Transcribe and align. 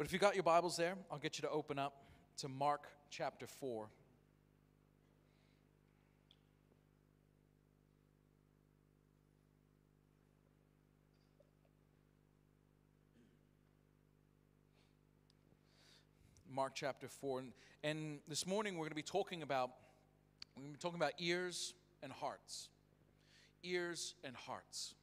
But 0.00 0.06
if 0.06 0.14
you 0.14 0.18
got 0.18 0.34
your 0.34 0.44
Bibles 0.44 0.78
there, 0.78 0.94
I'll 1.12 1.18
get 1.18 1.36
you 1.36 1.42
to 1.42 1.50
open 1.50 1.78
up 1.78 1.92
to 2.38 2.48
Mark 2.48 2.88
chapter 3.10 3.46
4. 3.46 3.86
Mark 16.50 16.72
chapter 16.74 17.06
4. 17.06 17.40
And, 17.40 17.52
and 17.84 18.20
this 18.26 18.46
morning 18.46 18.76
we're 18.76 18.84
going 18.84 18.88
to 18.88 18.94
be 18.94 19.02
talking 19.02 19.42
about 19.42 19.68
we're 20.56 20.62
going 20.62 20.72
to 20.72 20.78
be 20.78 20.82
talking 20.82 20.98
about 20.98 21.12
ears 21.18 21.74
and 22.02 22.10
hearts. 22.10 22.70
Ears 23.62 24.14
and 24.24 24.34
hearts. 24.34 24.94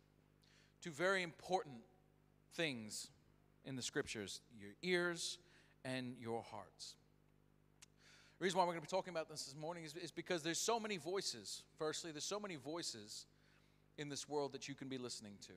Two 0.82 0.89
very 0.89 1.21
important 1.21 1.82
things 2.55 3.09
in 3.68 3.75
the 3.75 3.81
scriptures 3.81 4.41
your 4.59 4.71
ears 4.81 5.38
and 5.86 6.15
your 6.20 6.41
hearts. 6.41 6.96
The 8.39 8.43
reason 8.43 8.57
why 8.57 8.64
we're 8.65 8.73
going 8.73 8.86
to 8.86 8.87
be 8.87 8.96
talking 8.96 9.11
about 9.11 9.29
this 9.29 9.43
this 9.46 9.55
morning 9.55 9.83
is, 9.83 9.96
is 9.96 10.11
because 10.11 10.43
there's 10.43 10.59
so 10.59 10.79
many 10.79 10.97
voices. 10.97 11.64
Firstly, 11.78 12.11
there's 12.11 12.23
so 12.23 12.39
many 12.39 12.56
voices 12.56 13.25
in 13.97 14.09
this 14.09 14.29
world 14.29 14.54
that 14.54 14.68
you 14.68 14.75
can 14.75 14.87
be 14.87 14.97
listening 14.97 15.33
to. 15.47 15.54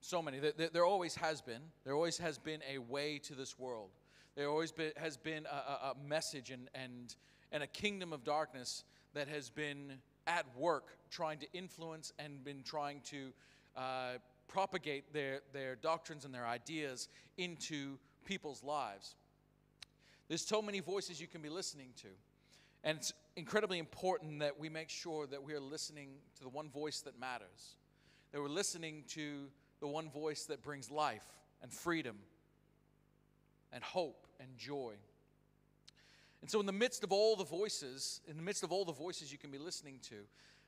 So 0.00 0.20
many. 0.20 0.38
There, 0.38 0.52
there 0.72 0.84
always 0.84 1.14
has 1.16 1.40
been. 1.40 1.62
There 1.84 1.94
always 1.94 2.18
has 2.18 2.38
been 2.38 2.60
a 2.70 2.78
way 2.78 3.18
to 3.24 3.34
this 3.34 3.58
world. 3.58 3.90
There 4.36 4.48
always 4.48 4.72
been, 4.72 4.92
has 4.96 5.16
been 5.16 5.46
a, 5.46 5.86
a 5.88 5.94
message 6.06 6.50
and, 6.50 6.68
and, 6.74 7.14
and 7.50 7.62
a 7.62 7.66
kingdom 7.66 8.12
of 8.12 8.22
darkness 8.22 8.84
that 9.14 9.26
has 9.28 9.48
been 9.48 9.94
at 10.26 10.44
work 10.56 10.98
trying 11.10 11.38
to 11.38 11.46
influence 11.54 12.12
and 12.18 12.44
been 12.44 12.62
trying 12.62 13.00
to 13.06 13.32
uh, 13.74 14.18
propagate 14.48 15.12
their, 15.12 15.40
their 15.52 15.76
doctrines 15.76 16.24
and 16.24 16.34
their 16.34 16.46
ideas 16.46 17.08
into 17.36 17.98
people's 18.24 18.62
lives. 18.62 19.14
There's 20.28 20.44
so 20.44 20.60
many 20.60 20.80
voices 20.80 21.20
you 21.20 21.26
can 21.26 21.42
be 21.42 21.48
listening 21.48 21.90
to. 22.02 22.08
And 22.84 22.98
it's 22.98 23.12
incredibly 23.36 23.78
important 23.78 24.40
that 24.40 24.58
we 24.58 24.68
make 24.68 24.90
sure 24.90 25.26
that 25.26 25.42
we 25.42 25.54
are 25.54 25.60
listening 25.60 26.10
to 26.36 26.42
the 26.42 26.48
one 26.48 26.70
voice 26.70 27.00
that 27.00 27.18
matters, 27.18 27.76
that 28.32 28.40
we're 28.40 28.48
listening 28.48 29.04
to 29.08 29.46
the 29.80 29.86
one 29.86 30.10
voice 30.10 30.44
that 30.44 30.62
brings 30.62 30.90
life 30.90 31.24
and 31.62 31.72
freedom 31.72 32.16
and 33.72 33.82
hope 33.82 34.26
and 34.40 34.56
joy. 34.56 34.94
And 36.40 36.50
so, 36.50 36.60
in 36.60 36.66
the 36.66 36.72
midst 36.72 37.02
of 37.02 37.12
all 37.12 37.34
the 37.34 37.44
voices, 37.44 38.20
in 38.28 38.36
the 38.36 38.42
midst 38.42 38.62
of 38.62 38.70
all 38.70 38.84
the 38.84 38.92
voices 38.92 39.32
you 39.32 39.38
can 39.38 39.50
be 39.50 39.58
listening 39.58 39.98
to, 40.08 40.16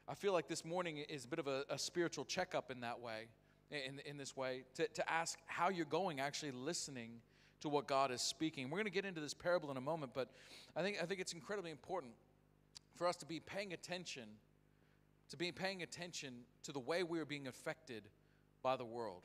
I 0.09 0.15
feel 0.15 0.33
like 0.33 0.48
this 0.48 0.65
morning 0.65 0.98
is 1.09 1.25
a 1.25 1.29
bit 1.29 1.39
of 1.39 1.47
a, 1.47 1.65
a 1.70 1.79
spiritual 1.79 2.25
checkup 2.25 2.70
in 2.70 2.81
that 2.81 3.01
way, 3.01 3.29
in, 3.70 4.00
in 4.06 4.16
this 4.16 4.36
way, 4.36 4.64
to, 4.74 4.88
to 4.88 5.11
ask 5.11 5.38
how 5.47 5.69
you're 5.69 5.84
going 5.86 6.20
actually 6.20 6.52
listening 6.52 7.20
to 7.61 7.69
what 7.69 7.86
God 7.86 8.11
is 8.11 8.22
speaking. 8.22 8.70
We're 8.70 8.78
going 8.78 8.84
to 8.84 8.91
get 8.91 9.05
into 9.05 9.20
this 9.20 9.34
parable 9.34 9.70
in 9.70 9.77
a 9.77 9.80
moment, 9.80 10.12
but 10.14 10.28
I 10.77 10.83
think, 10.83 10.98
I 11.02 11.06
think 11.06 11.20
it's 11.20 11.33
incredibly 11.33 11.70
important 11.70 12.12
for 12.96 13.06
us 13.06 13.16
to 13.16 13.27
be 13.27 13.41
paying 13.41 13.72
attention, 13.72 14.24
to 15.30 15.36
be 15.36 15.52
paying 15.52 15.83
attention 15.83 16.34
to 16.64 16.72
the 16.72 16.80
way 16.80 17.02
we 17.02 17.19
are 17.20 17.24
being 17.24 17.46
affected 17.46 18.05
by 18.62 18.77
the 18.77 18.84
world. 18.84 19.22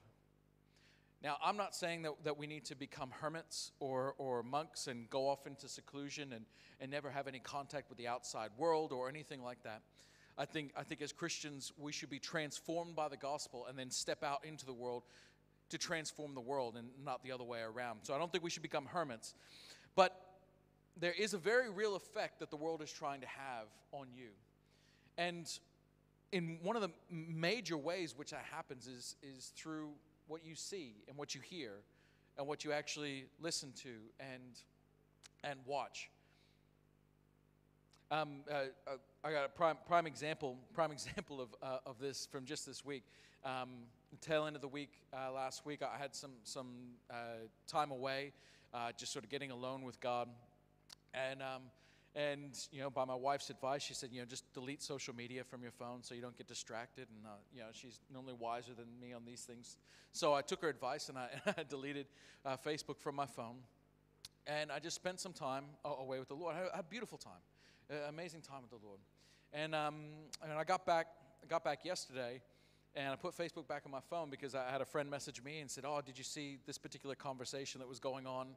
Now, 1.23 1.37
I'm 1.41 1.55
not 1.55 1.73
saying 1.73 2.01
that, 2.01 2.11
that 2.25 2.37
we 2.37 2.47
need 2.47 2.65
to 2.65 2.75
become 2.75 3.09
hermits 3.11 3.71
or, 3.79 4.13
or 4.17 4.43
monks 4.43 4.87
and 4.87 5.09
go 5.09 5.29
off 5.29 5.47
into 5.47 5.69
seclusion 5.69 6.33
and, 6.33 6.45
and 6.81 6.91
never 6.91 7.09
have 7.09 7.27
any 7.27 7.39
contact 7.39 7.87
with 7.87 7.97
the 7.97 8.07
outside 8.07 8.49
world 8.57 8.91
or 8.91 9.07
anything 9.07 9.41
like 9.41 9.63
that. 9.63 9.81
I 10.37 10.45
think, 10.45 10.71
I 10.75 10.83
think 10.83 11.01
as 11.01 11.11
Christians, 11.11 11.71
we 11.77 11.91
should 11.91 12.09
be 12.09 12.19
transformed 12.19 12.95
by 12.95 13.07
the 13.07 13.17
gospel 13.17 13.67
and 13.69 13.77
then 13.77 13.91
step 13.91 14.23
out 14.23 14.43
into 14.45 14.65
the 14.65 14.73
world 14.73 15.03
to 15.69 15.77
transform 15.77 16.33
the 16.33 16.41
world 16.41 16.75
and 16.75 16.87
not 17.03 17.23
the 17.23 17.31
other 17.31 17.43
way 17.43 17.59
around. 17.61 17.99
So 18.03 18.13
I 18.13 18.17
don't 18.17 18.31
think 18.31 18.43
we 18.43 18.49
should 18.49 18.63
become 18.63 18.85
hermits. 18.85 19.35
But 19.95 20.19
there 20.97 21.13
is 21.13 21.33
a 21.33 21.37
very 21.37 21.69
real 21.69 21.95
effect 21.95 22.39
that 22.39 22.49
the 22.49 22.55
world 22.55 22.81
is 22.81 22.91
trying 22.91 23.21
to 23.21 23.27
have 23.27 23.67
on 23.91 24.07
you. 24.15 24.29
And 25.17 25.47
in 26.31 26.57
one 26.63 26.75
of 26.75 26.81
the 26.81 26.91
major 27.09 27.77
ways 27.77 28.15
which 28.17 28.31
that 28.31 28.45
happens 28.51 28.87
is, 28.87 29.15
is 29.21 29.51
through 29.55 29.89
what 30.27 30.43
you 30.45 30.55
see 30.55 30.95
and 31.07 31.17
what 31.17 31.35
you 31.35 31.41
hear 31.41 31.73
and 32.37 32.47
what 32.47 32.63
you 32.63 32.71
actually 32.71 33.25
listen 33.39 33.71
to 33.83 33.89
and, 34.19 34.59
and 35.43 35.59
watch. 35.65 36.09
Um, 38.09 38.41
uh, 38.51 38.55
uh, 38.87 38.91
I 39.25 39.31
got 39.31 39.45
a 39.45 39.49
prime, 39.49 39.77
prime 39.87 40.05
example, 40.05 40.57
prime 40.73 40.91
example 40.97 41.39
of, 41.39 41.55
uh, 41.61 41.77
of 41.85 41.97
this 41.97 42.27
from 42.29 42.43
just 42.43 42.65
this 42.65 42.83
week. 42.83 43.03
Um, 43.45 43.69
tail 44.19 44.45
end 44.45 44.55
of 44.57 44.61
the 44.61 44.67
week 44.67 44.91
uh, 45.13 45.31
last 45.31 45.65
week, 45.65 45.81
I 45.81 45.97
had 45.97 46.13
some 46.13 46.31
some 46.43 46.67
uh, 47.09 47.47
time 47.65 47.91
away, 47.91 48.33
uh, 48.73 48.91
just 48.97 49.13
sort 49.13 49.23
of 49.23 49.31
getting 49.31 49.51
alone 49.51 49.83
with 49.83 49.99
God, 50.01 50.27
and 51.13 51.41
um, 51.41 51.61
and, 52.15 52.55
you 52.71 52.79
know, 52.79 52.91
by 52.91 53.05
my 53.05 53.15
wife's 53.15 53.49
advice, 53.49 53.81
she 53.81 53.95
said, 53.95 54.09
you 54.11 54.19
know, 54.19 54.25
just 54.25 54.53
delete 54.53 54.83
social 54.83 55.15
media 55.15 55.43
from 55.43 55.63
your 55.63 55.71
phone 55.71 56.03
so 56.03 56.13
you 56.13 56.21
don't 56.21 56.37
get 56.37 56.47
distracted. 56.47 57.07
And, 57.09 57.25
uh, 57.25 57.29
you 57.51 57.61
know, 57.61 57.67
she's 57.71 58.01
normally 58.13 58.35
wiser 58.37 58.73
than 58.75 58.85
me 59.01 59.13
on 59.13 59.23
these 59.25 59.41
things. 59.41 59.77
So 60.11 60.31
I 60.31 60.43
took 60.43 60.61
her 60.61 60.69
advice 60.69 61.09
and 61.09 61.17
I, 61.17 61.29
I 61.57 61.63
deleted 61.67 62.05
uh, 62.45 62.55
Facebook 62.63 62.99
from 62.99 63.15
my 63.15 63.25
phone. 63.25 63.55
And 64.45 64.71
I 64.71 64.77
just 64.77 64.95
spent 64.95 65.19
some 65.21 65.33
time 65.33 65.63
away 65.83 66.19
with 66.19 66.27
the 66.27 66.35
Lord. 66.35 66.53
I 66.53 66.59
had 66.59 66.67
a 66.75 66.83
beautiful 66.83 67.17
time, 67.17 67.41
amazing 68.09 68.41
time 68.41 68.61
with 68.61 68.79
the 68.79 68.85
Lord. 68.85 68.99
And, 69.53 69.75
um, 69.75 69.95
and 70.41 70.51
I 70.51 70.63
got 70.63 70.83
back, 70.83 71.07
I 71.43 71.45
got 71.45 71.63
back 71.63 71.85
yesterday 71.85 72.41
and 72.95 73.13
I 73.13 73.15
put 73.15 73.37
Facebook 73.37 73.67
back 73.67 73.83
on 73.85 73.91
my 73.91 73.99
phone 74.09 74.31
because 74.31 74.55
I 74.55 74.71
had 74.71 74.81
a 74.81 74.85
friend 74.85 75.07
message 75.09 75.43
me 75.43 75.59
and 75.59 75.69
said, 75.69 75.83
Oh, 75.85 76.01
did 76.03 76.17
you 76.17 76.23
see 76.23 76.57
this 76.65 76.79
particular 76.79 77.13
conversation 77.13 77.79
that 77.79 77.87
was 77.87 77.99
going 77.99 78.25
on 78.25 78.47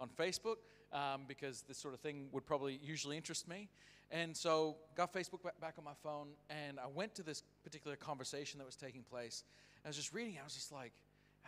on 0.00 0.08
Facebook? 0.08 0.56
Um, 0.92 1.22
because 1.26 1.62
this 1.66 1.76
sort 1.76 1.92
of 1.92 1.98
thing 1.98 2.28
would 2.30 2.46
probably 2.46 2.78
usually 2.84 3.16
interest 3.16 3.48
me. 3.48 3.68
And 4.12 4.36
so 4.36 4.76
got 4.94 5.12
Facebook 5.12 5.40
back 5.60 5.74
on 5.76 5.82
my 5.82 5.94
phone 6.04 6.28
and 6.48 6.78
I 6.78 6.86
went 6.86 7.16
to 7.16 7.24
this 7.24 7.42
particular 7.64 7.96
conversation 7.96 8.58
that 8.58 8.64
was 8.64 8.76
taking 8.76 9.02
place. 9.02 9.42
I 9.84 9.88
was 9.88 9.96
just 9.96 10.14
reading, 10.14 10.36
I 10.40 10.44
was 10.44 10.54
just 10.54 10.70
like, 10.70 10.92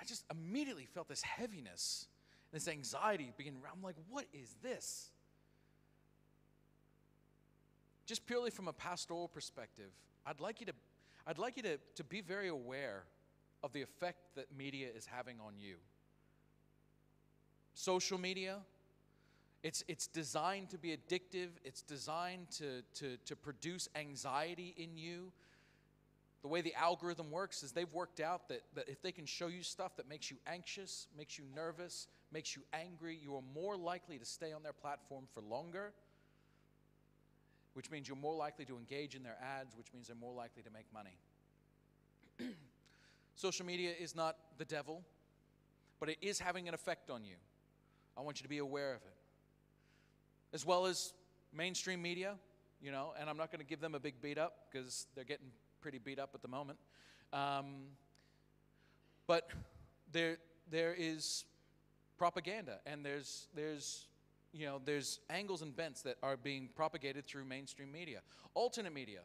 I 0.00 0.04
just 0.04 0.24
immediately 0.32 0.84
felt 0.84 1.08
this 1.08 1.22
heaviness, 1.22 2.06
this 2.52 2.66
anxiety 2.66 3.32
begin. 3.36 3.54
I'm 3.72 3.82
like, 3.82 3.94
what 4.10 4.26
is 4.32 4.56
this? 4.62 5.10
Just 8.06 8.24
purely 8.26 8.50
from 8.50 8.68
a 8.68 8.72
pastoral 8.72 9.28
perspective, 9.28 9.90
I'd 10.24 10.40
like 10.40 10.60
you 10.60 10.66
to 10.66 10.72
I'd 11.26 11.38
like 11.38 11.56
you 11.56 11.62
to, 11.64 11.78
to 11.96 12.04
be 12.04 12.20
very 12.20 12.46
aware 12.46 13.02
of 13.64 13.72
the 13.72 13.82
effect 13.82 14.36
that 14.36 14.46
media 14.56 14.88
is 14.96 15.06
having 15.06 15.40
on 15.44 15.54
you. 15.58 15.74
Social 17.74 18.16
media, 18.16 18.58
it's, 19.64 19.82
it's 19.88 20.06
designed 20.06 20.70
to 20.70 20.78
be 20.78 20.96
addictive, 20.96 21.48
it's 21.64 21.82
designed 21.82 22.48
to, 22.52 22.82
to, 22.94 23.16
to 23.24 23.34
produce 23.34 23.88
anxiety 23.96 24.72
in 24.78 24.96
you. 24.96 25.32
The 26.42 26.48
way 26.48 26.60
the 26.60 26.74
algorithm 26.76 27.32
works 27.32 27.64
is 27.64 27.72
they've 27.72 27.92
worked 27.92 28.20
out 28.20 28.48
that, 28.50 28.62
that 28.76 28.88
if 28.88 29.02
they 29.02 29.10
can 29.10 29.26
show 29.26 29.48
you 29.48 29.64
stuff 29.64 29.96
that 29.96 30.08
makes 30.08 30.30
you 30.30 30.36
anxious, 30.46 31.08
makes 31.18 31.36
you 31.38 31.44
nervous, 31.56 32.06
makes 32.30 32.54
you 32.54 32.62
angry, 32.72 33.18
you 33.20 33.34
are 33.34 33.42
more 33.52 33.76
likely 33.76 34.16
to 34.16 34.24
stay 34.24 34.52
on 34.52 34.62
their 34.62 34.72
platform 34.72 35.24
for 35.34 35.40
longer 35.40 35.92
which 37.76 37.90
means 37.90 38.08
you're 38.08 38.16
more 38.16 38.34
likely 38.34 38.64
to 38.64 38.78
engage 38.78 39.14
in 39.14 39.22
their 39.22 39.36
ads, 39.60 39.76
which 39.76 39.92
means 39.92 40.06
they're 40.06 40.16
more 40.16 40.32
likely 40.32 40.62
to 40.62 40.70
make 40.70 40.86
money. 40.94 41.18
Social 43.34 43.66
media 43.66 43.90
is 44.00 44.16
not 44.16 44.38
the 44.56 44.64
devil, 44.64 45.02
but 46.00 46.08
it 46.08 46.16
is 46.22 46.38
having 46.38 46.68
an 46.68 46.74
effect 46.74 47.10
on 47.10 47.22
you. 47.22 47.34
I 48.16 48.22
want 48.22 48.40
you 48.40 48.44
to 48.44 48.48
be 48.48 48.56
aware 48.56 48.94
of 48.94 49.02
it. 49.02 49.16
As 50.54 50.64
well 50.64 50.86
as 50.86 51.12
mainstream 51.52 52.00
media, 52.00 52.36
you 52.80 52.90
know, 52.90 53.12
and 53.20 53.28
I'm 53.28 53.36
not 53.36 53.52
going 53.52 53.60
to 53.60 53.66
give 53.66 53.82
them 53.82 53.94
a 53.94 54.00
big 54.00 54.22
beat 54.22 54.38
up 54.38 54.54
because 54.72 55.06
they're 55.14 55.24
getting 55.24 55.48
pretty 55.82 55.98
beat 55.98 56.18
up 56.18 56.30
at 56.32 56.40
the 56.40 56.48
moment. 56.48 56.78
Um, 57.34 57.88
but 59.26 59.50
there, 60.12 60.38
there 60.70 60.94
is 60.96 61.44
propaganda 62.16 62.78
and 62.86 63.04
there's, 63.04 63.48
there's 63.54 64.06
you 64.56 64.66
know, 64.66 64.80
there's 64.84 65.20
angles 65.28 65.62
and 65.62 65.76
bents 65.76 66.02
that 66.02 66.16
are 66.22 66.36
being 66.36 66.68
propagated 66.74 67.26
through 67.26 67.44
mainstream 67.44 67.92
media. 67.92 68.20
Alternate 68.54 68.94
media, 68.94 69.20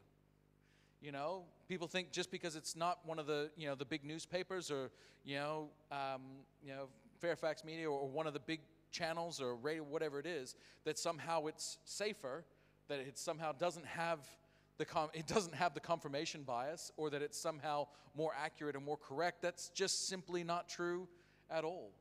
you 1.02 1.12
know, 1.12 1.44
people 1.68 1.88
think 1.88 2.12
just 2.12 2.32
because 2.32 2.56
it's 2.56 2.76
not 2.76 3.00
one 3.06 3.18
of 3.18 3.28
the, 3.28 3.50
you 3.56 3.68
know, 3.68 3.76
the 3.76 3.86
big 3.86 4.04
newspapers 4.04 4.70
or, 4.70 4.92
you 5.24 5.36
know, 5.36 5.70
um, 5.92 6.22
you 6.64 6.72
know, 6.74 6.88
Fairfax 7.20 7.64
Media 7.64 7.90
or 7.90 8.08
one 8.08 8.28
of 8.28 8.34
the 8.34 8.40
big 8.40 8.60
channels 8.92 9.40
or 9.42 9.56
radio, 9.56 9.84
whatever 9.84 10.20
it 10.20 10.26
is, 10.26 10.56
that 10.84 11.00
somehow 11.00 11.46
it's 11.46 11.78
safer, 11.86 12.44
that 12.90 13.00
it 13.00 13.18
somehow 13.18 13.54
doesn't 13.54 13.86
have 13.86 14.20
the 14.78 14.86
com- 14.86 15.12
it 15.14 15.28
doesn't 15.28 15.54
have 15.54 15.74
the 15.74 15.80
confirmation 15.80 16.42
bias, 16.42 16.92
or 16.98 17.12
that 17.12 17.22
it's 17.22 17.38
somehow 17.38 17.88
more 18.16 18.32
accurate 18.36 18.76
and 18.76 18.84
more 18.84 18.98
correct. 18.98 19.42
That's 19.42 19.70
just 19.70 20.08
simply 20.08 20.44
not 20.44 20.68
true 20.68 21.08
at 21.50 21.64
all. 21.64 21.92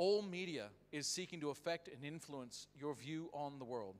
All 0.00 0.22
media 0.22 0.68
is 0.92 1.06
seeking 1.06 1.42
to 1.42 1.50
affect 1.50 1.86
and 1.88 2.02
influence 2.02 2.68
your 2.74 2.94
view 2.94 3.28
on 3.34 3.58
the 3.58 3.66
world. 3.66 3.96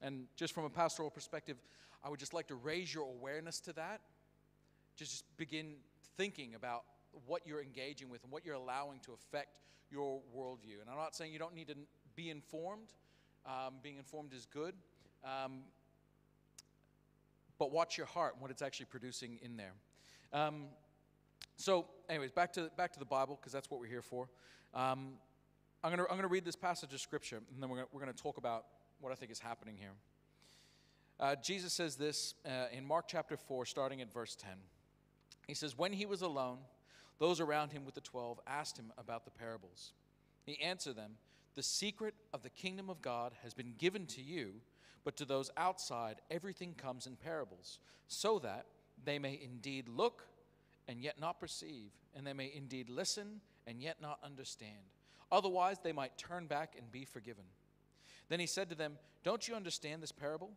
And 0.00 0.28
just 0.34 0.54
from 0.54 0.64
a 0.64 0.70
pastoral 0.70 1.10
perspective, 1.10 1.58
I 2.02 2.08
would 2.08 2.18
just 2.18 2.32
like 2.32 2.46
to 2.46 2.54
raise 2.54 2.94
your 2.94 3.04
awareness 3.04 3.60
to 3.60 3.74
that. 3.74 4.00
Just 4.96 5.24
begin 5.36 5.74
thinking 6.16 6.54
about 6.54 6.84
what 7.26 7.42
you're 7.46 7.60
engaging 7.60 8.08
with 8.08 8.22
and 8.22 8.32
what 8.32 8.46
you're 8.46 8.54
allowing 8.54 8.98
to 9.00 9.12
affect 9.12 9.58
your 9.90 10.22
worldview. 10.34 10.80
And 10.80 10.88
I'm 10.88 10.96
not 10.96 11.14
saying 11.14 11.34
you 11.34 11.38
don't 11.38 11.54
need 11.54 11.68
to 11.68 11.76
be 12.14 12.30
informed. 12.30 12.94
Um, 13.44 13.74
being 13.82 13.98
informed 13.98 14.32
is 14.32 14.46
good. 14.46 14.72
Um, 15.22 15.64
but 17.58 17.70
watch 17.72 17.98
your 17.98 18.06
heart 18.06 18.32
and 18.32 18.40
what 18.40 18.50
it's 18.50 18.62
actually 18.62 18.86
producing 18.86 19.38
in 19.42 19.58
there. 19.58 19.74
Um, 20.32 20.68
so, 21.58 21.88
anyways, 22.08 22.30
back 22.32 22.54
to 22.54 22.70
back 22.78 22.94
to 22.94 22.98
the 22.98 23.04
Bible 23.04 23.38
because 23.38 23.52
that's 23.52 23.70
what 23.70 23.80
we're 23.80 23.86
here 23.86 24.00
for. 24.00 24.30
Um, 24.74 25.14
I'm 25.82 25.90
gonna 25.90 26.04
I'm 26.10 26.16
gonna 26.16 26.28
read 26.28 26.44
this 26.44 26.56
passage 26.56 26.92
of 26.92 27.00
scripture 27.00 27.40
and 27.52 27.62
then 27.62 27.70
we're 27.70 27.76
gonna, 27.76 27.88
we're 27.92 28.00
gonna 28.00 28.12
talk 28.12 28.38
about 28.38 28.64
what 29.00 29.12
I 29.12 29.14
think 29.14 29.30
is 29.30 29.38
happening 29.38 29.76
here. 29.78 29.92
Uh, 31.18 31.34
Jesus 31.36 31.72
says 31.72 31.96
this 31.96 32.34
uh, 32.44 32.66
in 32.72 32.84
Mark 32.84 33.06
chapter 33.08 33.36
four, 33.36 33.64
starting 33.64 34.00
at 34.02 34.12
verse 34.12 34.34
ten. 34.34 34.58
He 35.46 35.54
says, 35.54 35.78
"When 35.78 35.92
he 35.92 36.06
was 36.06 36.22
alone, 36.22 36.58
those 37.18 37.40
around 37.40 37.72
him 37.72 37.84
with 37.84 37.94
the 37.94 38.00
twelve 38.00 38.40
asked 38.46 38.78
him 38.78 38.92
about 38.98 39.24
the 39.24 39.30
parables. 39.30 39.92
He 40.44 40.60
answered 40.60 40.96
them." 40.96 41.12
The 41.54 41.62
secret 41.62 42.14
of 42.34 42.42
the 42.42 42.50
kingdom 42.50 42.90
of 42.90 43.00
God 43.00 43.32
has 43.42 43.54
been 43.54 43.72
given 43.78 44.04
to 44.08 44.20
you, 44.20 44.60
but 45.04 45.16
to 45.16 45.24
those 45.24 45.50
outside, 45.56 46.16
everything 46.30 46.74
comes 46.74 47.06
in 47.06 47.16
parables, 47.16 47.78
so 48.08 48.38
that 48.40 48.66
they 49.02 49.18
may 49.18 49.40
indeed 49.42 49.88
look 49.88 50.24
and 50.86 51.00
yet 51.00 51.18
not 51.18 51.40
perceive, 51.40 51.92
and 52.14 52.26
they 52.26 52.34
may 52.34 52.52
indeed 52.54 52.90
listen 52.90 53.40
and 53.66 53.80
yet 53.80 54.00
not 54.00 54.18
understand. 54.22 54.90
Otherwise, 55.30 55.78
they 55.82 55.92
might 55.92 56.16
turn 56.16 56.46
back 56.46 56.74
and 56.78 56.90
be 56.90 57.04
forgiven. 57.04 57.44
Then 58.28 58.40
he 58.40 58.46
said 58.46 58.68
to 58.70 58.74
them, 58.74 58.98
Don't 59.24 59.46
you 59.46 59.54
understand 59.54 60.02
this 60.02 60.12
parable? 60.12 60.50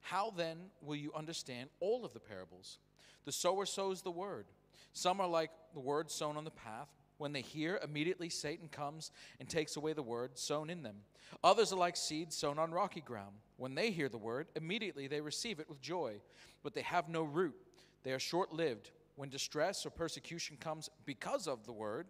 How 0.00 0.30
then 0.36 0.58
will 0.82 0.96
you 0.96 1.12
understand 1.14 1.70
all 1.80 2.04
of 2.04 2.12
the 2.12 2.20
parables? 2.20 2.78
The 3.24 3.32
sower 3.32 3.64
sows 3.64 4.02
the 4.02 4.10
word. 4.10 4.46
Some 4.92 5.20
are 5.20 5.28
like 5.28 5.50
the 5.72 5.80
word 5.80 6.10
sown 6.10 6.36
on 6.36 6.44
the 6.44 6.50
path 6.50 6.88
when 7.18 7.32
they 7.32 7.40
hear, 7.40 7.80
immediately 7.82 8.28
Satan 8.28 8.68
comes 8.68 9.10
and 9.38 9.48
takes 9.48 9.76
away 9.76 9.92
the 9.92 10.02
word 10.02 10.38
sown 10.38 10.68
in 10.68 10.82
them. 10.82 10.96
Others 11.42 11.72
are 11.72 11.78
like 11.78 11.96
seeds 11.96 12.36
sown 12.36 12.58
on 12.58 12.72
rocky 12.72 13.00
ground. 13.00 13.36
When 13.56 13.74
they 13.74 13.90
hear 13.90 14.08
the 14.08 14.18
word, 14.18 14.48
immediately 14.56 15.06
they 15.06 15.20
receive 15.20 15.60
it 15.60 15.68
with 15.68 15.80
joy, 15.80 16.20
but 16.62 16.74
they 16.74 16.82
have 16.82 17.08
no 17.08 17.22
root. 17.22 17.54
They 18.02 18.12
are 18.12 18.18
short 18.18 18.52
lived. 18.52 18.90
When 19.16 19.28
distress 19.28 19.86
or 19.86 19.90
persecution 19.90 20.56
comes 20.58 20.90
because 21.06 21.46
of 21.46 21.64
the 21.66 21.72
word, 21.72 22.08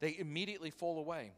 they 0.00 0.16
immediately 0.18 0.70
fall 0.70 0.98
away. 0.98 1.32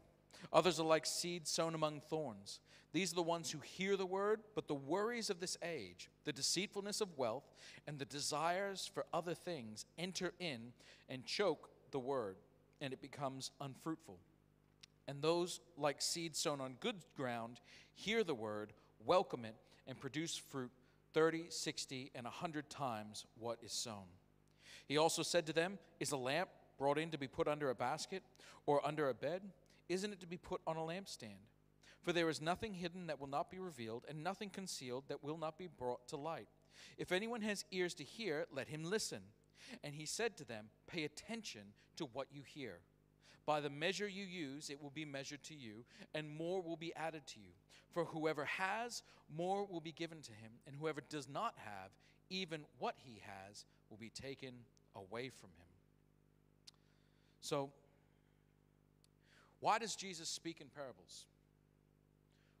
Others 0.51 0.79
are 0.79 0.85
like 0.85 1.05
seeds 1.05 1.49
sown 1.49 1.75
among 1.75 2.01
thorns. 2.01 2.59
These 2.93 3.13
are 3.13 3.15
the 3.15 3.21
ones 3.21 3.49
who 3.51 3.59
hear 3.59 3.95
the 3.95 4.05
word, 4.05 4.41
but 4.53 4.67
the 4.67 4.75
worries 4.75 5.29
of 5.29 5.39
this 5.39 5.57
age, 5.63 6.09
the 6.25 6.33
deceitfulness 6.33 6.99
of 6.99 7.17
wealth, 7.17 7.45
and 7.87 7.97
the 7.97 8.05
desires 8.05 8.89
for 8.93 9.05
other 9.13 9.33
things 9.33 9.85
enter 9.97 10.33
in 10.39 10.73
and 11.07 11.25
choke 11.25 11.69
the 11.91 11.99
word 11.99 12.35
and 12.81 12.91
it 12.91 13.01
becomes 13.01 13.51
unfruitful. 13.61 14.17
And 15.07 15.21
those, 15.21 15.61
like 15.77 16.01
seeds 16.01 16.39
sown 16.39 16.59
on 16.59 16.75
good 16.79 16.97
ground, 17.15 17.61
hear 17.93 18.23
the 18.23 18.35
word, 18.35 18.73
welcome 19.05 19.45
it, 19.45 19.55
and 19.87 19.99
produce 19.99 20.35
fruit 20.35 20.71
30, 21.13 21.45
60, 21.49 22.11
and 22.15 22.25
100 22.25 22.69
times 22.69 23.25
what 23.37 23.59
is 23.63 23.71
sown. 23.71 24.05
He 24.87 24.97
also 24.97 25.21
said 25.21 25.45
to 25.47 25.53
them, 25.53 25.77
Is 25.99 26.11
a 26.11 26.17
lamp 26.17 26.49
brought 26.81 26.97
in 26.97 27.11
to 27.11 27.17
be 27.19 27.27
put 27.27 27.47
under 27.47 27.69
a 27.69 27.75
basket 27.75 28.23
or 28.65 28.83
under 28.83 29.07
a 29.07 29.13
bed? 29.13 29.43
Isn't 29.87 30.13
it 30.13 30.19
to 30.21 30.25
be 30.25 30.37
put 30.37 30.61
on 30.65 30.77
a 30.77 30.79
lampstand? 30.79 31.45
For 32.01 32.11
there 32.11 32.27
is 32.27 32.41
nothing 32.41 32.73
hidden 32.73 33.05
that 33.05 33.19
will 33.19 33.27
not 33.27 33.51
be 33.51 33.59
revealed, 33.59 34.03
and 34.09 34.23
nothing 34.23 34.49
concealed 34.49 35.03
that 35.07 35.23
will 35.23 35.37
not 35.37 35.59
be 35.59 35.67
brought 35.67 36.07
to 36.07 36.17
light. 36.17 36.47
If 36.97 37.11
anyone 37.11 37.41
has 37.41 37.65
ears 37.71 37.93
to 37.95 38.03
hear, 38.03 38.47
let 38.51 38.67
him 38.67 38.83
listen. 38.83 39.21
And 39.83 39.93
he 39.93 40.07
said 40.07 40.35
to 40.37 40.43
them, 40.43 40.69
Pay 40.87 41.03
attention 41.03 41.61
to 41.97 42.05
what 42.05 42.29
you 42.31 42.41
hear. 42.41 42.79
By 43.45 43.61
the 43.61 43.69
measure 43.69 44.07
you 44.07 44.25
use, 44.25 44.71
it 44.71 44.81
will 44.81 44.89
be 44.89 45.05
measured 45.05 45.43
to 45.43 45.53
you, 45.53 45.85
and 46.15 46.27
more 46.27 46.63
will 46.63 46.77
be 46.77 46.95
added 46.95 47.27
to 47.27 47.39
you. 47.39 47.51
For 47.91 48.05
whoever 48.05 48.45
has, 48.45 49.03
more 49.29 49.67
will 49.67 49.81
be 49.81 49.91
given 49.91 50.23
to 50.23 50.31
him, 50.31 50.53
and 50.65 50.75
whoever 50.75 51.01
does 51.07 51.29
not 51.29 51.53
have, 51.57 51.91
even 52.31 52.65
what 52.79 52.95
he 52.97 53.21
has, 53.23 53.65
will 53.91 53.97
be 53.97 54.09
taken 54.09 54.53
away 54.95 55.29
from 55.29 55.51
him. 55.51 55.70
So, 57.41 57.71
why 59.59 59.77
does 59.77 59.95
Jesus 59.95 60.29
speak 60.29 60.61
in 60.61 60.67
parables? 60.67 61.25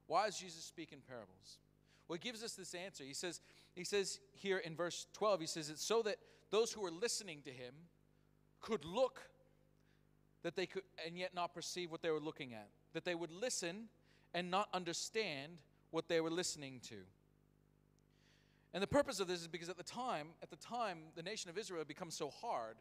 Why 0.07 0.25
does 0.25 0.37
Jesus 0.37 0.63
speak 0.63 0.91
in 0.91 0.99
parables? 0.99 1.59
Well, 2.07 2.17
he 2.21 2.27
gives 2.27 2.43
us 2.43 2.53
this 2.53 2.75
answer. 2.75 3.03
He 3.03 3.13
says, 3.13 3.39
he 3.73 3.85
says 3.85 4.19
here 4.33 4.57
in 4.57 4.75
verse 4.75 5.07
12, 5.13 5.39
he 5.39 5.47
says, 5.47 5.69
It's 5.69 5.83
so 5.83 6.01
that 6.01 6.17
those 6.49 6.71
who 6.73 6.81
were 6.81 6.91
listening 6.91 7.41
to 7.45 7.49
him 7.49 7.73
could 8.59 8.85
look 8.85 9.21
that 10.43 10.55
they 10.55 10.65
could 10.65 10.83
and 11.05 11.17
yet 11.17 11.33
not 11.33 11.53
perceive 11.53 11.91
what 11.91 12.01
they 12.01 12.09
were 12.09 12.19
looking 12.19 12.53
at 12.53 12.69
that 12.93 13.05
they 13.05 13.15
would 13.15 13.31
listen 13.31 13.87
and 14.33 14.49
not 14.49 14.67
understand 14.73 15.61
what 15.91 16.07
they 16.07 16.21
were 16.21 16.29
listening 16.29 16.79
to 16.81 16.95
and 18.73 18.81
the 18.81 18.87
purpose 18.87 19.19
of 19.19 19.27
this 19.27 19.41
is 19.41 19.47
because 19.47 19.69
at 19.69 19.77
the 19.77 19.83
time 19.83 20.27
at 20.41 20.49
the 20.49 20.55
time 20.55 20.99
the 21.15 21.23
nation 21.23 21.49
of 21.49 21.57
israel 21.57 21.79
had 21.79 21.87
become 21.87 22.11
so 22.11 22.29
hard 22.29 22.77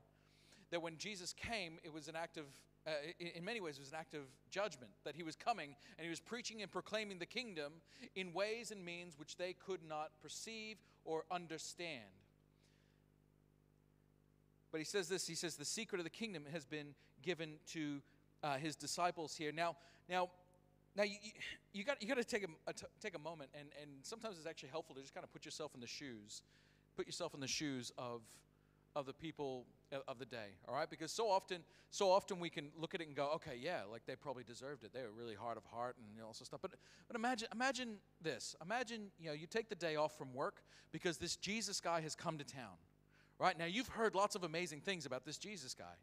that 0.70 0.82
when 0.82 0.96
jesus 0.96 1.32
came 1.32 1.78
it 1.82 1.93
was 1.93 2.08
an 2.08 2.17
act 2.17 2.37
of 2.37 2.44
uh, 2.87 2.90
in 3.37 3.44
many 3.44 3.61
ways 3.61 3.76
it 3.76 3.81
was 3.81 3.90
an 3.90 3.99
act 3.99 4.14
of 4.14 4.22
judgment 4.50 4.90
that 5.05 5.14
he 5.14 5.22
was 5.22 5.37
coming 5.37 5.76
and 5.99 6.05
he 6.05 6.11
was 6.11 6.20
preaching 6.20 6.62
and 6.62 6.70
proclaiming 6.70 7.19
the 7.19 7.26
kingdom 7.26 7.75
in 8.14 8.32
ways 8.32 8.70
and 8.70 8.82
means 8.82 9.19
which 9.19 9.37
they 9.37 9.52
could 9.52 9.81
not 9.87 10.11
perceive 10.22 10.76
or 11.05 11.25
understand 11.31 12.08
but 14.70 14.78
he 14.78 14.84
says 14.84 15.08
this 15.08 15.26
he 15.26 15.34
says, 15.34 15.56
the 15.56 15.64
secret 15.64 15.99
of 15.99 16.05
the 16.05 16.11
kingdom 16.11 16.44
has 16.52 16.64
been 16.64 16.94
given 17.23 17.55
to 17.73 18.00
uh, 18.43 18.56
his 18.56 18.76
disciples 18.76 19.37
here. 19.37 19.52
Now, 19.52 19.76
now, 20.08 20.31
now 20.96 21.02
you, 21.02 21.16
you, 21.73 21.84
got 21.84 22.00
you 22.00 22.08
got 22.08 22.16
to 22.16 22.25
take 22.25 22.44
a, 22.44 22.70
a 22.70 22.73
t- 22.73 22.87
take 23.00 23.14
a 23.14 23.19
moment, 23.19 23.50
and, 23.58 23.69
and 23.81 23.90
sometimes 24.02 24.38
it's 24.38 24.46
actually 24.46 24.70
helpful 24.70 24.94
to 24.94 25.00
just 25.00 25.14
kind 25.14 25.25
of 25.25 25.32
put 25.32 25.44
yourself 25.44 25.75
in 25.75 25.81
the 25.81 25.87
shoes, 25.87 26.43
put 26.96 27.06
yourself 27.06 27.34
in 27.34 27.40
the 27.40 27.49
shoes 27.49 27.93
of 27.99 28.23
of 28.96 29.06
the 29.06 29.12
people 29.12 29.66
uh, 29.92 29.98
of 30.08 30.19
the 30.19 30.26
day 30.26 30.56
all 30.69 30.75
right 30.75 30.90
because 30.90 31.12
so 31.12 31.31
often 31.31 31.62
so 31.90 32.10
often 32.10 32.40
we 32.40 32.50
can 32.50 32.70
look 32.76 32.94
at 32.94 33.00
it 33.00 33.06
and 33.06 33.16
go 33.16 33.31
okay 33.34 33.58
yeah 33.60 33.81
like 33.90 34.02
they 34.06 34.16
probably 34.16 34.44
deserved 34.44 34.84
it 34.84 34.92
they 34.92 35.02
were 35.02 35.12
really 35.16 35.34
hard 35.34 35.56
of 35.56 35.64
heart 35.64 35.96
and 35.98 36.06
you 36.14 36.20
know, 36.20 36.26
all 36.26 36.34
this 36.37 36.46
stuff 36.46 36.60
but 36.60 36.72
but 37.06 37.16
imagine 37.16 37.48
imagine 37.52 37.96
this 38.20 38.56
imagine 38.62 39.10
you 39.19 39.28
know 39.28 39.34
you 39.34 39.46
take 39.46 39.69
the 39.69 39.75
day 39.75 39.96
off 39.96 40.16
from 40.19 40.34
work 40.34 40.62
because 40.92 41.19
this 41.19 41.37
jesus 41.37 41.81
guy 41.81 42.00
has 42.00 42.14
come 42.14 42.37
to 42.38 42.44
town 42.44 42.76
Right? 43.40 43.58
Now, 43.58 43.64
you've 43.64 43.88
heard 43.88 44.14
lots 44.14 44.34
of 44.37 44.44
amazing 44.44 44.82
things 44.82 45.06
about 45.06 45.25
this 45.25 45.38
Jesus 45.38 45.72
guy. 45.72 45.94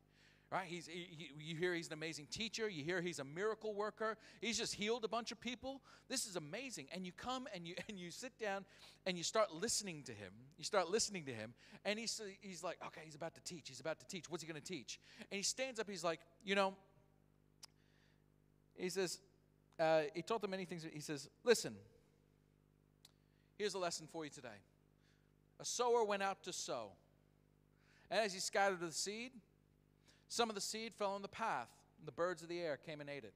Right? 0.50 0.66
He's, 0.66 0.88
he, 0.88 1.08
he, 1.10 1.30
you 1.44 1.58
hear 1.58 1.74
he's 1.74 1.88
an 1.88 1.94
amazing 1.94 2.28
teacher. 2.32 2.70
You 2.70 2.82
hear 2.82 3.02
he's 3.02 3.20
a 3.20 3.26
miracle 3.26 3.74
worker. 3.74 4.16
He's 4.40 4.58
just 4.58 4.74
healed 4.76 5.04
a 5.04 5.10
bunch 5.10 5.34
of 5.34 5.42
people. 5.42 5.82
This 6.08 6.26
is 6.26 6.38
amazing. 6.38 6.88
And 6.94 7.06
you 7.06 7.12
come 7.12 7.48
and 7.54 7.68
you, 7.68 7.76
and 7.90 8.00
you 8.00 8.12
sit 8.12 8.32
down 8.40 8.64
and 9.06 9.18
you 9.18 9.24
start 9.24 9.54
listening 9.54 10.04
to 10.04 10.14
him. 10.14 10.32
You 10.58 10.64
start 10.64 10.90
listening 10.90 11.26
to 11.26 11.34
him. 11.34 11.54
And 11.84 12.00
he's, 12.00 12.22
he's 12.40 12.64
like, 12.64 12.78
okay, 12.88 13.02
he's 13.04 13.16
about 13.16 13.36
to 13.36 13.42
teach. 13.42 13.68
He's 13.68 13.82
about 13.82 14.00
to 14.00 14.06
teach. 14.06 14.30
What's 14.30 14.42
he 14.42 14.50
going 14.50 14.62
to 14.62 14.66
teach? 14.66 15.02
And 15.20 15.38
he 15.38 15.44
stands 15.44 15.82
up. 15.82 15.90
He's 15.90 16.04
like, 16.04 16.22
you 16.46 16.56
know, 16.56 16.74
he 18.78 18.90
says, 18.90 19.20
uh, 19.78 20.02
he 20.14 20.22
taught 20.22 20.42
them 20.42 20.52
many 20.52 20.64
things. 20.64 20.86
He 20.90 21.02
says, 21.02 21.30
listen, 21.44 21.76
here's 23.58 23.74
a 23.74 23.80
lesson 23.80 24.08
for 24.10 24.24
you 24.24 24.32
today. 24.32 24.48
A 25.60 25.66
sower 25.66 26.06
went 26.06 26.24
out 26.24 26.42
to 26.44 26.54
sow. 26.54 26.92
And 28.10 28.22
as 28.22 28.34
he 28.34 28.40
scattered 28.40 28.80
the 28.80 28.92
seed, 28.92 29.32
some 30.30 30.50
of 30.50 30.56
the 30.56 30.62
seed 30.62 30.94
fell 30.94 31.12
on 31.12 31.22
the 31.22 31.28
path, 31.28 31.70
and 32.00 32.08
the 32.08 32.12
birds 32.12 32.42
of 32.42 32.50
the 32.50 32.60
air 32.60 32.78
came 32.78 33.02
and 33.02 33.10
ate 33.10 33.24
it. 33.24 33.34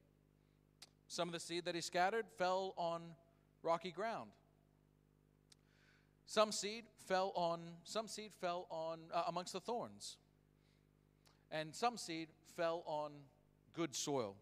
Some 1.08 1.28
of 1.28 1.32
the 1.32 1.40
seed 1.40 1.64
that 1.64 1.74
he 1.74 1.80
scattered 1.80 2.26
fell 2.38 2.74
on 2.76 3.02
rocky 3.62 3.90
ground. 3.90 4.30
Some 6.26 6.52
seed 6.52 6.84
fell 7.06 7.32
on 7.34 7.60
some 7.84 8.08
seed 8.08 8.32
fell 8.40 8.66
on 8.70 9.00
uh, 9.12 9.24
amongst 9.26 9.52
the 9.52 9.60
thorns. 9.60 10.16
And 11.50 11.74
some 11.74 11.98
seed 11.98 12.28
fell 12.56 12.82
on 12.86 13.12
good 13.74 13.94
soil. 13.94 14.36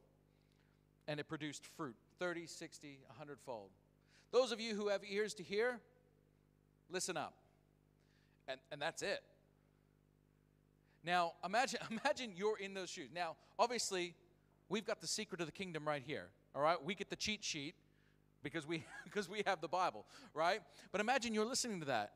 And 1.09 1.19
it 1.19 1.29
produced 1.29 1.67
fruit, 1.67 1.97
30, 2.21 2.47
60, 2.47 3.01
100 3.09 3.39
fold. 3.41 3.71
Those 4.31 4.53
of 4.53 4.61
you 4.61 4.77
who 4.77 4.89
have 4.89 5.01
ears 5.09 5.35
to 5.35 5.43
hear, 5.43 5.81
listen 6.89 7.17
up. 7.17 7.35
And, 8.47 8.61
and 8.71 8.81
that's 8.81 9.03
it. 9.03 9.21
Now, 11.05 11.33
imagine, 11.45 11.81
imagine 11.91 12.33
you're 12.37 12.59
in 12.59 12.75
those 12.75 12.91
shoes. 12.91 13.09
Now, 13.15 13.37
obviously, 13.59 14.15
we've 14.69 14.87
got 14.87 15.01
the 15.01 15.07
secret 15.07 15.41
of 15.41 15.47
the 15.47 15.53
kingdom 15.53 15.87
right 15.87 16.03
here. 16.05 16.29
All 16.55 16.63
right? 16.63 16.83
We 16.83 16.95
get 16.95 17.11
the 17.11 17.17
cheat 17.17 17.45
sheet 17.45 17.75
because 18.43 18.67
we 18.67 18.85
because 19.05 19.29
we 19.29 19.43
have 19.47 19.61
the 19.61 19.69
Bible, 19.69 20.07
right? 20.35 20.61
But 20.93 21.01
imagine 21.01 21.35
you're 21.35 21.45
listening 21.45 21.81
to 21.81 21.87
that. 21.87 22.13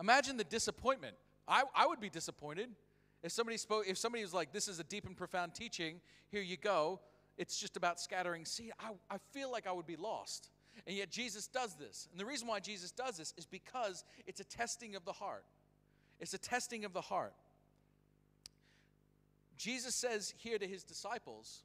Imagine 0.00 0.36
the 0.36 0.44
disappointment. 0.44 1.16
I, 1.46 1.62
I 1.74 1.86
would 1.86 2.00
be 2.00 2.10
disappointed 2.10 2.68
if 3.22 3.32
somebody 3.32 3.56
spoke 3.56 3.84
if 3.86 3.98
somebody 3.98 4.22
was 4.22 4.34
like, 4.34 4.52
This 4.52 4.68
is 4.68 4.78
a 4.78 4.84
deep 4.84 5.06
and 5.06 5.16
profound 5.16 5.54
teaching, 5.54 6.00
here 6.30 6.42
you 6.42 6.56
go. 6.56 7.00
It's 7.36 7.58
just 7.58 7.76
about 7.76 8.00
scattering 8.00 8.44
seed. 8.44 8.72
I, 8.80 8.90
I 9.10 9.18
feel 9.32 9.50
like 9.50 9.66
I 9.66 9.72
would 9.72 9.86
be 9.86 9.96
lost. 9.96 10.50
And 10.86 10.96
yet 10.96 11.10
Jesus 11.10 11.46
does 11.46 11.74
this. 11.76 12.08
And 12.10 12.20
the 12.20 12.26
reason 12.26 12.48
why 12.48 12.58
Jesus 12.58 12.90
does 12.90 13.16
this 13.16 13.32
is 13.36 13.46
because 13.46 14.04
it's 14.26 14.40
a 14.40 14.44
testing 14.44 14.96
of 14.96 15.04
the 15.04 15.12
heart. 15.12 15.44
It's 16.18 16.34
a 16.34 16.38
testing 16.38 16.84
of 16.84 16.92
the 16.92 17.00
heart. 17.00 17.34
Jesus 19.58 19.94
says 19.94 20.32
here 20.38 20.58
to 20.58 20.66
his 20.66 20.84
disciples 20.84 21.64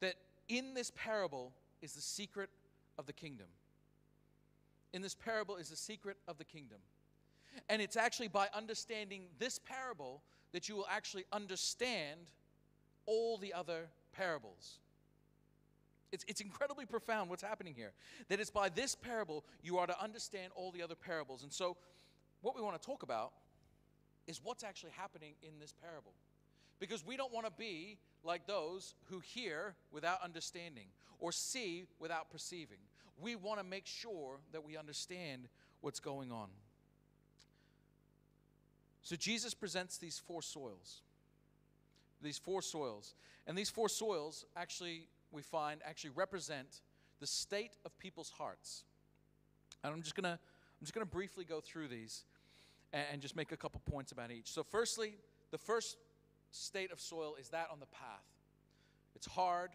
that 0.00 0.14
in 0.48 0.74
this 0.74 0.92
parable 0.94 1.52
is 1.82 1.94
the 1.94 2.00
secret 2.00 2.50
of 2.98 3.06
the 3.06 3.12
kingdom. 3.12 3.46
In 4.92 5.02
this 5.02 5.14
parable 5.14 5.56
is 5.56 5.70
the 5.70 5.76
secret 5.76 6.18
of 6.28 6.38
the 6.38 6.44
kingdom. 6.44 6.78
And 7.68 7.82
it's 7.82 7.96
actually 7.96 8.28
by 8.28 8.48
understanding 8.54 9.24
this 9.38 9.58
parable 9.58 10.22
that 10.52 10.68
you 10.68 10.76
will 10.76 10.86
actually 10.90 11.24
understand 11.32 12.20
all 13.06 13.38
the 13.38 13.52
other 13.54 13.88
parables. 14.12 14.78
It's, 16.12 16.24
it's 16.28 16.40
incredibly 16.40 16.86
profound 16.86 17.28
what's 17.28 17.42
happening 17.42 17.74
here. 17.74 17.92
That 18.28 18.40
it's 18.40 18.50
by 18.50 18.68
this 18.68 18.94
parable 18.94 19.44
you 19.62 19.78
are 19.78 19.86
to 19.86 20.02
understand 20.02 20.52
all 20.54 20.70
the 20.70 20.82
other 20.82 20.94
parables. 20.94 21.42
And 21.42 21.52
so, 21.52 21.76
what 22.40 22.54
we 22.54 22.62
want 22.62 22.80
to 22.80 22.86
talk 22.86 23.02
about 23.02 23.32
is 24.26 24.40
what's 24.42 24.62
actually 24.62 24.92
happening 24.96 25.34
in 25.42 25.58
this 25.58 25.74
parable. 25.82 26.12
Because 26.80 27.04
we 27.04 27.16
don't 27.16 27.32
want 27.32 27.46
to 27.46 27.52
be 27.52 27.98
like 28.22 28.46
those 28.46 28.94
who 29.06 29.20
hear 29.20 29.74
without 29.90 30.22
understanding 30.22 30.86
or 31.18 31.32
see 31.32 31.84
without 31.98 32.30
perceiving. 32.30 32.78
We 33.20 33.34
want 33.34 33.58
to 33.58 33.64
make 33.64 33.86
sure 33.86 34.38
that 34.52 34.64
we 34.64 34.76
understand 34.76 35.48
what's 35.80 36.00
going 36.00 36.30
on. 36.30 36.48
So 39.02 39.16
Jesus 39.16 39.54
presents 39.54 39.98
these 39.98 40.18
four 40.18 40.42
soils. 40.42 41.02
These 42.22 42.38
four 42.38 42.62
soils. 42.62 43.14
And 43.46 43.56
these 43.56 43.70
four 43.70 43.88
soils 43.88 44.44
actually, 44.56 45.08
we 45.32 45.42
find, 45.42 45.80
actually 45.84 46.10
represent 46.10 46.82
the 47.20 47.26
state 47.26 47.76
of 47.84 47.96
people's 47.98 48.30
hearts. 48.30 48.84
And 49.82 49.92
I'm 49.92 50.02
just 50.02 50.14
gonna 50.14 50.38
I'm 50.38 50.84
just 50.84 50.94
gonna 50.94 51.06
briefly 51.06 51.44
go 51.44 51.60
through 51.60 51.88
these 51.88 52.24
and, 52.92 53.04
and 53.12 53.22
just 53.22 53.34
make 53.34 53.50
a 53.50 53.56
couple 53.56 53.80
points 53.90 54.12
about 54.12 54.30
each. 54.30 54.50
So 54.50 54.62
firstly, 54.62 55.14
the 55.50 55.58
first 55.58 55.96
state 56.50 56.92
of 56.92 57.00
soil 57.00 57.34
is 57.40 57.48
that 57.50 57.68
on 57.72 57.80
the 57.80 57.86
path. 57.86 58.24
It's 59.14 59.26
hard. 59.26 59.70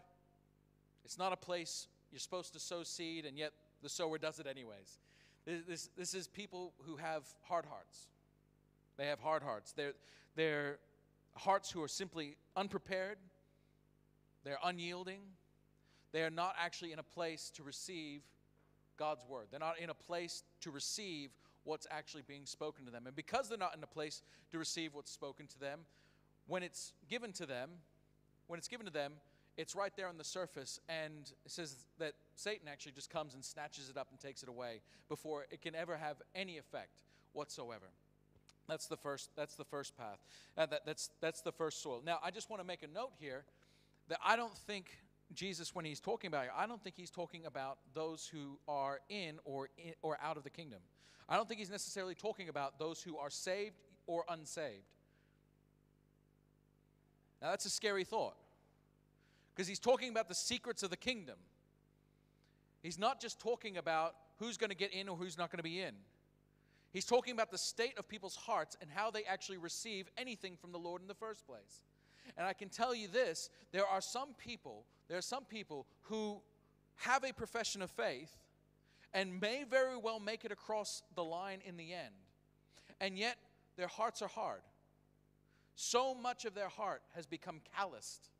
It's 1.04 1.18
not 1.18 1.32
a 1.32 1.36
place 1.36 1.88
you're 2.10 2.20
supposed 2.20 2.52
to 2.54 2.60
sow 2.60 2.82
seed, 2.82 3.26
and 3.26 3.36
yet 3.36 3.52
the 3.82 3.88
sower 3.88 4.18
does 4.18 4.38
it 4.38 4.46
anyways. 4.46 4.98
This, 5.44 5.62
this, 5.66 5.90
this 5.96 6.14
is 6.14 6.26
people 6.26 6.72
who 6.86 6.96
have 6.96 7.24
hard 7.42 7.66
hearts. 7.66 8.08
They 8.96 9.06
have 9.06 9.20
hard 9.20 9.42
hearts. 9.42 9.72
They're, 9.72 9.92
they're 10.36 10.78
hearts 11.36 11.70
who 11.70 11.82
are 11.82 11.88
simply 11.88 12.36
unprepared, 12.56 13.18
they're 14.44 14.58
unyielding, 14.64 15.20
they 16.12 16.22
are 16.22 16.30
not 16.30 16.54
actually 16.58 16.92
in 16.92 17.00
a 17.00 17.04
place 17.04 17.50
to 17.56 17.64
receive 17.64 18.22
God's 18.96 19.24
word. 19.28 19.48
They're 19.50 19.58
not 19.58 19.80
in 19.80 19.90
a 19.90 19.94
place 19.94 20.44
to 20.60 20.70
receive 20.70 21.30
what's 21.64 21.86
actually 21.90 22.22
being 22.22 22.46
spoken 22.46 22.84
to 22.84 22.92
them. 22.92 23.06
And 23.06 23.16
because 23.16 23.48
they're 23.48 23.58
not 23.58 23.76
in 23.76 23.82
a 23.82 23.88
place 23.88 24.22
to 24.52 24.58
receive 24.58 24.94
what's 24.94 25.10
spoken 25.10 25.48
to 25.48 25.58
them, 25.58 25.80
when 26.46 26.62
it's 26.62 26.92
given 27.08 27.32
to 27.32 27.46
them, 27.46 27.70
when 28.46 28.58
it's 28.58 28.68
given 28.68 28.86
to 28.86 28.92
them, 28.92 29.14
it's 29.56 29.76
right 29.76 29.92
there 29.96 30.08
on 30.08 30.18
the 30.18 30.24
surface, 30.24 30.80
and 30.88 31.30
it 31.44 31.50
says 31.50 31.76
that 31.98 32.14
Satan 32.34 32.66
actually 32.68 32.92
just 32.92 33.08
comes 33.08 33.34
and 33.34 33.44
snatches 33.44 33.88
it 33.88 33.96
up 33.96 34.08
and 34.10 34.18
takes 34.18 34.42
it 34.42 34.48
away 34.48 34.80
before 35.08 35.46
it 35.50 35.62
can 35.62 35.74
ever 35.74 35.96
have 35.96 36.16
any 36.34 36.58
effect 36.58 37.02
whatsoever. 37.32 37.86
That's 38.68 38.86
the 38.86 38.96
first. 38.96 39.30
That's 39.36 39.54
the 39.54 39.64
first 39.64 39.96
path. 39.96 40.18
Uh, 40.56 40.66
that, 40.66 40.86
that's 40.86 41.10
that's 41.20 41.42
the 41.42 41.52
first 41.52 41.82
soil. 41.82 42.02
Now, 42.04 42.18
I 42.24 42.30
just 42.30 42.50
want 42.50 42.62
to 42.62 42.66
make 42.66 42.82
a 42.82 42.88
note 42.88 43.12
here 43.18 43.44
that 44.08 44.18
I 44.24 44.36
don't 44.36 44.56
think 44.56 44.86
Jesus, 45.34 45.74
when 45.74 45.84
he's 45.84 46.00
talking 46.00 46.28
about 46.28 46.46
it, 46.46 46.50
I 46.56 46.66
don't 46.66 46.82
think 46.82 46.96
he's 46.96 47.10
talking 47.10 47.46
about 47.46 47.78
those 47.94 48.26
who 48.26 48.58
are 48.66 49.00
in 49.08 49.38
or 49.44 49.68
in, 49.78 49.92
or 50.02 50.18
out 50.22 50.36
of 50.36 50.44
the 50.44 50.50
kingdom. 50.50 50.80
I 51.28 51.36
don't 51.36 51.46
think 51.48 51.60
he's 51.60 51.70
necessarily 51.70 52.14
talking 52.14 52.48
about 52.48 52.78
those 52.78 53.02
who 53.02 53.16
are 53.18 53.30
saved 53.30 53.76
or 54.06 54.24
unsaved. 54.28 54.84
Now, 57.42 57.50
that's 57.50 57.66
a 57.66 57.70
scary 57.70 58.04
thought 58.04 58.36
because 59.54 59.68
he's 59.68 59.78
talking 59.78 60.10
about 60.10 60.28
the 60.28 60.34
secrets 60.34 60.82
of 60.82 60.90
the 60.90 60.96
kingdom. 60.96 61.36
He's 62.82 62.98
not 62.98 63.20
just 63.20 63.40
talking 63.40 63.76
about 63.76 64.14
who's 64.38 64.56
going 64.56 64.70
to 64.70 64.76
get 64.76 64.92
in 64.92 65.08
or 65.08 65.16
who's 65.16 65.38
not 65.38 65.50
going 65.50 65.58
to 65.58 65.64
be 65.64 65.80
in. 65.80 65.94
He's 66.92 67.04
talking 67.04 67.32
about 67.32 67.50
the 67.50 67.58
state 67.58 67.98
of 67.98 68.08
people's 68.08 68.36
hearts 68.36 68.76
and 68.80 68.90
how 68.90 69.10
they 69.10 69.24
actually 69.24 69.58
receive 69.58 70.08
anything 70.16 70.56
from 70.56 70.70
the 70.70 70.78
Lord 70.78 71.02
in 71.02 71.08
the 71.08 71.14
first 71.14 71.46
place. 71.46 71.82
And 72.36 72.46
I 72.46 72.52
can 72.52 72.68
tell 72.68 72.94
you 72.94 73.08
this 73.08 73.50
there 73.72 73.86
are 73.86 74.00
some 74.00 74.34
people, 74.34 74.84
there 75.08 75.18
are 75.18 75.22
some 75.22 75.44
people 75.44 75.86
who 76.02 76.40
have 76.96 77.24
a 77.24 77.32
profession 77.32 77.82
of 77.82 77.90
faith 77.90 78.36
and 79.12 79.40
may 79.40 79.64
very 79.68 79.96
well 79.96 80.20
make 80.20 80.44
it 80.44 80.52
across 80.52 81.02
the 81.14 81.24
line 81.24 81.60
in 81.64 81.76
the 81.76 81.92
end. 81.92 82.14
And 83.00 83.18
yet 83.18 83.36
their 83.76 83.88
hearts 83.88 84.22
are 84.22 84.28
hard. 84.28 84.60
So 85.74 86.14
much 86.14 86.44
of 86.44 86.54
their 86.54 86.68
heart 86.68 87.02
has 87.14 87.26
become 87.26 87.60
calloused 87.76 88.30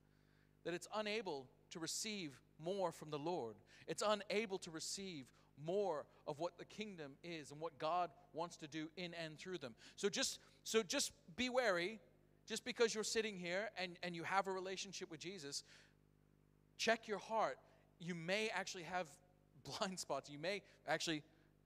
that 0.64 0.74
it's 0.74 0.88
unable 0.94 1.46
to 1.70 1.78
receive 1.78 2.38
more 2.62 2.92
from 2.92 3.10
the 3.10 3.18
Lord. 3.18 3.56
It's 3.86 4.02
unable 4.06 4.58
to 4.58 4.70
receive 4.70 5.26
more 5.64 6.06
of 6.26 6.38
what 6.38 6.58
the 6.58 6.64
kingdom 6.64 7.12
is 7.22 7.50
and 7.50 7.60
what 7.60 7.78
God 7.78 8.10
wants 8.32 8.56
to 8.58 8.66
do 8.66 8.88
in 8.96 9.14
and 9.14 9.38
through 9.38 9.58
them. 9.58 9.74
So 9.96 10.08
just 10.08 10.40
so 10.64 10.82
just 10.82 11.12
be 11.36 11.48
wary, 11.48 12.00
just 12.46 12.64
because 12.64 12.94
you're 12.94 13.04
sitting 13.04 13.36
here 13.36 13.70
and, 13.78 13.98
and 14.02 14.16
you 14.16 14.22
have 14.22 14.46
a 14.46 14.52
relationship 14.52 15.10
with 15.10 15.20
Jesus, 15.20 15.62
check 16.78 17.06
your 17.06 17.18
heart. 17.18 17.58
You 18.00 18.14
may 18.14 18.48
actually 18.54 18.84
have 18.84 19.06
blind 19.78 19.98
spots. 19.98 20.30
You 20.30 20.38
may 20.38 20.62
actually, 20.88 21.22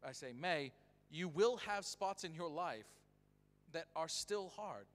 I 0.06 0.12
say 0.12 0.32
may, 0.38 0.72
you 1.10 1.28
will 1.28 1.56
have 1.58 1.84
spots 1.84 2.25
in 2.25 2.34
your 2.34 2.50
life 2.50 2.87
that 3.72 3.87
are 3.94 4.08
still 4.08 4.52
hard 4.56 4.87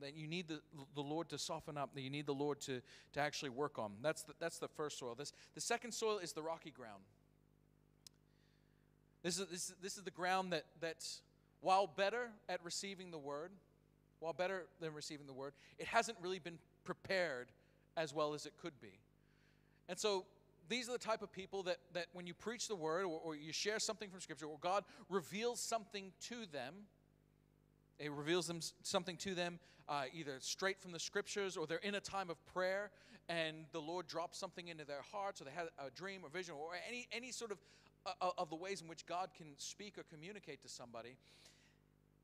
that 0.00 0.16
you 0.16 0.26
need 0.26 0.48
the, 0.48 0.60
the 0.94 1.00
Lord 1.00 1.28
to 1.30 1.38
soften 1.38 1.76
up, 1.76 1.94
that 1.94 2.02
you 2.02 2.10
need 2.10 2.26
the 2.26 2.34
Lord 2.34 2.60
to, 2.62 2.80
to 3.12 3.20
actually 3.20 3.50
work 3.50 3.78
on. 3.78 3.92
That's 4.02 4.22
the, 4.22 4.34
that's 4.38 4.58
the 4.58 4.68
first 4.68 4.98
soil. 4.98 5.14
This, 5.14 5.32
the 5.54 5.60
second 5.60 5.92
soil 5.92 6.18
is 6.18 6.32
the 6.32 6.42
rocky 6.42 6.70
ground. 6.70 7.02
This 9.22 9.38
is, 9.38 9.46
this, 9.48 9.74
this 9.82 9.96
is 9.96 10.04
the 10.04 10.10
ground 10.10 10.52
that, 10.52 10.64
that, 10.80 11.04
while 11.60 11.86
better 11.86 12.28
at 12.48 12.64
receiving 12.64 13.10
the 13.10 13.18
word, 13.18 13.50
while 14.20 14.32
better 14.32 14.66
than 14.80 14.94
receiving 14.94 15.26
the 15.26 15.32
word, 15.32 15.52
it 15.78 15.86
hasn't 15.86 16.16
really 16.20 16.38
been 16.38 16.58
prepared 16.84 17.48
as 17.96 18.14
well 18.14 18.34
as 18.34 18.46
it 18.46 18.52
could 18.60 18.78
be. 18.80 19.00
And 19.88 19.98
so 19.98 20.26
these 20.68 20.88
are 20.88 20.92
the 20.92 20.98
type 20.98 21.22
of 21.22 21.32
people 21.32 21.62
that, 21.64 21.78
that 21.92 22.06
when 22.12 22.26
you 22.26 22.34
preach 22.34 22.68
the 22.68 22.76
word 22.76 23.04
or, 23.04 23.20
or 23.22 23.34
you 23.34 23.52
share 23.52 23.78
something 23.78 24.10
from 24.10 24.20
Scripture, 24.20 24.46
or 24.46 24.58
God 24.60 24.84
reveals 25.08 25.60
something 25.60 26.12
to 26.22 26.46
them, 26.52 26.74
it 27.98 28.12
reveals 28.12 28.46
them 28.46 28.60
something 28.82 29.16
to 29.18 29.34
them 29.34 29.58
uh, 29.88 30.04
either 30.12 30.36
straight 30.40 30.80
from 30.80 30.92
the 30.92 30.98
Scriptures 30.98 31.56
or 31.56 31.66
they're 31.66 31.78
in 31.78 31.94
a 31.94 32.00
time 32.00 32.30
of 32.30 32.44
prayer 32.46 32.90
and 33.28 33.64
the 33.72 33.80
Lord 33.80 34.06
drops 34.06 34.38
something 34.38 34.68
into 34.68 34.84
their 34.84 35.02
hearts 35.12 35.40
or 35.40 35.44
they 35.44 35.50
had 35.50 35.68
a 35.84 35.90
dream 35.90 36.20
or 36.24 36.28
vision 36.28 36.54
or 36.54 36.70
any, 36.88 37.08
any 37.12 37.32
sort 37.32 37.50
of 37.50 37.58
uh, 38.20 38.30
of 38.38 38.50
the 38.50 38.56
ways 38.56 38.80
in 38.80 38.88
which 38.88 39.04
God 39.06 39.30
can 39.36 39.48
speak 39.58 39.98
or 39.98 40.04
communicate 40.04 40.62
to 40.62 40.68
somebody, 40.68 41.16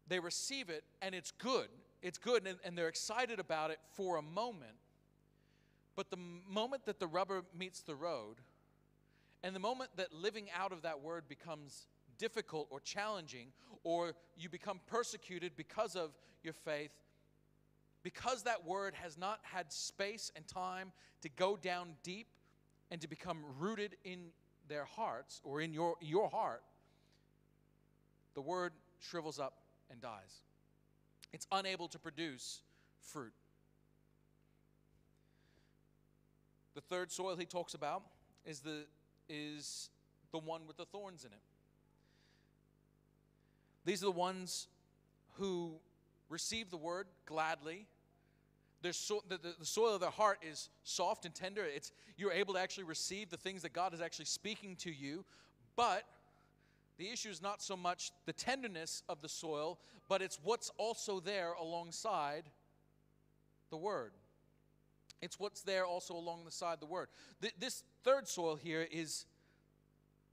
they 0.09 0.21
receive 0.21 0.71
it 0.71 0.85
and 1.01 1.15
it's 1.15 1.31
good. 1.31 1.69
It's 2.03 2.19
good 2.19 2.47
and, 2.47 2.59
and 2.65 2.77
they're 2.77 2.89
excited 2.89 3.39
about 3.39 3.71
it 3.71 3.79
for 3.93 4.17
a 4.17 4.23
moment. 4.23 4.77
But 5.97 6.11
the 6.11 6.19
moment 6.49 6.87
that 6.87 7.01
the 7.01 7.07
rubber 7.07 7.43
meets 7.57 7.83
the 7.83 7.95
road, 7.95 8.37
and 9.43 9.55
the 9.55 9.61
moment 9.61 9.91
that 9.97 10.13
living 10.13 10.49
out 10.57 10.73
of 10.73 10.83
that 10.83 11.03
word 11.03 11.29
becomes 11.29 11.87
difficult 12.23 12.69
or 12.71 12.79
challenging, 12.79 13.49
or 13.83 14.13
you 14.37 14.49
become 14.49 14.79
persecuted 14.87 15.51
because 15.57 15.97
of 15.97 16.11
your 16.45 16.53
faith, 16.53 16.93
because 18.05 18.45
that 18.45 18.65
word 18.65 18.95
has 18.95 19.19
not 19.19 19.41
had 19.43 19.73
space 19.73 20.31
and 20.37 20.47
time 20.47 20.93
to 21.23 21.29
go 21.29 21.57
down 21.57 21.89
deep 22.05 22.29
and 22.93 23.01
to 23.01 23.09
become 23.09 23.39
rooted 23.59 23.97
in 24.05 24.27
their 24.69 24.85
hearts 24.85 25.41
or 25.43 25.61
in 25.61 25.75
your, 25.75 25.97
your 26.01 26.29
heart, 26.29 26.63
the 28.35 28.41
word 28.41 28.73
shrivels 29.01 29.41
up 29.41 29.55
and 29.91 30.01
dies. 30.01 30.43
It's 31.33 31.49
unable 31.51 31.89
to 31.89 31.99
produce 31.99 32.61
fruit. 33.01 33.33
The 36.77 36.83
third 36.83 37.11
soil 37.11 37.35
he 37.35 37.47
talks 37.47 37.75
about 37.75 38.05
is 38.47 38.61
the, 38.61 38.85
is 39.29 39.91
the 40.31 40.39
one 40.39 40.69
with 40.69 40.77
the 40.77 40.85
thorns 40.85 41.25
in 41.25 41.33
it. 41.33 41.41
These 43.85 44.03
are 44.03 44.07
the 44.07 44.13
ones 44.13 44.69
who 45.35 45.75
receive 46.29 46.71
the 46.71 46.77
word 46.77 47.07
gladly 47.27 47.87
so, 48.91 49.23
the, 49.29 49.39
the, 49.39 49.65
soil 49.65 49.95
of 49.95 50.01
their 50.01 50.11
heart 50.11 50.39
is 50.43 50.69
soft 50.83 51.25
and 51.25 51.33
tender. 51.33 51.65
It's, 51.65 51.93
you're 52.17 52.33
able 52.33 52.55
to 52.55 52.61
actually 52.61 52.85
receive 52.85 53.31
the 53.31 53.37
things 53.37 53.63
that 53.63 53.73
God 53.73 53.95
is 53.95 54.01
actually 54.01 54.25
speaking 54.25 54.75
to 54.77 54.91
you. 54.91 55.25
But 55.77 56.03
the 56.99 57.09
issue 57.09 57.29
is 57.29 57.41
not 57.41 57.63
so 57.63 57.77
much 57.77 58.11
the 58.27 58.33
tenderness 58.33 59.05
of 59.09 59.21
the 59.23 59.29
soil, 59.29 59.79
but 60.09 60.21
it's 60.21 60.41
what's 60.43 60.73
also 60.79 61.21
there 61.21 61.53
alongside 61.53 62.45
the 63.71 63.77
word. 63.77 64.13
It's 65.21 65.39
what's 65.39 65.63
there 65.63 65.87
also 65.87 66.15
along 66.15 66.45
the 66.45 66.51
side 66.51 66.81
the 66.81 66.87
word. 66.87 67.07
Th- 67.41 67.55
this 67.61 67.85
third 68.03 68.27
soil 68.27 68.57
here 68.57 68.87
is, 68.91 69.27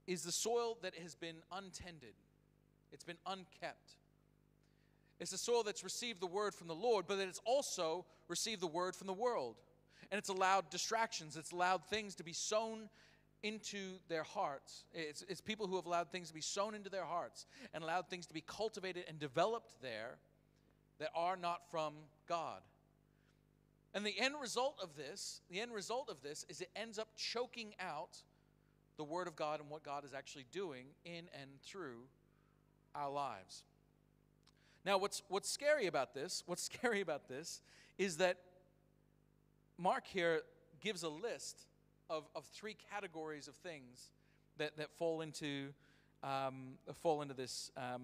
is 0.08 0.24
the 0.24 0.32
soil 0.32 0.76
that 0.82 0.96
has 0.96 1.14
been 1.14 1.36
untended, 1.52 2.14
it's 2.92 3.04
been 3.04 3.18
unkept. 3.26 3.96
It's 5.18 5.32
the 5.32 5.38
soil 5.38 5.62
that's 5.62 5.84
received 5.84 6.20
the 6.20 6.26
word 6.26 6.54
from 6.54 6.66
the 6.66 6.74
Lord, 6.74 7.04
but 7.06 7.18
that 7.18 7.28
it's 7.28 7.40
also 7.44 8.06
received 8.28 8.62
the 8.62 8.66
word 8.66 8.96
from 8.96 9.06
the 9.06 9.12
world. 9.12 9.56
And 10.10 10.18
it's 10.18 10.30
allowed 10.30 10.70
distractions, 10.70 11.36
it's 11.36 11.52
allowed 11.52 11.84
things 11.84 12.14
to 12.16 12.24
be 12.24 12.32
sown 12.32 12.88
into 13.42 13.94
their 14.08 14.22
hearts. 14.22 14.84
It's, 14.92 15.22
it's 15.28 15.40
people 15.40 15.66
who 15.66 15.76
have 15.76 15.86
allowed 15.86 16.10
things 16.10 16.28
to 16.28 16.34
be 16.34 16.40
sown 16.40 16.74
into 16.74 16.90
their 16.90 17.04
hearts 17.04 17.46
and 17.72 17.82
allowed 17.82 18.08
things 18.08 18.26
to 18.26 18.34
be 18.34 18.42
cultivated 18.42 19.04
and 19.08 19.18
developed 19.18 19.80
there 19.82 20.18
that 20.98 21.10
are 21.14 21.36
not 21.36 21.62
from 21.70 21.94
God. 22.28 22.60
And 23.94 24.04
the 24.04 24.18
end 24.18 24.34
result 24.40 24.78
of 24.82 24.94
this, 24.96 25.40
the 25.50 25.60
end 25.60 25.72
result 25.72 26.08
of 26.08 26.22
this 26.22 26.44
is 26.48 26.60
it 26.60 26.70
ends 26.76 26.98
up 26.98 27.08
choking 27.16 27.74
out 27.80 28.18
the 28.96 29.04
Word 29.04 29.26
of 29.26 29.34
God 29.34 29.60
and 29.60 29.70
what 29.70 29.82
God 29.82 30.04
is 30.04 30.14
actually 30.14 30.44
doing 30.52 30.86
in 31.04 31.28
and 31.40 31.50
through 31.64 32.02
our 32.94 33.10
lives. 33.10 33.64
Now, 34.84 34.98
what's, 34.98 35.22
what's 35.28 35.50
scary 35.50 35.86
about 35.86 36.14
this, 36.14 36.42
what's 36.46 36.62
scary 36.62 37.00
about 37.00 37.28
this 37.28 37.60
is 37.98 38.16
that 38.18 38.38
Mark 39.78 40.06
here 40.06 40.42
gives 40.80 41.02
a 41.02 41.08
list 41.08 41.66
of, 42.08 42.24
of 42.34 42.44
three 42.46 42.76
categories 42.90 43.48
of 43.48 43.54
things 43.54 44.10
that, 44.58 44.76
that 44.76 44.90
fall 44.90 45.20
into 45.20 45.72
um, 46.22 46.72
fall 47.02 47.22
into 47.22 47.34
this 47.34 47.70
um, 47.76 48.02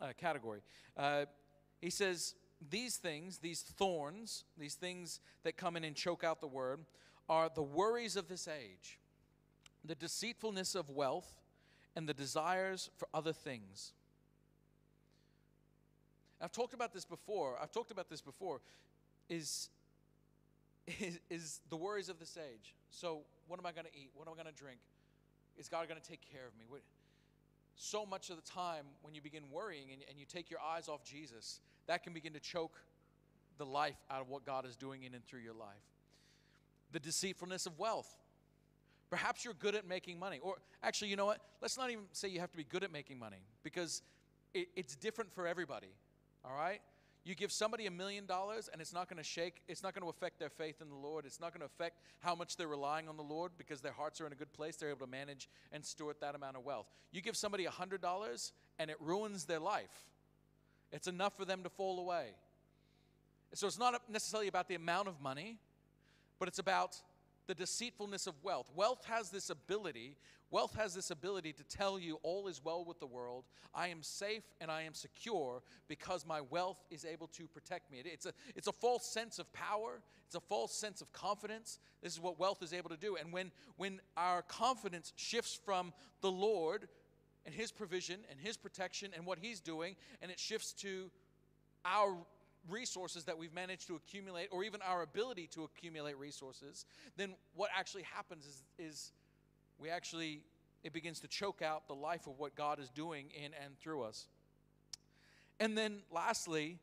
uh, 0.00 0.08
category. 0.16 0.60
Uh, 0.96 1.26
he 1.80 1.90
says 1.90 2.34
these 2.70 2.96
things, 2.96 3.38
these 3.38 3.62
thorns, 3.62 4.44
these 4.58 4.74
things 4.74 5.20
that 5.44 5.56
come 5.56 5.76
in 5.76 5.84
and 5.84 5.96
choke 5.96 6.24
out 6.24 6.40
the 6.40 6.46
word, 6.46 6.80
are 7.28 7.50
the 7.54 7.62
worries 7.62 8.16
of 8.16 8.28
this 8.28 8.48
age, 8.48 8.98
the 9.84 9.94
deceitfulness 9.94 10.74
of 10.74 10.90
wealth, 10.90 11.40
and 11.96 12.08
the 12.08 12.14
desires 12.14 12.90
for 12.96 13.08
other 13.14 13.32
things. 13.32 13.92
I've 16.40 16.52
talked 16.52 16.74
about 16.74 16.92
this 16.92 17.04
before. 17.04 17.56
I've 17.60 17.72
talked 17.72 17.90
about 17.90 18.08
this 18.08 18.20
before. 18.20 18.60
Is 19.28 19.68
is, 21.00 21.20
is 21.28 21.60
the 21.68 21.76
worries 21.76 22.08
of 22.08 22.18
this 22.18 22.36
age. 22.36 22.74
So, 22.90 23.20
what 23.46 23.58
am 23.58 23.66
I 23.66 23.72
going 23.72 23.86
to 23.86 23.94
eat? 23.94 24.10
What 24.14 24.26
am 24.26 24.34
I 24.34 24.42
going 24.42 24.52
to 24.52 24.60
drink? 24.60 24.80
Is 25.56 25.68
God 25.68 25.88
going 25.88 26.00
to 26.00 26.08
take 26.08 26.20
care 26.32 26.46
of 26.46 26.56
me? 26.58 26.64
What, 26.68 26.80
so 27.76 28.04
much 28.04 28.30
of 28.30 28.36
the 28.36 28.42
time, 28.42 28.84
when 29.02 29.14
you 29.14 29.22
begin 29.22 29.44
worrying 29.50 29.88
and, 29.92 30.02
and 30.08 30.18
you 30.18 30.24
take 30.26 30.50
your 30.50 30.60
eyes 30.60 30.88
off 30.88 31.04
Jesus, 31.04 31.60
that 31.86 32.02
can 32.02 32.12
begin 32.12 32.32
to 32.32 32.40
choke 32.40 32.80
the 33.58 33.66
life 33.66 33.96
out 34.10 34.20
of 34.20 34.28
what 34.28 34.44
God 34.44 34.66
is 34.66 34.76
doing 34.76 35.02
in 35.02 35.14
and 35.14 35.24
through 35.24 35.40
your 35.40 35.54
life. 35.54 35.84
The 36.92 37.00
deceitfulness 37.00 37.66
of 37.66 37.78
wealth. 37.78 38.08
Perhaps 39.10 39.44
you're 39.44 39.54
good 39.54 39.74
at 39.74 39.86
making 39.86 40.18
money. 40.18 40.38
Or 40.42 40.56
actually, 40.82 41.08
you 41.08 41.16
know 41.16 41.26
what? 41.26 41.40
Let's 41.60 41.76
not 41.76 41.90
even 41.90 42.04
say 42.12 42.28
you 42.28 42.40
have 42.40 42.50
to 42.52 42.56
be 42.56 42.64
good 42.64 42.84
at 42.84 42.92
making 42.92 43.18
money 43.18 43.42
because 43.62 44.02
it, 44.54 44.68
it's 44.76 44.94
different 44.96 45.32
for 45.32 45.46
everybody. 45.46 45.88
All 46.44 46.54
right? 46.54 46.80
You 47.24 47.34
give 47.34 47.52
somebody 47.52 47.86
a 47.86 47.90
million 47.90 48.24
dollars 48.24 48.70
and 48.72 48.80
it's 48.80 48.94
not 48.94 49.08
going 49.08 49.18
to 49.18 49.28
shake, 49.28 49.60
it's 49.68 49.82
not 49.82 49.94
going 49.94 50.02
to 50.02 50.08
affect 50.08 50.38
their 50.38 50.48
faith 50.48 50.80
in 50.80 50.88
the 50.88 50.96
Lord. 50.96 51.26
It's 51.26 51.38
not 51.38 51.52
going 51.52 51.60
to 51.60 51.66
affect 51.66 52.00
how 52.20 52.34
much 52.34 52.56
they're 52.56 52.66
relying 52.66 53.08
on 53.08 53.16
the 53.16 53.22
Lord 53.22 53.52
because 53.58 53.82
their 53.82 53.92
hearts 53.92 54.20
are 54.20 54.26
in 54.26 54.32
a 54.32 54.36
good 54.36 54.52
place. 54.52 54.76
They're 54.76 54.88
able 54.88 55.06
to 55.06 55.10
manage 55.10 55.48
and 55.70 55.84
steward 55.84 56.16
that 56.20 56.34
amount 56.34 56.56
of 56.56 56.64
wealth. 56.64 56.86
You 57.12 57.20
give 57.20 57.36
somebody 57.36 57.66
a 57.66 57.70
hundred 57.70 58.00
dollars 58.00 58.52
and 58.78 58.90
it 58.90 58.96
ruins 59.00 59.44
their 59.44 59.60
life. 59.60 60.08
It's 60.92 61.06
enough 61.06 61.36
for 61.36 61.44
them 61.44 61.62
to 61.62 61.68
fall 61.68 62.00
away. 62.00 62.28
So 63.52 63.66
it's 63.66 63.78
not 63.78 64.00
necessarily 64.08 64.48
about 64.48 64.68
the 64.68 64.76
amount 64.76 65.08
of 65.08 65.20
money, 65.20 65.58
but 66.38 66.48
it's 66.48 66.58
about 66.58 66.96
the 67.50 67.54
deceitfulness 67.56 68.28
of 68.28 68.34
wealth. 68.44 68.70
Wealth 68.76 69.04
has 69.06 69.30
this 69.30 69.50
ability, 69.50 70.16
wealth 70.52 70.76
has 70.76 70.94
this 70.94 71.10
ability 71.10 71.52
to 71.54 71.64
tell 71.64 71.98
you 71.98 72.20
all 72.22 72.46
is 72.46 72.60
well 72.62 72.84
with 72.84 73.00
the 73.00 73.08
world. 73.08 73.44
I 73.74 73.88
am 73.88 74.04
safe 74.04 74.44
and 74.60 74.70
I 74.70 74.82
am 74.82 74.94
secure 74.94 75.64
because 75.88 76.24
my 76.24 76.42
wealth 76.42 76.78
is 76.92 77.04
able 77.04 77.26
to 77.26 77.48
protect 77.48 77.90
me. 77.90 78.02
It's 78.04 78.24
a, 78.24 78.32
it's 78.54 78.68
a 78.68 78.72
false 78.72 79.04
sense 79.04 79.40
of 79.40 79.52
power, 79.52 80.00
it's 80.26 80.36
a 80.36 80.40
false 80.40 80.72
sense 80.72 81.00
of 81.00 81.12
confidence. 81.12 81.80
This 82.04 82.12
is 82.12 82.20
what 82.20 82.38
wealth 82.38 82.62
is 82.62 82.72
able 82.72 82.90
to 82.90 82.96
do. 82.96 83.16
And 83.16 83.32
when, 83.32 83.50
when 83.76 84.00
our 84.16 84.42
confidence 84.42 85.12
shifts 85.16 85.58
from 85.64 85.92
the 86.20 86.30
Lord 86.30 86.86
and 87.44 87.52
His 87.52 87.72
provision 87.72 88.20
and 88.30 88.38
His 88.38 88.56
protection 88.56 89.10
and 89.16 89.26
what 89.26 89.40
He's 89.40 89.58
doing, 89.58 89.96
and 90.22 90.30
it 90.30 90.38
shifts 90.38 90.72
to 90.74 91.10
our 91.84 92.16
resources 92.68 93.24
that 93.24 93.38
we've 93.38 93.54
managed 93.54 93.86
to 93.86 93.96
accumulate, 93.96 94.48
or 94.50 94.64
even 94.64 94.80
our 94.82 95.02
ability 95.02 95.48
to 95.54 95.64
accumulate 95.64 96.18
resources, 96.18 96.84
then 97.16 97.34
what 97.54 97.70
actually 97.76 98.02
happens 98.02 98.44
is, 98.46 98.62
is 98.78 99.12
we 99.78 99.88
actually, 99.88 100.42
it 100.84 100.92
begins 100.92 101.20
to 101.20 101.28
choke 101.28 101.62
out 101.62 101.88
the 101.88 101.94
life 101.94 102.26
of 102.26 102.38
what 102.38 102.54
God 102.54 102.78
is 102.78 102.90
doing 102.90 103.26
in 103.34 103.52
and 103.64 103.78
through 103.78 104.02
us. 104.02 104.26
And 105.58 105.76
then 105.76 106.00
lastly, 106.10 106.78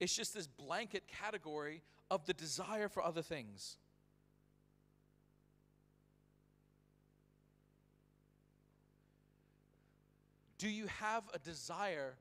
it's 0.00 0.14
just 0.14 0.34
this 0.34 0.46
blanket 0.46 1.04
category 1.08 1.82
of 2.10 2.26
the 2.26 2.34
desire 2.34 2.88
for 2.88 3.02
other 3.02 3.22
things. 3.22 3.76
Do 10.58 10.68
you 10.68 10.86
have 10.86 11.24
a 11.34 11.38
desire 11.38 12.14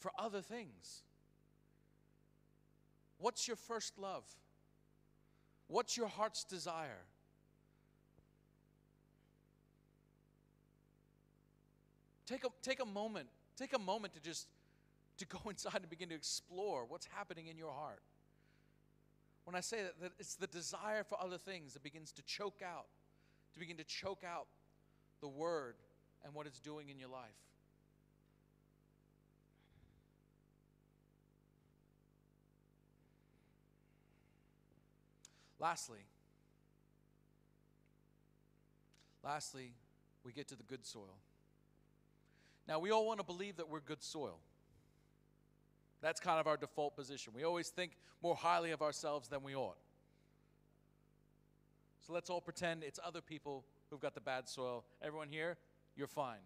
for 0.00 0.10
other 0.18 0.40
things? 0.40 1.02
What's 3.18 3.46
your 3.48 3.56
first 3.56 3.98
love? 3.98 4.24
What's 5.68 5.96
your 5.96 6.08
heart's 6.08 6.44
desire? 6.44 7.04
Take 12.26 12.44
a, 12.44 12.48
take 12.62 12.80
a 12.80 12.84
moment. 12.84 13.28
Take 13.56 13.72
a 13.72 13.78
moment 13.78 14.14
to 14.14 14.20
just 14.20 14.48
to 15.18 15.26
go 15.26 15.38
inside 15.48 15.76
and 15.76 15.88
begin 15.88 16.08
to 16.10 16.14
explore 16.14 16.84
what's 16.86 17.06
happening 17.06 17.46
in 17.46 17.56
your 17.56 17.72
heart. 17.72 18.02
When 19.44 19.54
I 19.54 19.60
say 19.60 19.82
that, 19.82 20.00
that 20.00 20.12
it's 20.18 20.34
the 20.34 20.48
desire 20.48 21.04
for 21.04 21.20
other 21.22 21.38
things 21.38 21.72
that 21.74 21.82
begins 21.82 22.12
to 22.12 22.22
choke 22.22 22.60
out, 22.64 22.86
to 23.54 23.60
begin 23.60 23.76
to 23.76 23.84
choke 23.84 24.24
out 24.24 24.46
the 25.20 25.28
word 25.28 25.76
and 26.24 26.34
what 26.34 26.46
it's 26.46 26.58
doing 26.58 26.88
in 26.90 26.98
your 26.98 27.08
life. 27.08 27.30
Lastly, 35.58 36.00
lastly, 39.24 39.72
we 40.22 40.32
get 40.32 40.48
to 40.48 40.56
the 40.56 40.62
good 40.64 40.84
soil. 40.84 41.16
Now, 42.68 42.78
we 42.78 42.90
all 42.90 43.06
want 43.06 43.20
to 43.20 43.24
believe 43.24 43.56
that 43.56 43.68
we're 43.68 43.80
good 43.80 44.02
soil. 44.02 44.38
That's 46.02 46.20
kind 46.20 46.38
of 46.38 46.46
our 46.46 46.56
default 46.56 46.96
position. 46.96 47.32
We 47.34 47.44
always 47.44 47.68
think 47.68 47.92
more 48.22 48.34
highly 48.34 48.72
of 48.72 48.82
ourselves 48.82 49.28
than 49.28 49.42
we 49.42 49.54
ought. 49.54 49.78
So 52.06 52.12
let's 52.12 52.28
all 52.28 52.40
pretend 52.40 52.84
it's 52.84 53.00
other 53.04 53.20
people 53.20 53.64
who've 53.90 54.00
got 54.00 54.14
the 54.14 54.20
bad 54.20 54.48
soil. 54.48 54.84
Everyone 55.02 55.28
here, 55.28 55.56
you're 55.96 56.06
fine. 56.06 56.38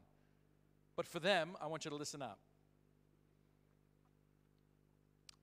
But 0.97 1.07
for 1.07 1.19
them, 1.19 1.57
I 1.61 1.67
want 1.67 1.85
you 1.85 1.91
to 1.91 1.97
listen 1.97 2.23
up. 2.23 2.39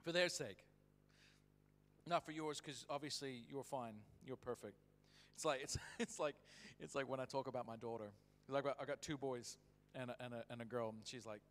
For 0.01 0.11
their 0.11 0.29
sake, 0.29 0.63
not 2.07 2.25
for 2.25 2.31
yours, 2.31 2.61
because 2.63 2.85
obviously 2.89 3.43
you're 3.49 3.63
fine. 3.63 3.95
You're 4.25 4.37
perfect. 4.37 4.75
It's 5.35 5.45
like 5.45 5.61
it's 5.61 5.77
it's 5.99 6.19
like 6.19 6.35
it's 6.79 6.95
like 6.95 7.09
when 7.09 7.19
I 7.19 7.25
talk 7.25 7.47
about 7.47 7.67
my 7.67 7.75
daughter. 7.75 8.11
Like 8.49 8.65
I 8.65 8.85
got 8.85 9.01
two 9.01 9.17
boys 9.17 9.57
and 9.93 10.09
a, 10.09 10.15
and 10.23 10.33
a, 10.33 10.43
and 10.49 10.61
a 10.61 10.65
girl, 10.65 10.89
and 10.89 10.99
she's 11.03 11.25
like 11.25 11.41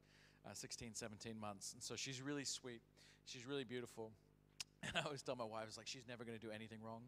uh, 0.48 0.54
16, 0.54 0.94
17 0.94 1.38
months, 1.38 1.72
and 1.74 1.82
so 1.82 1.94
she's 1.94 2.22
really 2.22 2.44
sweet. 2.44 2.80
She's 3.26 3.46
really 3.46 3.64
beautiful, 3.64 4.12
and 4.82 4.92
I 4.96 5.02
always 5.02 5.22
tell 5.22 5.36
my 5.36 5.44
wife, 5.44 5.64
"It's 5.68 5.76
like 5.76 5.86
she's 5.86 6.08
never 6.08 6.24
going 6.24 6.38
to 6.38 6.44
do 6.44 6.50
anything 6.52 6.78
wrong. 6.82 7.02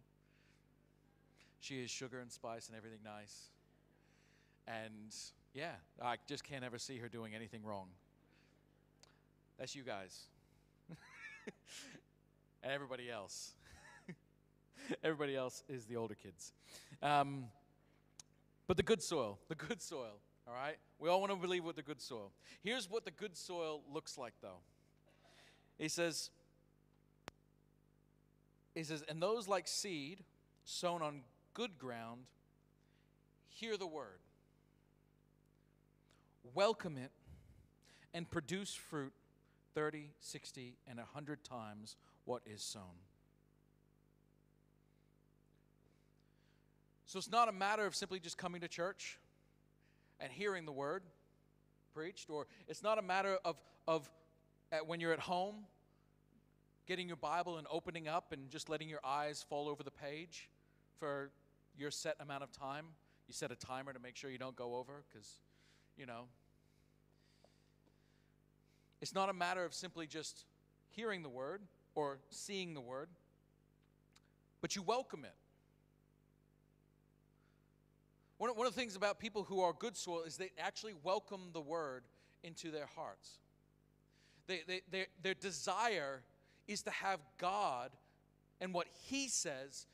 She 1.60 1.82
is 1.82 1.90
sugar 1.90 2.20
and 2.20 2.30
spice 2.30 2.68
and 2.68 2.76
everything 2.76 3.00
nice, 3.02 3.48
and 4.66 5.14
yeah, 5.54 5.72
I 6.02 6.16
just 6.28 6.44
can't 6.44 6.64
ever 6.64 6.78
see 6.78 6.98
her 6.98 7.08
doing 7.08 7.34
anything 7.34 7.64
wrong. 7.64 7.88
That's 9.58 9.74
you 9.74 9.84
guys." 9.84 10.24
and 12.62 12.72
everybody 12.72 13.10
else. 13.10 13.52
everybody 15.04 15.36
else 15.36 15.62
is 15.68 15.84
the 15.86 15.96
older 15.96 16.14
kids. 16.14 16.52
Um, 17.02 17.46
but 18.66 18.76
the 18.76 18.82
good 18.82 19.02
soil, 19.02 19.38
the 19.48 19.54
good 19.54 19.80
soil, 19.80 20.20
all 20.46 20.54
right? 20.54 20.76
We 20.98 21.08
all 21.08 21.20
want 21.20 21.32
to 21.32 21.38
believe 21.38 21.64
what 21.64 21.76
the 21.76 21.82
good 21.82 22.00
soil. 22.00 22.32
Here's 22.62 22.90
what 22.90 23.04
the 23.04 23.10
good 23.10 23.36
soil 23.36 23.82
looks 23.92 24.18
like, 24.18 24.34
though. 24.42 24.60
He 25.78 25.88
says, 25.88 26.30
he 28.74 28.82
says, 28.84 29.04
and 29.08 29.22
those 29.22 29.48
like 29.48 29.68
seed 29.68 30.24
sown 30.64 31.02
on 31.02 31.22
good 31.54 31.78
ground 31.78 32.22
hear 33.48 33.76
the 33.76 33.86
word, 33.86 34.20
welcome 36.54 36.96
it, 36.96 37.10
and 38.14 38.30
produce 38.30 38.74
fruit 38.74 39.12
30, 39.74 40.10
60, 40.20 40.76
and 40.86 40.98
100 40.98 41.44
times 41.44 41.96
what 42.28 42.42
is 42.44 42.62
sown. 42.62 42.82
So 47.06 47.18
it's 47.18 47.30
not 47.30 47.48
a 47.48 47.52
matter 47.52 47.86
of 47.86 47.96
simply 47.96 48.20
just 48.20 48.36
coming 48.36 48.60
to 48.60 48.68
church 48.68 49.18
and 50.20 50.30
hearing 50.30 50.66
the 50.66 50.72
word 50.72 51.04
preached, 51.94 52.28
or 52.28 52.46
it's 52.68 52.82
not 52.82 52.98
a 52.98 53.02
matter 53.02 53.38
of, 53.46 53.56
of 53.86 54.10
when 54.84 55.00
you're 55.00 55.14
at 55.14 55.20
home 55.20 55.54
getting 56.86 57.06
your 57.06 57.16
Bible 57.16 57.56
and 57.56 57.66
opening 57.70 58.08
up 58.08 58.30
and 58.32 58.50
just 58.50 58.68
letting 58.68 58.90
your 58.90 59.00
eyes 59.02 59.42
fall 59.48 59.66
over 59.66 59.82
the 59.82 59.90
page 59.90 60.50
for 60.98 61.30
your 61.78 61.90
set 61.90 62.16
amount 62.20 62.42
of 62.42 62.52
time. 62.52 62.84
You 63.26 63.32
set 63.32 63.50
a 63.50 63.56
timer 63.56 63.94
to 63.94 63.98
make 63.98 64.16
sure 64.16 64.30
you 64.30 64.38
don't 64.38 64.56
go 64.56 64.76
over 64.76 65.02
because, 65.08 65.30
you 65.96 66.04
know. 66.04 66.24
It's 69.00 69.14
not 69.14 69.30
a 69.30 69.34
matter 69.34 69.64
of 69.64 69.72
simply 69.72 70.06
just 70.06 70.44
hearing 70.90 71.22
the 71.22 71.30
word 71.30 71.62
or 71.94 72.18
seeing 72.30 72.74
the 72.74 72.80
word, 72.80 73.08
but 74.60 74.76
you 74.76 74.82
welcome 74.82 75.24
it. 75.24 75.34
One, 78.38 78.50
one 78.50 78.66
of 78.66 78.74
the 78.74 78.80
things 78.80 78.96
about 78.96 79.18
people 79.18 79.42
who 79.42 79.60
are 79.60 79.72
good 79.72 79.96
soil 79.96 80.22
is 80.22 80.36
they 80.36 80.50
actually 80.58 80.94
welcome 81.02 81.50
the 81.52 81.60
word 81.60 82.04
into 82.42 82.70
their 82.70 82.86
hearts. 82.94 83.38
They, 84.46 84.62
they, 84.66 84.80
their, 84.90 85.06
their 85.22 85.34
desire 85.34 86.22
is 86.66 86.82
to 86.82 86.90
have 86.90 87.20
God 87.38 87.90
and 88.60 88.72
what 88.72 88.86
He 89.08 89.28
says 89.28 89.86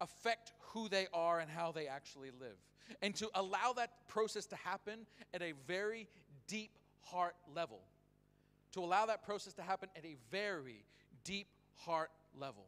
affect 0.00 0.52
who 0.72 0.88
they 0.88 1.06
are 1.12 1.40
and 1.40 1.50
how 1.50 1.72
they 1.72 1.86
actually 1.86 2.30
live. 2.38 2.56
And 3.02 3.14
to 3.16 3.28
allow 3.34 3.72
that 3.76 3.90
process 4.08 4.46
to 4.46 4.56
happen 4.56 5.06
at 5.32 5.42
a 5.42 5.52
very 5.66 6.08
deep 6.48 6.78
heart 7.02 7.34
level. 7.54 7.80
To 8.72 8.80
allow 8.80 9.06
that 9.06 9.24
process 9.24 9.52
to 9.54 9.62
happen 9.62 9.88
at 9.96 10.04
a 10.04 10.16
very 10.30 10.84
deep 11.24 11.48
heart 11.76 12.10
level. 12.38 12.66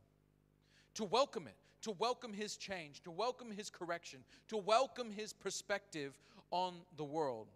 To 0.95 1.05
welcome 1.05 1.47
it, 1.47 1.57
to 1.83 1.93
welcome 1.93 2.33
His 2.33 2.57
change, 2.57 3.03
to 3.03 3.11
welcome 3.11 3.51
His 3.51 3.71
correction, 3.71 4.21
to 4.49 4.57
welcome 4.57 5.11
His 5.11 5.33
perspective 5.33 6.19
on 6.51 6.75
the 6.97 7.05
world. 7.05 7.49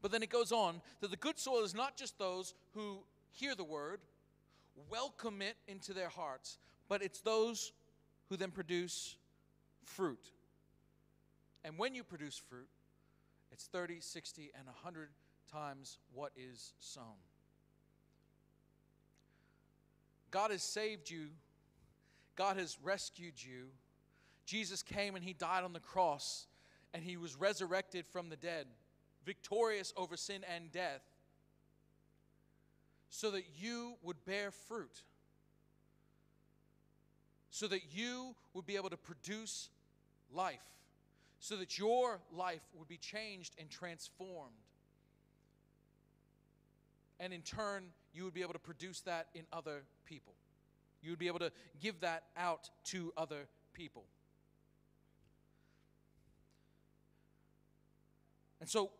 But 0.00 0.12
then 0.12 0.22
it 0.22 0.30
goes 0.30 0.52
on 0.52 0.80
that 1.00 1.10
the 1.10 1.16
good 1.16 1.38
soil 1.38 1.64
is 1.64 1.74
not 1.74 1.96
just 1.96 2.18
those 2.18 2.54
who 2.74 2.98
hear 3.30 3.54
the 3.54 3.64
word, 3.64 4.00
welcome 4.90 5.42
it 5.42 5.56
into 5.66 5.92
their 5.92 6.08
hearts, 6.08 6.58
but 6.88 7.02
it's 7.02 7.20
those 7.20 7.72
who 8.28 8.36
then 8.36 8.50
produce 8.50 9.16
fruit. 9.84 10.30
And 11.64 11.76
when 11.76 11.94
you 11.94 12.04
produce 12.04 12.38
fruit, 12.38 12.68
it's 13.50 13.66
30, 13.66 14.00
60, 14.00 14.50
and 14.56 14.66
100 14.66 15.08
times 15.50 15.98
what 16.14 16.32
is 16.36 16.72
sown. 16.78 17.04
God 20.30 20.50
has 20.50 20.62
saved 20.62 21.10
you, 21.10 21.28
God 22.36 22.56
has 22.56 22.78
rescued 22.82 23.34
you. 23.36 23.68
Jesus 24.46 24.82
came 24.82 25.14
and 25.14 25.24
He 25.24 25.32
died 25.32 25.64
on 25.64 25.72
the 25.72 25.80
cross, 25.80 26.46
and 26.94 27.02
He 27.02 27.16
was 27.16 27.36
resurrected 27.36 28.06
from 28.06 28.28
the 28.28 28.36
dead, 28.36 28.66
victorious 29.24 29.92
over 29.96 30.16
sin 30.16 30.44
and 30.54 30.70
death 30.72 31.02
so 33.10 33.30
that 33.30 33.44
you 33.56 33.94
would 34.02 34.22
bear 34.24 34.50
fruit, 34.50 35.02
so 37.50 37.66
that 37.68 37.80
you 37.92 38.34
would 38.54 38.66
be 38.66 38.76
able 38.76 38.90
to 38.90 38.96
produce 38.96 39.70
life, 40.32 40.60
so 41.40 41.56
that 41.56 41.78
your 41.78 42.20
life 42.32 42.62
would 42.74 42.88
be 42.88 42.98
changed 42.98 43.54
and 43.58 43.70
transformed. 43.70 44.52
And 47.20 47.32
in 47.32 47.42
turn, 47.42 47.84
you 48.12 48.24
would 48.24 48.34
be 48.34 48.42
able 48.42 48.52
to 48.52 48.58
produce 48.58 49.00
that 49.02 49.28
in 49.34 49.44
other 49.52 49.82
people. 50.04 50.34
You 51.02 51.10
would 51.10 51.18
be 51.18 51.28
able 51.28 51.38
to 51.40 51.52
give 51.80 52.00
that 52.00 52.24
out 52.36 52.70
to 52.86 53.12
other 53.16 53.48
people. 53.72 54.04
And 58.60 58.68
so, 58.68 58.90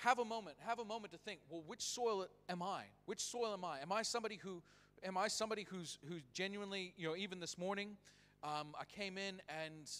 have 0.00 0.18
a 0.18 0.24
moment 0.24 0.56
have 0.60 0.78
a 0.78 0.84
moment 0.84 1.10
to 1.12 1.18
think 1.18 1.40
well 1.48 1.62
which 1.66 1.80
soil 1.80 2.26
am 2.48 2.62
i? 2.62 2.82
Which 3.06 3.20
soil 3.20 3.52
am 3.54 3.64
i? 3.64 3.80
Am 3.80 3.90
i 3.92 4.02
somebody 4.02 4.36
who 4.36 4.62
am 5.02 5.16
i 5.16 5.26
somebody 5.26 5.66
who's 5.70 5.98
who's 6.06 6.22
genuinely 6.34 6.92
you 6.96 7.08
know 7.08 7.16
even 7.16 7.40
this 7.40 7.56
morning 7.56 7.96
um, 8.44 8.74
i 8.78 8.84
came 8.84 9.16
in 9.16 9.40
and 9.48 9.90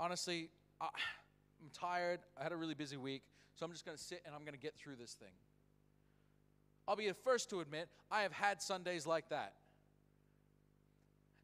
honestly 0.00 0.50
I, 0.80 0.86
i'm 1.62 1.70
tired. 1.72 2.20
I 2.36 2.42
had 2.42 2.52
a 2.52 2.56
really 2.56 2.74
busy 2.74 2.96
week. 2.96 3.22
So 3.54 3.64
i'm 3.64 3.72
just 3.72 3.84
going 3.84 3.96
to 3.96 4.02
sit 4.02 4.22
and 4.26 4.34
i'm 4.34 4.42
going 4.42 4.54
to 4.54 4.60
get 4.60 4.74
through 4.76 4.96
this 4.96 5.14
thing 5.14 5.34
i'll 6.88 6.96
be 6.96 7.06
the 7.06 7.14
first 7.14 7.50
to 7.50 7.60
admit 7.60 7.88
i 8.10 8.22
have 8.22 8.32
had 8.32 8.60
sundays 8.60 9.06
like 9.06 9.28
that 9.28 9.54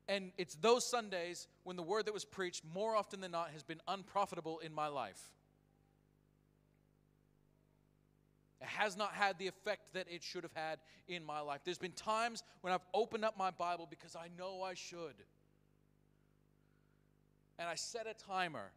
and 0.09 0.33
it's 0.37 0.57
those 0.57 0.85
sundays 0.85 1.47
when 1.63 1.77
the 1.77 1.83
word 1.83 2.07
that 2.07 2.13
was 2.15 2.25
preached 2.25 2.65
more 2.75 2.97
often 2.97 3.21
than 3.21 3.31
not 3.31 3.51
has 3.51 3.63
been 3.63 3.81
unprofitable 3.87 4.59
in 4.59 4.75
my 4.75 4.89
life 4.89 5.31
It 8.65 8.69
has 8.69 8.97
not 8.97 9.13
had 9.13 9.39
the 9.39 9.47
effect 9.47 9.93
that 9.93 10.07
it 10.11 10.23
should 10.23 10.43
have 10.43 10.55
had 10.55 10.79
in 11.07 11.23
my 11.23 11.41
life. 11.41 11.61
There's 11.65 11.77
been 11.77 11.93
times 11.93 12.43
when 12.63 12.73
I've 12.73 12.87
opened 12.95 13.23
up 13.23 13.37
my 13.37 13.51
Bible 13.51 13.87
because 13.89 14.17
I 14.17 14.29
know 14.39 14.63
I 14.63 14.73
should. 14.73 15.15
And 17.59 17.69
I 17.69 17.75
set 17.75 18.07
a 18.07 18.15
timer 18.15 18.73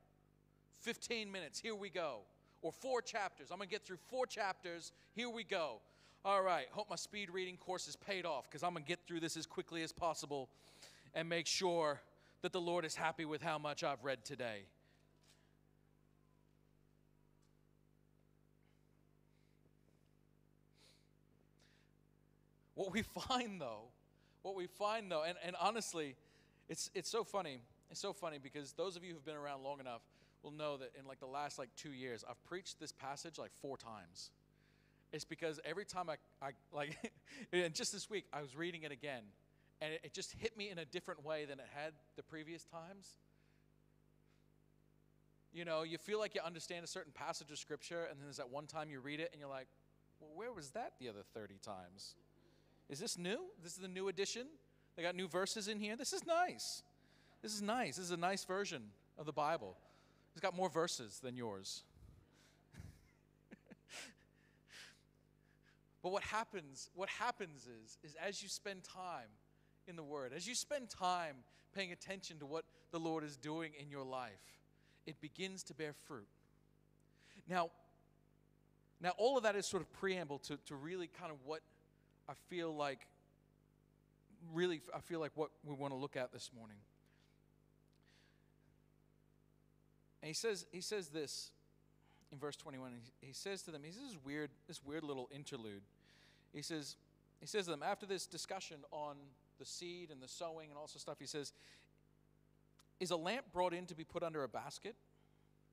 15 0.82 1.32
minutes, 1.32 1.58
here 1.58 1.74
we 1.74 1.90
go. 1.90 2.20
Or 2.62 2.74
four 2.74 3.02
chapters. 3.02 3.48
I'm 3.50 3.60
going 3.60 3.70
to 3.70 3.72
get 3.72 3.86
through 3.86 4.00
four 4.10 4.26
chapters, 4.26 4.92
here 5.14 5.30
we 5.30 5.46
go. 5.46 5.80
All 6.28 6.42
right, 6.42 6.66
hope 6.72 6.90
my 6.90 6.98
speed 6.98 7.30
reading 7.30 7.56
course 7.56 7.88
is 7.88 7.96
paid 7.96 8.26
off 8.26 8.50
because 8.50 8.62
I'm 8.62 8.74
going 8.74 8.84
to 8.84 8.88
get 8.88 9.00
through 9.08 9.22
this 9.22 9.38
as 9.38 9.46
quickly 9.46 9.82
as 9.82 9.94
possible 9.94 10.50
and 11.16 11.30
make 11.30 11.48
sure 11.48 12.02
that 12.42 12.52
the 12.52 12.60
Lord 12.60 12.84
is 12.84 12.96
happy 12.96 13.24
with 13.24 13.42
how 13.42 13.58
much 13.58 13.82
I've 13.82 14.04
read 14.04 14.26
today. 14.26 14.64
What 22.76 22.92
we 22.92 23.02
find 23.30 23.62
though, 23.62 23.84
what 24.42 24.54
we 24.54 24.68
find 24.68 25.10
though, 25.10 25.24
and, 25.24 25.38
and 25.46 25.56
honestly, 25.62 26.18
it's, 26.68 26.92
it's 26.94 27.10
so 27.10 27.24
funny. 27.24 27.62
It's 27.90 28.02
so 28.02 28.12
funny 28.12 28.38
because 28.38 28.74
those 28.74 28.98
of 28.98 29.06
you 29.06 29.14
who've 29.14 29.24
been 29.24 29.38
around 29.38 29.64
long 29.64 29.80
enough 29.80 30.02
will 30.44 30.52
know 30.52 30.76
that 30.76 30.92
in 31.00 31.08
like 31.08 31.22
the 31.22 31.26
last 31.26 31.58
like 31.58 31.70
two 31.78 31.94
years, 31.94 32.26
I've 32.30 32.44
preached 32.44 32.82
this 32.82 32.92
passage 32.92 33.40
like 33.40 33.52
four 33.62 33.78
times. 33.78 34.32
It's 35.14 35.26
because 35.26 35.60
every 35.64 35.86
time 35.86 36.10
I, 36.10 36.16
I 36.46 36.52
like, 36.74 36.98
and 37.54 37.74
just 37.74 37.94
this 37.94 38.10
week, 38.10 38.26
I 38.34 38.42
was 38.42 38.56
reading 38.56 38.84
it 38.84 38.92
again, 38.92 39.24
and 39.82 39.94
it, 39.94 40.02
it 40.06 40.14
just 40.14 40.34
hit 40.34 40.58
me 40.58 40.70
in 40.70 40.80
a 40.80 40.86
different 40.86 41.24
way 41.26 41.46
than 41.46 41.60
it 41.60 41.68
had 41.74 41.94
the 42.16 42.24
previous 42.24 42.66
times. 42.66 43.16
You 45.54 45.66
know, 45.66 45.84
you 45.84 45.98
feel 45.98 46.20
like 46.20 46.36
you 46.36 46.42
understand 46.46 46.84
a 46.84 46.88
certain 46.88 47.14
passage 47.14 47.52
of 47.52 47.58
scripture, 47.58 48.04
and 48.10 48.20
then 48.20 48.26
there's 48.26 48.38
that 48.38 48.50
one 48.50 48.68
time 48.68 48.90
you 48.90 49.00
read 49.00 49.20
it, 49.20 49.30
and 49.32 49.40
you're 49.40 49.50
like, 49.50 49.68
well, 50.20 50.32
where 50.36 50.52
was 50.52 50.72
that 50.72 50.94
the 51.00 51.10
other 51.10 51.24
30 51.34 51.56
times? 51.64 52.16
Is 52.90 53.00
this 53.00 53.18
new? 53.18 53.40
This 53.64 53.74
is 53.74 53.80
the 53.80 53.88
new 53.88 54.08
edition? 54.08 54.48
They 54.96 55.04
got 55.04 55.16
new 55.16 55.28
verses 55.28 55.68
in 55.68 55.80
here? 55.80 55.96
This 55.96 56.14
is 56.14 56.26
nice. 56.26 56.84
This 57.42 57.54
is 57.54 57.62
nice. 57.62 57.98
This 57.98 58.06
is 58.06 58.12
a 58.12 58.18
nice 58.18 58.44
version 58.44 58.84
of 59.18 59.26
the 59.26 59.32
Bible. 59.32 59.78
It's 60.34 60.42
got 60.42 60.56
more 60.56 60.70
verses 60.70 61.20
than 61.24 61.36
yours. 61.36 61.84
But 66.08 66.14
what 66.14 66.24
happens, 66.24 66.90
what 66.96 67.10
happens 67.10 67.68
is, 67.84 67.98
is 68.02 68.16
as 68.26 68.42
you 68.42 68.48
spend 68.48 68.82
time 68.86 69.28
in 69.90 69.98
the 69.98 70.04
Word, 70.04 70.32
as 70.34 70.48
you 70.48 70.56
spend 70.56 70.90
time 70.90 71.36
paying 71.76 71.92
attention 71.92 72.40
to 72.40 72.46
what 72.46 72.64
the 72.92 72.98
Lord 72.98 73.26
is 73.26 73.36
doing 73.36 73.74
in 73.78 73.90
your 73.90 74.06
life, 74.06 74.62
it 75.06 75.20
begins 75.20 75.64
to 75.64 75.74
bear 75.74 75.92
fruit. 75.92 76.30
Now, 77.46 77.72
now 79.02 79.16
all 79.18 79.36
of 79.36 79.44
that 79.44 79.58
is 79.58 79.66
sort 79.66 79.84
of 79.84 79.92
preamble 79.92 80.40
to, 80.40 80.58
to 80.68 80.76
really 80.76 81.08
kind 81.08 81.30
of 81.30 81.40
what 81.44 81.60
I 82.30 82.36
feel 82.48 82.74
like, 82.74 83.06
really, 84.54 84.80
I 84.96 85.00
feel 85.00 85.20
like 85.20 85.32
what 85.36 85.50
we 85.66 85.76
want 85.76 85.92
to 85.92 85.98
look 85.98 86.16
at 86.16 86.32
this 86.32 86.52
morning. 86.58 86.78
And 90.22 90.30
he 90.30 90.34
says, 90.34 90.68
he 90.72 90.80
says 90.80 91.10
this 91.10 91.52
in 92.32 92.38
verse 92.38 92.56
21. 92.56 92.94
He, 92.94 93.28
he 93.28 93.34
says 93.34 93.62
to 93.64 93.72
them, 93.72 93.82
he 93.84 93.92
says 93.92 94.04
this 94.14 94.18
weird, 94.24 94.52
this 94.70 94.82
weird 94.82 95.04
little 95.04 95.28
interlude. 95.36 95.82
He 96.58 96.64
says, 96.64 96.96
he 97.40 97.46
says 97.46 97.66
to 97.66 97.72
them, 97.72 97.84
after 97.84 98.08
this 98.08 98.26
discussion 98.26 98.78
on 98.90 99.16
the 99.60 99.66
seed 99.66 100.10
and 100.10 100.20
the 100.20 100.28
sowing 100.28 100.70
and 100.70 100.78
all 100.78 100.86
of 100.86 100.90
stuff, 101.02 101.18
he 101.20 101.28
says, 101.28 101.54
Is 103.00 103.12
a 103.12 103.16
lamp 103.16 103.46
brought 103.54 103.76
in 103.76 103.86
to 103.86 103.96
be 103.96 104.04
put 104.04 104.24
under 104.24 104.44
a 104.44 104.50
basket 104.50 104.96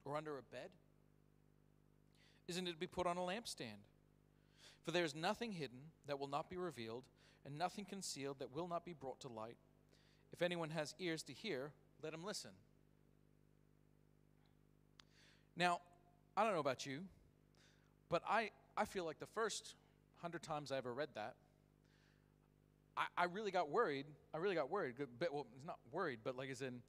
or 0.05 0.15
under 0.15 0.37
a 0.37 0.43
bed? 0.43 0.69
Isn't 2.49 2.69
it 2.69 2.73
to 2.73 2.79
be 2.79 2.87
put 2.87 3.07
on 3.07 3.17
a 3.17 3.21
lampstand? 3.21 3.81
For 4.85 4.91
there 4.91 5.05
is 5.05 5.15
nothing 5.15 5.53
hidden 5.53 5.79
that 6.07 6.19
will 6.21 6.29
not 6.29 6.51
be 6.51 6.59
revealed, 6.59 7.05
and 7.47 7.57
nothing 7.57 7.87
concealed 7.87 8.39
that 8.41 8.55
will 8.55 8.69
not 8.69 8.85
be 8.85 8.93
brought 8.93 9.21
to 9.21 9.29
light. 9.29 9.57
If 10.35 10.43
anyone 10.43 10.69
has 10.69 10.95
ears 10.99 11.23
to 11.23 11.33
hear, 11.33 11.73
let 12.03 12.13
him 12.13 12.23
listen. 12.23 12.51
Now, 15.57 15.81
I 16.37 16.45
don't 16.45 16.53
know 16.53 16.61
about 16.61 16.85
you, 16.85 17.01
but 18.11 18.23
I, 18.29 18.51
I 18.77 18.85
feel 18.85 19.07
like 19.07 19.19
the 19.19 19.27
first 19.27 19.77
hundred 20.25 20.43
times 20.43 20.73
I 20.73 20.79
ever 20.79 20.95
read 20.95 21.11
that, 21.17 21.35
I, 22.97 23.05
I 23.23 23.25
really 23.27 23.51
got 23.51 23.69
worried. 23.69 24.07
I 24.33 24.39
really 24.39 24.55
got 24.55 24.71
worried. 24.71 24.95
But, 25.19 25.35
well, 25.35 25.47
it's 25.55 25.67
not 25.67 25.79
worried, 25.93 26.21
but 26.25 26.35
like 26.35 26.49
as 26.49 26.63
in, 26.63 26.81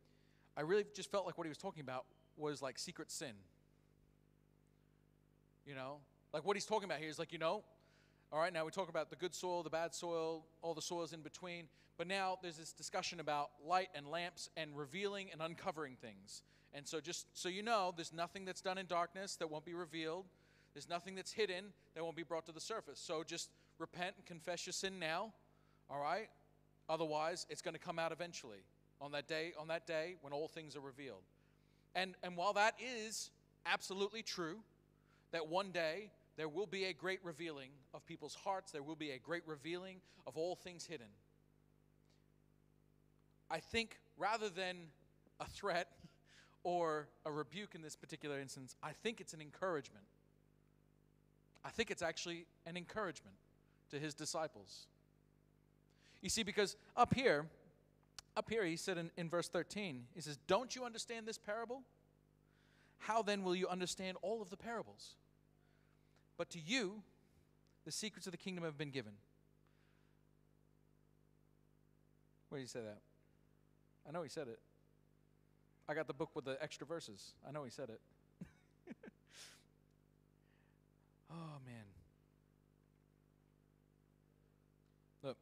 I 0.56 0.62
really 0.62 0.86
just 0.96 1.12
felt 1.12 1.26
like 1.26 1.38
what 1.38 1.46
he 1.46 1.50
was 1.50 1.58
talking 1.58 1.82
about 1.82 2.06
was 2.38 2.62
like 2.62 2.80
secret 2.80 3.12
sin. 3.12 3.36
You 5.66 5.76
know? 5.76 5.98
Like 6.34 6.46
what 6.46 6.56
he's 6.56 6.66
talking 6.66 6.86
about 6.86 7.00
here 7.00 7.10
is 7.10 7.20
like, 7.20 7.34
you 7.34 7.40
know, 7.40 7.64
All 8.32 8.40
right, 8.40 8.52
now 8.52 8.66
we 8.66 8.72
talk 8.72 8.90
about 8.90 9.10
the 9.10 9.16
good 9.16 9.34
soil, 9.36 9.64
the 9.64 9.70
bad 9.70 9.94
soil, 9.94 10.46
all 10.62 10.74
the 10.74 10.82
soils 10.82 11.14
in 11.14 11.22
between. 11.22 11.68
But 11.98 12.08
now 12.08 12.38
there's 12.42 12.58
this 12.58 12.74
discussion 12.74 13.20
about 13.20 13.50
light 13.66 13.90
and 13.96 14.08
lamps 14.08 14.50
and 14.58 14.76
revealing 14.76 15.30
and 15.32 15.42
uncovering 15.42 15.96
things. 16.02 16.42
And 16.74 16.86
so, 16.86 17.00
just 17.00 17.28
so 17.34 17.48
you 17.48 17.64
know, 17.64 17.94
there's 17.96 18.12
nothing 18.12 18.44
that's 18.44 18.62
done 18.62 18.78
in 18.78 18.88
darkness 18.88 19.38
that 19.38 19.50
won't 19.50 19.64
be 19.64 19.74
revealed. 19.74 20.26
There's 20.76 20.90
nothing 20.90 21.16
that's 21.16 21.32
hidden 21.32 21.74
that 21.96 22.04
won't 22.04 22.18
be 22.18 22.24
brought 22.24 22.46
to 22.48 22.52
the 22.52 22.60
surface. 22.60 23.00
So 23.00 23.24
just 23.24 23.50
repent 23.80 24.16
and 24.18 24.26
confess 24.26 24.68
your 24.68 24.74
sin 24.74 25.00
now. 25.00 25.32
All 25.90 26.00
right? 26.00 26.30
Otherwise, 26.90 27.48
it's 27.50 27.62
going 27.62 27.74
to 27.74 27.80
come 27.80 27.98
out 27.98 28.12
eventually 28.12 28.60
on 29.02 29.14
that 29.14 29.28
day, 29.28 29.54
on 29.58 29.70
that 29.70 29.88
day 29.88 30.16
when 30.22 30.34
all 30.34 30.50
things 30.50 30.76
are 30.76 30.82
revealed. 30.82 31.24
And 31.96 32.14
and 32.24 32.36
while 32.36 32.54
that 32.54 32.76
is 32.80 33.32
absolutely 33.66 34.22
true, 34.22 34.58
that 35.32 35.48
one 35.48 35.72
day 35.72 36.12
there 36.38 36.50
will 36.50 36.66
be 36.66 36.86
a 36.86 36.94
great 36.94 37.20
revealing 37.24 37.70
of 37.94 38.06
people's 38.06 38.36
hearts, 38.36 38.72
there 38.72 38.84
will 38.84 38.98
be 38.98 39.12
a 39.12 39.18
great 39.18 39.44
revealing 39.48 40.02
of 40.28 40.36
all 40.38 40.56
things 40.56 40.86
hidden. 40.86 41.08
I 43.50 43.60
think 43.60 44.00
rather 44.18 44.50
than 44.50 44.76
a 45.40 45.46
threat 45.46 45.88
or 46.64 47.08
a 47.26 47.32
rebuke 47.32 47.76
in 47.76 47.82
this 47.82 47.96
particular 47.96 48.40
instance, 48.40 48.76
I 48.84 48.92
think 48.92 49.22
it's 49.22 49.34
an 49.34 49.42
encouragement. 49.42 50.06
I 51.66 51.70
think 51.70 51.90
it's 51.90 52.04
actually 52.04 52.46
an 52.68 52.78
encouragement 52.78 53.36
to 53.90 54.00
his 54.00 54.14
disciples. 54.14 54.86
You 56.22 56.30
see, 56.30 56.44
because 56.44 56.78
up 56.96 57.14
here, 57.14 57.48
up 58.38 58.50
here, 58.50 58.64
he 58.64 58.78
said 58.78 58.98
in, 58.98 59.10
in 59.18 59.30
verse 59.30 59.48
13, 59.48 60.04
he 60.14 60.22
says, 60.22 60.38
Don't 60.48 60.76
you 60.76 60.86
understand 60.86 61.26
this 61.26 61.40
parable? 61.40 61.82
How 63.00 63.24
then 63.24 63.44
will 63.44 63.56
you 63.56 63.68
understand 63.68 64.18
all 64.22 64.42
of 64.42 64.50
the 64.50 64.58
parables? 64.58 65.16
But 66.38 66.50
to 66.52 66.60
you, 66.60 67.02
the 67.84 67.92
secrets 67.92 68.28
of 68.28 68.32
the 68.32 68.38
kingdom 68.38 68.64
have 68.64 68.78
been 68.78 68.92
given. 68.92 69.14
Where 72.50 72.60
did 72.60 72.66
he 72.66 72.70
say 72.70 72.82
that? 72.82 73.00
I 74.08 74.12
know 74.12 74.22
he 74.22 74.30
said 74.30 74.48
it. 74.48 74.60
I 75.90 75.94
got 75.94 76.08
the 76.08 76.14
book 76.14 76.30
with 76.36 76.46
the 76.46 76.58
extra 76.62 76.86
verses. 76.86 77.34
I 77.48 77.52
know 77.52 77.64
he 77.64 77.72
said 77.72 77.90
it. 77.90 78.00
Oh, 81.36 81.60
man. 81.66 81.84
Look. 85.24 85.38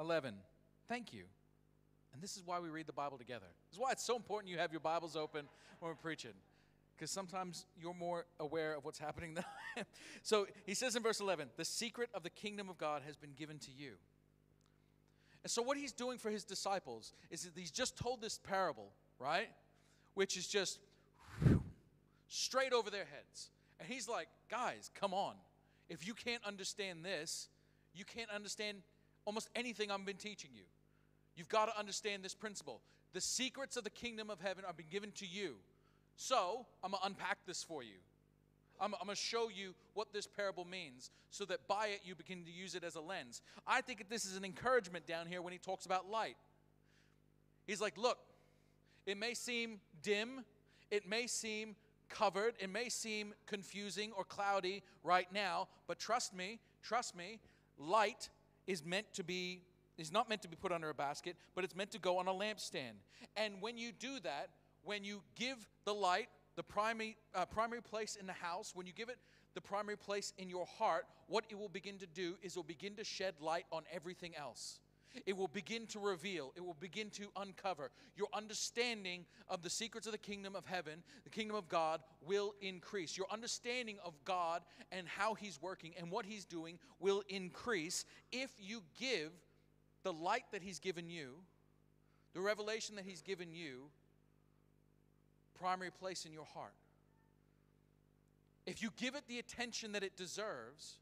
11. 0.00 0.34
Thank 0.88 1.12
you. 1.12 1.24
And 2.12 2.22
this 2.22 2.36
is 2.36 2.42
why 2.44 2.60
we 2.60 2.68
read 2.68 2.86
the 2.86 2.92
Bible 2.92 3.18
together. 3.18 3.46
This 3.70 3.76
is 3.76 3.80
why 3.80 3.92
it's 3.92 4.04
so 4.04 4.16
important 4.16 4.50
you 4.50 4.58
have 4.58 4.72
your 4.72 4.80
Bibles 4.80 5.16
open 5.16 5.46
when 5.80 5.90
we're 5.90 5.94
preaching. 5.94 6.32
Because 6.96 7.10
sometimes 7.10 7.64
you're 7.80 7.94
more 7.94 8.26
aware 8.40 8.74
of 8.74 8.84
what's 8.84 8.98
happening 8.98 9.34
than. 9.34 9.44
So 10.24 10.48
he 10.66 10.74
says 10.74 10.96
in 10.96 11.02
verse 11.04 11.20
11, 11.20 11.50
the 11.56 11.64
secret 11.64 12.10
of 12.12 12.24
the 12.24 12.30
kingdom 12.30 12.68
of 12.68 12.78
God 12.78 13.02
has 13.06 13.16
been 13.16 13.34
given 13.36 13.58
to 13.60 13.70
you. 13.70 13.92
And 15.44 15.50
so, 15.50 15.62
what 15.62 15.76
he's 15.76 15.92
doing 15.92 16.18
for 16.18 16.30
his 16.30 16.42
disciples 16.42 17.12
is 17.30 17.42
that 17.42 17.52
he's 17.56 17.70
just 17.70 17.96
told 17.96 18.20
this 18.20 18.38
parable, 18.38 18.90
right? 19.20 19.48
Which 20.14 20.36
is 20.36 20.48
just 20.48 20.80
straight 22.28 22.72
over 22.72 22.90
their 22.90 23.04
heads. 23.04 23.50
And 23.80 23.88
he's 23.88 24.08
like, 24.08 24.28
guys, 24.50 24.90
come 24.94 25.12
on. 25.12 25.34
If 25.88 26.06
you 26.06 26.14
can't 26.14 26.44
understand 26.44 27.04
this, 27.04 27.48
you 27.94 28.04
can't 28.04 28.30
understand 28.30 28.78
almost 29.24 29.48
anything 29.54 29.90
I've 29.90 30.04
been 30.04 30.16
teaching 30.16 30.50
you. 30.54 30.64
You've 31.36 31.48
got 31.48 31.66
to 31.66 31.78
understand 31.78 32.22
this 32.22 32.34
principle. 32.34 32.80
The 33.12 33.20
secrets 33.20 33.76
of 33.76 33.84
the 33.84 33.90
kingdom 33.90 34.30
of 34.30 34.40
heaven 34.40 34.64
are 34.66 34.72
been 34.72 34.86
given 34.90 35.12
to 35.12 35.26
you. 35.26 35.54
So, 36.16 36.66
I'm 36.82 36.90
going 36.90 37.00
to 37.00 37.06
unpack 37.06 37.38
this 37.46 37.62
for 37.62 37.82
you. 37.82 37.94
I'm, 38.80 38.94
I'm 38.94 39.06
going 39.06 39.16
to 39.16 39.20
show 39.20 39.48
you 39.48 39.74
what 39.94 40.12
this 40.12 40.26
parable 40.26 40.64
means 40.64 41.10
so 41.30 41.44
that 41.46 41.66
by 41.68 41.88
it 41.88 42.00
you 42.04 42.14
begin 42.14 42.44
to 42.44 42.50
use 42.50 42.74
it 42.74 42.84
as 42.84 42.94
a 42.96 43.00
lens. 43.00 43.40
I 43.66 43.80
think 43.80 43.98
that 43.98 44.10
this 44.10 44.24
is 44.24 44.36
an 44.36 44.44
encouragement 44.44 45.06
down 45.06 45.26
here 45.26 45.42
when 45.42 45.52
he 45.52 45.58
talks 45.58 45.86
about 45.86 46.10
light. 46.10 46.36
He's 47.66 47.80
like, 47.80 47.96
look, 47.98 48.18
it 49.06 49.16
may 49.16 49.34
seem 49.34 49.80
dim, 50.02 50.44
it 50.90 51.08
may 51.08 51.26
seem 51.26 51.76
covered, 52.08 52.54
it 52.58 52.70
may 52.70 52.88
seem 52.88 53.34
confusing 53.46 54.12
or 54.16 54.24
cloudy 54.24 54.82
right 55.02 55.28
now, 55.32 55.68
but 55.86 55.98
trust 55.98 56.34
me, 56.34 56.60
trust 56.82 57.16
me, 57.16 57.40
light 57.78 58.28
is 58.66 58.84
meant 58.84 59.06
to 59.14 59.24
be 59.24 59.62
is 59.96 60.12
not 60.12 60.28
meant 60.28 60.40
to 60.42 60.48
be 60.48 60.54
put 60.54 60.70
under 60.70 60.90
a 60.90 60.94
basket, 60.94 61.34
but 61.56 61.64
it's 61.64 61.74
meant 61.74 61.90
to 61.90 61.98
go 61.98 62.18
on 62.18 62.28
a 62.28 62.32
lampstand. 62.32 62.94
And 63.36 63.54
when 63.60 63.76
you 63.76 63.90
do 63.90 64.20
that, 64.20 64.50
when 64.84 65.02
you 65.02 65.22
give 65.34 65.66
the 65.84 65.92
light 65.92 66.28
the 66.54 66.62
primary, 66.62 67.16
uh, 67.34 67.44
primary 67.46 67.82
place 67.82 68.16
in 68.16 68.26
the 68.26 68.32
house, 68.32 68.72
when 68.74 68.86
you 68.86 68.92
give 68.92 69.08
it 69.08 69.18
the 69.54 69.60
primary 69.60 69.96
place 69.96 70.32
in 70.38 70.48
your 70.48 70.66
heart, 70.66 71.06
what 71.26 71.44
it 71.50 71.58
will 71.58 71.68
begin 71.68 71.98
to 71.98 72.06
do 72.06 72.36
is 72.42 72.52
it 72.52 72.56
will 72.56 72.62
begin 72.62 72.94
to 72.94 73.04
shed 73.04 73.34
light 73.40 73.66
on 73.72 73.82
everything 73.92 74.36
else. 74.36 74.78
It 75.26 75.36
will 75.36 75.48
begin 75.48 75.86
to 75.88 75.98
reveal, 75.98 76.52
it 76.56 76.64
will 76.64 76.76
begin 76.78 77.10
to 77.10 77.28
uncover. 77.36 77.90
Your 78.16 78.28
understanding 78.32 79.26
of 79.48 79.62
the 79.62 79.70
secrets 79.70 80.06
of 80.06 80.12
the 80.12 80.18
kingdom 80.18 80.54
of 80.56 80.66
heaven, 80.66 81.02
the 81.24 81.30
kingdom 81.30 81.56
of 81.56 81.68
God, 81.68 82.00
will 82.20 82.54
increase. 82.60 83.16
Your 83.16 83.26
understanding 83.30 83.98
of 84.04 84.14
God 84.24 84.62
and 84.92 85.06
how 85.06 85.34
He's 85.34 85.60
working 85.60 85.94
and 85.98 86.10
what 86.10 86.26
He's 86.26 86.44
doing 86.44 86.78
will 87.00 87.22
increase 87.28 88.04
if 88.32 88.50
you 88.58 88.82
give 88.98 89.32
the 90.02 90.12
light 90.12 90.44
that 90.52 90.62
He's 90.62 90.78
given 90.78 91.08
you, 91.08 91.34
the 92.34 92.40
revelation 92.40 92.96
that 92.96 93.04
He's 93.04 93.22
given 93.22 93.52
you, 93.52 93.90
primary 95.58 95.90
place 95.90 96.24
in 96.24 96.32
your 96.32 96.44
heart. 96.44 96.74
If 98.66 98.82
you 98.82 98.90
give 98.96 99.14
it 99.14 99.24
the 99.26 99.38
attention 99.38 99.92
that 99.92 100.02
it 100.02 100.16
deserves, 100.16 100.98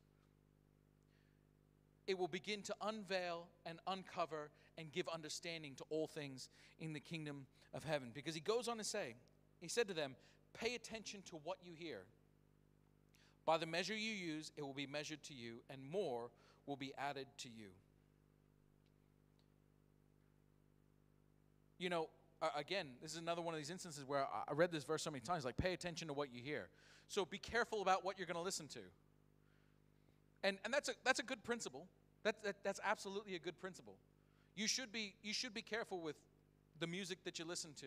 it 2.07 2.19
will 2.19 2.29
begin 2.29 2.63
to 2.63 2.75
unveil 2.83 3.47
and 3.65 3.79
uncover 3.87 4.51
and 4.79 4.93
give 4.93 5.09
understanding 5.09 5.75
to 5.77 5.85
all 5.91 6.07
things 6.07 6.49
in 6.79 6.93
the 6.93 7.01
kingdom 7.01 7.47
of 7.75 7.85
heaven. 7.85 8.11
Because 8.15 8.35
he 8.35 8.41
goes 8.41 8.69
on 8.69 8.79
to 8.79 8.85
say, 8.85 9.15
he 9.61 9.69
said 9.69 9.89
to 9.89 9.95
them, 9.95 10.15
Pay 10.59 10.75
attention 10.75 11.23
to 11.27 11.37
what 11.37 11.59
you 11.63 11.73
hear. 11.75 12.01
By 13.45 13.59
the 13.59 13.67
measure 13.67 13.95
you 13.95 14.13
use, 14.13 14.53
it 14.57 14.63
will 14.63 14.73
be 14.73 14.87
measured 14.87 15.23
to 15.25 15.35
you, 15.35 15.59
and 15.69 15.81
more 15.91 16.31
will 16.67 16.77
be 16.77 16.93
added 16.99 17.27
to 17.39 17.49
you. 17.49 17.69
You 21.79 21.91
know, 21.91 22.09
again, 22.57 22.89
this 23.03 23.13
is 23.13 23.19
another 23.19 23.43
one 23.43 23.55
of 23.55 23.61
these 23.61 23.71
instances 23.71 24.05
where 24.07 24.27
I 24.27 24.53
read 24.55 24.73
this 24.73 24.85
verse 24.85 25.03
so 25.03 25.11
many 25.11 25.21
times 25.21 25.45
like, 25.45 25.57
pay 25.57 25.75
attention 25.75 26.09
to 26.09 26.15
what 26.15 26.33
you 26.33 26.41
hear. 26.43 26.69
So 27.09 27.25
be 27.25 27.39
careful 27.39 27.83
about 27.83 28.05
what 28.05 28.19
you're 28.19 28.27
going 28.27 28.37
to 28.37 28.43
listen 28.43 28.67
to. 28.69 28.81
And, 30.43 30.59
and 30.65 30.73
that's, 30.73 30.89
a, 30.89 30.93
that's 31.05 31.19
a 31.19 31.23
good 31.23 31.43
principle. 31.45 31.87
That, 32.23 32.43
that, 32.45 32.57
that's 32.63 32.81
absolutely 32.85 33.35
a 33.35 33.39
good 33.39 33.59
principle. 33.61 33.97
You 34.55 34.67
should, 34.67 34.93
be, 34.93 35.15
you 35.23 35.33
should 35.33 35.55
be 35.55 35.63
careful 35.63 36.01
with 36.01 36.17
the 36.81 36.87
music 36.87 37.19
that 37.25 37.39
you 37.39 37.45
listen 37.45 37.73
to. 37.81 37.87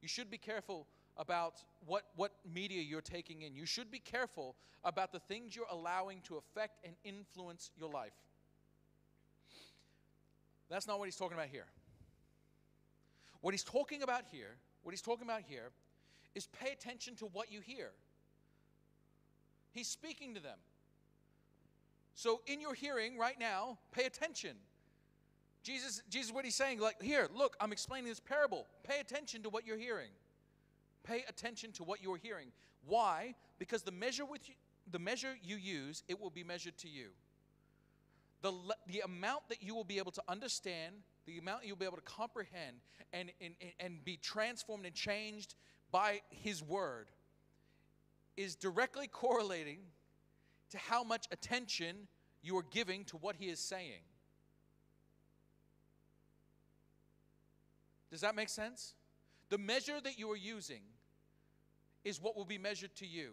You 0.00 0.08
should 0.08 0.30
be 0.30 0.38
careful 0.38 0.86
about 1.16 1.54
what, 1.86 2.04
what 2.16 2.32
media 2.52 2.82
you're 2.82 3.00
taking 3.00 3.42
in. 3.42 3.54
You 3.54 3.66
should 3.66 3.90
be 3.90 3.98
careful 3.98 4.56
about 4.84 5.12
the 5.12 5.20
things 5.20 5.54
you're 5.54 5.66
allowing 5.70 6.20
to 6.22 6.36
affect 6.36 6.84
and 6.84 6.94
influence 7.04 7.70
your 7.78 7.88
life. 7.88 8.12
That's 10.68 10.86
not 10.86 10.98
what 10.98 11.06
he's 11.06 11.16
talking 11.16 11.36
about 11.36 11.48
here. 11.48 11.66
What 13.40 13.52
he's 13.52 13.64
talking 13.64 14.02
about 14.02 14.22
here, 14.30 14.56
what 14.82 14.92
he's 14.92 15.02
talking 15.02 15.24
about 15.24 15.42
here, 15.46 15.70
is 16.34 16.46
pay 16.46 16.72
attention 16.72 17.14
to 17.16 17.26
what 17.26 17.52
you 17.52 17.60
hear. 17.60 17.90
He's 19.72 19.88
speaking 19.88 20.34
to 20.34 20.40
them. 20.40 20.58
So 22.14 22.40
in 22.46 22.60
your 22.60 22.74
hearing 22.74 23.18
right 23.18 23.38
now, 23.38 23.78
pay 23.92 24.04
attention. 24.04 24.56
Jesus, 25.62 26.02
Jesus, 26.08 26.32
what 26.32 26.44
he's 26.44 26.54
saying, 26.54 26.78
like, 26.78 27.02
here, 27.02 27.28
look, 27.34 27.56
I'm 27.60 27.72
explaining 27.72 28.08
this 28.08 28.20
parable. 28.20 28.66
Pay 28.82 29.00
attention 29.00 29.42
to 29.42 29.50
what 29.50 29.66
you're 29.66 29.78
hearing. 29.78 30.10
Pay 31.02 31.24
attention 31.28 31.72
to 31.72 31.84
what 31.84 32.02
you're 32.02 32.18
hearing. 32.18 32.48
Why? 32.86 33.34
Because 33.58 33.82
the 33.82 33.92
measure 33.92 34.24
with 34.24 34.48
you, 34.48 34.54
the 34.90 34.98
measure 34.98 35.34
you 35.42 35.56
use, 35.56 36.02
it 36.06 36.20
will 36.20 36.30
be 36.30 36.44
measured 36.44 36.76
to 36.78 36.88
you. 36.88 37.08
The, 38.42 38.52
the 38.86 39.00
amount 39.00 39.48
that 39.48 39.62
you 39.62 39.74
will 39.74 39.84
be 39.84 39.98
able 39.98 40.12
to 40.12 40.22
understand 40.28 40.96
the 41.26 41.38
amount 41.38 41.64
you'll 41.64 41.76
be 41.76 41.86
able 41.86 41.96
to 41.96 42.02
comprehend 42.02 42.76
and, 43.14 43.32
and, 43.40 43.54
and 43.80 44.04
be 44.04 44.18
transformed 44.18 44.84
and 44.84 44.94
changed 44.94 45.54
by 45.90 46.20
His 46.28 46.62
Word 46.62 47.08
is 48.36 48.54
directly 48.54 49.06
correlating 49.06 49.78
to 50.74 50.78
how 50.78 51.04
much 51.04 51.26
attention 51.30 52.08
you 52.42 52.58
are 52.58 52.64
giving 52.72 53.04
to 53.04 53.16
what 53.18 53.36
He 53.38 53.46
is 53.46 53.60
saying. 53.60 54.02
Does 58.10 58.22
that 58.22 58.34
make 58.34 58.48
sense? 58.48 58.94
The 59.50 59.58
measure 59.58 60.00
that 60.02 60.18
you 60.18 60.28
are 60.32 60.36
using 60.36 60.80
is 62.04 62.20
what 62.20 62.36
will 62.36 62.44
be 62.44 62.58
measured 62.58 62.92
to 62.96 63.06
you. 63.06 63.30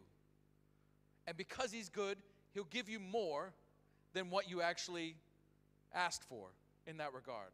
And 1.26 1.36
because 1.36 1.72
He's 1.72 1.90
good, 1.90 2.20
He'll 2.54 2.64
give 2.66 2.88
you 2.88 3.00
more 3.00 3.54
than 4.14 4.30
what 4.30 4.48
you 4.48 4.62
actually 4.62 5.16
asked 5.96 6.24
for 6.24 6.50
in 6.86 6.98
that 6.98 7.12
regard. 7.12 7.50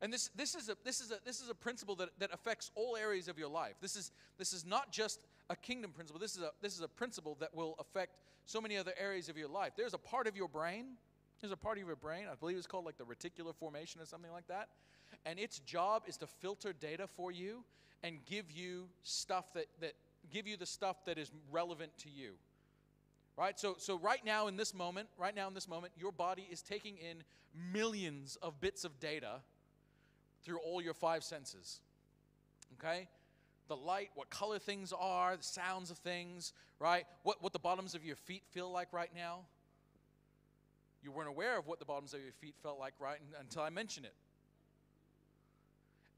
And 0.00 0.10
this, 0.10 0.30
this, 0.34 0.54
is 0.54 0.70
a, 0.70 0.76
this, 0.84 1.02
is 1.02 1.10
a, 1.10 1.16
this 1.22 1.42
is 1.42 1.50
a 1.50 1.54
principle 1.54 1.96
that, 1.96 2.08
that 2.18 2.32
affects 2.32 2.70
all 2.74 2.96
areas 2.96 3.28
of 3.28 3.38
your 3.38 3.50
life. 3.50 3.74
This 3.82 3.94
is, 3.94 4.10
this 4.38 4.54
is 4.54 4.64
not 4.64 4.90
just 4.90 5.20
a 5.50 5.56
kingdom 5.56 5.92
principle, 5.92 6.20
this 6.20 6.36
is 6.36 6.42
a, 6.42 6.50
this 6.60 6.74
is 6.74 6.80
a 6.80 6.88
principle 6.88 7.36
that 7.40 7.54
will 7.54 7.74
affect 7.78 8.16
so 8.44 8.60
many 8.60 8.76
other 8.76 8.92
areas 8.98 9.28
of 9.28 9.36
your 9.36 9.48
life. 9.48 9.72
There's 9.76 9.94
a 9.94 9.98
part 9.98 10.26
of 10.26 10.36
your 10.36 10.48
brain, 10.48 10.96
there's 11.40 11.52
a 11.52 11.56
part 11.56 11.78
of 11.78 11.86
your 11.86 11.96
brain, 11.96 12.26
I 12.30 12.34
believe 12.34 12.56
it's 12.56 12.66
called 12.66 12.84
like 12.84 12.98
the 12.98 13.04
reticular 13.04 13.54
formation 13.54 14.00
or 14.00 14.06
something 14.06 14.32
like 14.32 14.48
that. 14.48 14.68
And 15.24 15.38
its 15.38 15.58
job 15.60 16.02
is 16.06 16.16
to 16.18 16.26
filter 16.26 16.72
data 16.72 17.06
for 17.06 17.32
you 17.32 17.64
and 18.02 18.18
give 18.26 18.50
you 18.50 18.88
stuff 19.02 19.52
that, 19.54 19.66
that 19.80 19.94
give 20.30 20.46
you 20.46 20.56
the 20.56 20.66
stuff 20.66 21.04
that 21.06 21.18
is 21.18 21.30
relevant 21.50 21.92
to 21.98 22.10
you. 22.10 22.32
Right? 23.36 23.58
So, 23.58 23.76
so 23.78 23.98
right 23.98 24.24
now 24.24 24.48
in 24.48 24.56
this 24.56 24.74
moment, 24.74 25.08
right 25.16 25.34
now 25.34 25.46
in 25.48 25.54
this 25.54 25.68
moment, 25.68 25.92
your 25.96 26.12
body 26.12 26.46
is 26.50 26.60
taking 26.60 26.96
in 26.96 27.22
millions 27.72 28.36
of 28.42 28.60
bits 28.60 28.84
of 28.84 28.98
data 28.98 29.40
through 30.42 30.58
all 30.58 30.82
your 30.82 30.94
five 30.94 31.22
senses. 31.22 31.80
Okay? 32.74 33.08
The 33.68 33.76
light, 33.76 34.10
what 34.14 34.30
color 34.30 34.58
things 34.58 34.92
are, 34.98 35.36
the 35.36 35.42
sounds 35.42 35.90
of 35.90 35.98
things, 35.98 36.52
right? 36.80 37.04
What, 37.22 37.42
what 37.42 37.52
the 37.52 37.58
bottoms 37.58 37.94
of 37.94 38.04
your 38.04 38.16
feet 38.16 38.42
feel 38.50 38.70
like 38.70 38.88
right 38.92 39.10
now. 39.14 39.40
You 41.02 41.12
weren't 41.12 41.28
aware 41.28 41.58
of 41.58 41.66
what 41.66 41.78
the 41.78 41.84
bottoms 41.84 42.12
of 42.14 42.20
your 42.20 42.32
feet 42.32 42.54
felt 42.62 42.78
like 42.78 42.94
right 42.98 43.18
until 43.40 43.62
I 43.62 43.70
mentioned 43.70 44.06
it. 44.06 44.14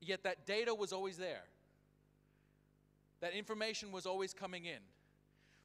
Yet 0.01 0.23
that 0.23 0.47
data 0.47 0.75
was 0.75 0.93
always 0.93 1.19
there. 1.19 1.43
That 3.21 3.35
information 3.35 3.93
was 3.93 4.07
always 4.07 4.33
coming 4.33 4.65
in. 4.65 4.79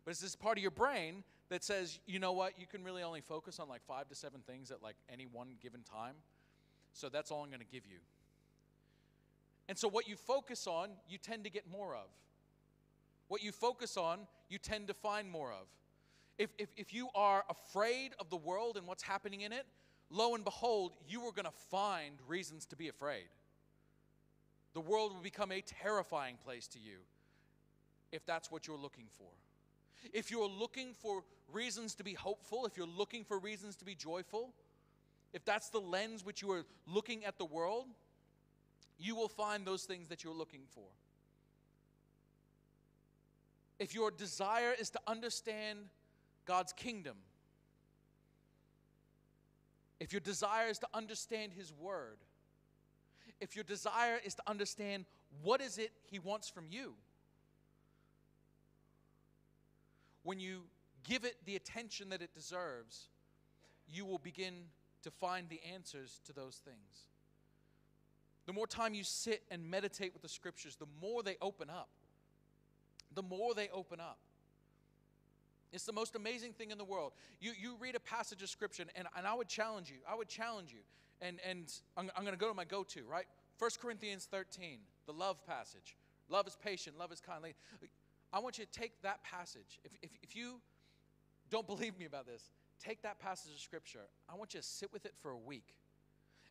But 0.03 0.11
it's 0.11 0.19
this 0.19 0.35
part 0.35 0.57
of 0.57 0.61
your 0.61 0.71
brain 0.71 1.23
that 1.49 1.63
says, 1.63 1.99
you 2.05 2.19
know 2.19 2.33
what, 2.33 2.59
you 2.59 2.67
can 2.67 2.83
really 2.83 3.03
only 3.03 3.21
focus 3.21 3.59
on 3.59 3.69
like 3.69 3.85
five 3.85 4.09
to 4.09 4.15
seven 4.15 4.41
things 4.45 4.71
at 4.71 4.83
like 4.83 4.95
any 5.11 5.25
one 5.25 5.55
given 5.61 5.81
time. 5.81 6.15
So 6.93 7.09
that's 7.09 7.31
all 7.31 7.43
I'm 7.43 7.49
going 7.49 7.59
to 7.59 7.65
give 7.65 7.85
you. 7.85 7.97
And 9.67 9.77
so, 9.77 9.87
what 9.87 10.07
you 10.07 10.15
focus 10.15 10.67
on, 10.67 10.89
you 11.07 11.17
tend 11.17 11.43
to 11.45 11.49
get 11.49 11.69
more 11.69 11.95
of. 11.95 12.07
What 13.27 13.43
you 13.43 13.51
focus 13.51 13.97
on, 13.97 14.19
you 14.49 14.57
tend 14.57 14.87
to 14.87 14.93
find 14.93 15.29
more 15.29 15.51
of. 15.51 15.67
If, 16.37 16.51
if, 16.57 16.69
if 16.77 16.93
you 16.93 17.09
are 17.15 17.43
afraid 17.49 18.11
of 18.19 18.29
the 18.29 18.35
world 18.35 18.77
and 18.77 18.85
what's 18.85 19.03
happening 19.03 19.41
in 19.41 19.51
it, 19.51 19.65
lo 20.09 20.35
and 20.35 20.43
behold, 20.43 20.93
you 21.07 21.21
are 21.21 21.31
going 21.31 21.45
to 21.45 21.69
find 21.71 22.15
reasons 22.27 22.65
to 22.67 22.75
be 22.75 22.89
afraid. 22.89 23.25
The 24.73 24.81
world 24.81 25.13
will 25.13 25.21
become 25.21 25.51
a 25.51 25.61
terrifying 25.61 26.37
place 26.43 26.67
to 26.67 26.79
you 26.79 26.97
if 28.11 28.25
that's 28.25 28.51
what 28.51 28.67
you're 28.67 28.77
looking 28.77 29.05
for. 29.17 29.29
If 30.13 30.29
you're 30.29 30.49
looking 30.49 30.93
for 30.93 31.23
reasons 31.51 31.95
to 31.95 32.03
be 32.03 32.13
hopeful, 32.13 32.65
if 32.65 32.77
you're 32.77 32.85
looking 32.85 33.23
for 33.23 33.39
reasons 33.39 33.75
to 33.77 33.85
be 33.85 33.95
joyful, 33.95 34.53
if 35.33 35.43
that's 35.45 35.69
the 35.69 35.79
lens 35.79 36.25
which 36.25 36.41
you 36.41 36.51
are 36.51 36.65
looking 36.87 37.25
at 37.25 37.37
the 37.37 37.45
world, 37.45 37.85
you 38.97 39.15
will 39.15 39.27
find 39.27 39.65
those 39.65 39.83
things 39.83 40.07
that 40.09 40.23
you're 40.23 40.33
looking 40.33 40.63
for. 40.73 40.87
If 43.79 43.93
your 43.93 44.11
desire 44.11 44.73
is 44.77 44.89
to 44.91 44.99
understand 45.05 45.79
God's 46.45 46.71
kingdom, 46.71 47.17
if 49.99 50.13
your 50.13 50.21
desire 50.21 50.69
is 50.69 50.79
to 50.79 50.87
understand 50.93 51.51
His 51.53 51.73
Word, 51.73 52.17
if 53.41 53.55
your 53.55 53.63
desire 53.63 54.19
is 54.23 54.35
to 54.35 54.43
understand 54.47 55.05
what 55.43 55.61
is 55.61 55.77
it 55.77 55.91
He 56.05 56.19
wants 56.19 56.49
from 56.49 56.65
you, 56.69 56.93
when 60.23 60.39
you 60.39 60.63
give 61.03 61.25
it 61.25 61.35
the 61.45 61.55
attention 61.55 62.09
that 62.09 62.21
it 62.21 62.33
deserves, 62.33 63.09
you 63.87 64.05
will 64.05 64.17
begin 64.17 64.53
to 65.03 65.11
find 65.11 65.49
the 65.49 65.61
answers 65.73 66.19
to 66.25 66.33
those 66.33 66.61
things. 66.65 67.05
The 68.45 68.53
more 68.53 68.67
time 68.67 68.93
you 68.93 69.03
sit 69.03 69.43
and 69.49 69.69
meditate 69.69 70.13
with 70.13 70.21
the 70.21 70.29
scriptures, 70.29 70.75
the 70.75 70.87
more 71.01 71.23
they 71.23 71.37
open 71.41 71.69
up. 71.69 71.89
The 73.13 73.23
more 73.23 73.53
they 73.53 73.69
open 73.69 73.99
up. 73.99 74.19
It's 75.71 75.85
the 75.85 75.93
most 75.93 76.15
amazing 76.15 76.53
thing 76.53 76.71
in 76.71 76.77
the 76.77 76.85
world. 76.85 77.13
You, 77.41 77.51
you 77.59 77.75
read 77.79 77.95
a 77.95 77.99
passage 77.99 78.41
of 78.41 78.49
scripture, 78.49 78.85
and, 78.95 79.07
and 79.17 79.27
I 79.27 79.33
would 79.33 79.47
challenge 79.47 79.89
you. 79.89 79.97
I 80.09 80.15
would 80.15 80.29
challenge 80.29 80.71
you. 80.71 80.79
And, 81.21 81.39
and 81.47 81.71
I'm, 81.97 82.09
I'm 82.15 82.23
going 82.23 82.35
to 82.35 82.39
go 82.39 82.47
to 82.47 82.53
my 82.53 82.65
go 82.65 82.83
to, 82.83 83.03
right? 83.09 83.25
1 83.57 83.71
Corinthians 83.81 84.27
13, 84.29 84.79
the 85.05 85.13
love 85.13 85.45
passage. 85.45 85.95
Love 86.29 86.47
is 86.47 86.55
patient, 86.63 86.97
love 86.97 87.11
is 87.11 87.21
kind. 87.21 87.43
I 88.33 88.39
want 88.39 88.57
you 88.57 88.65
to 88.65 88.71
take 88.71 89.01
that 89.03 89.23
passage. 89.23 89.79
If, 89.83 89.91
if, 90.01 90.09
if 90.23 90.35
you 90.35 90.59
don't 91.49 91.67
believe 91.67 91.97
me 91.97 92.05
about 92.05 92.25
this, 92.25 92.49
take 92.83 93.01
that 93.03 93.19
passage 93.19 93.53
of 93.53 93.59
scripture. 93.59 94.07
I 94.29 94.35
want 94.35 94.53
you 94.53 94.59
to 94.59 94.65
sit 94.65 94.91
with 94.91 95.05
it 95.05 95.13
for 95.21 95.31
a 95.31 95.37
week. 95.37 95.75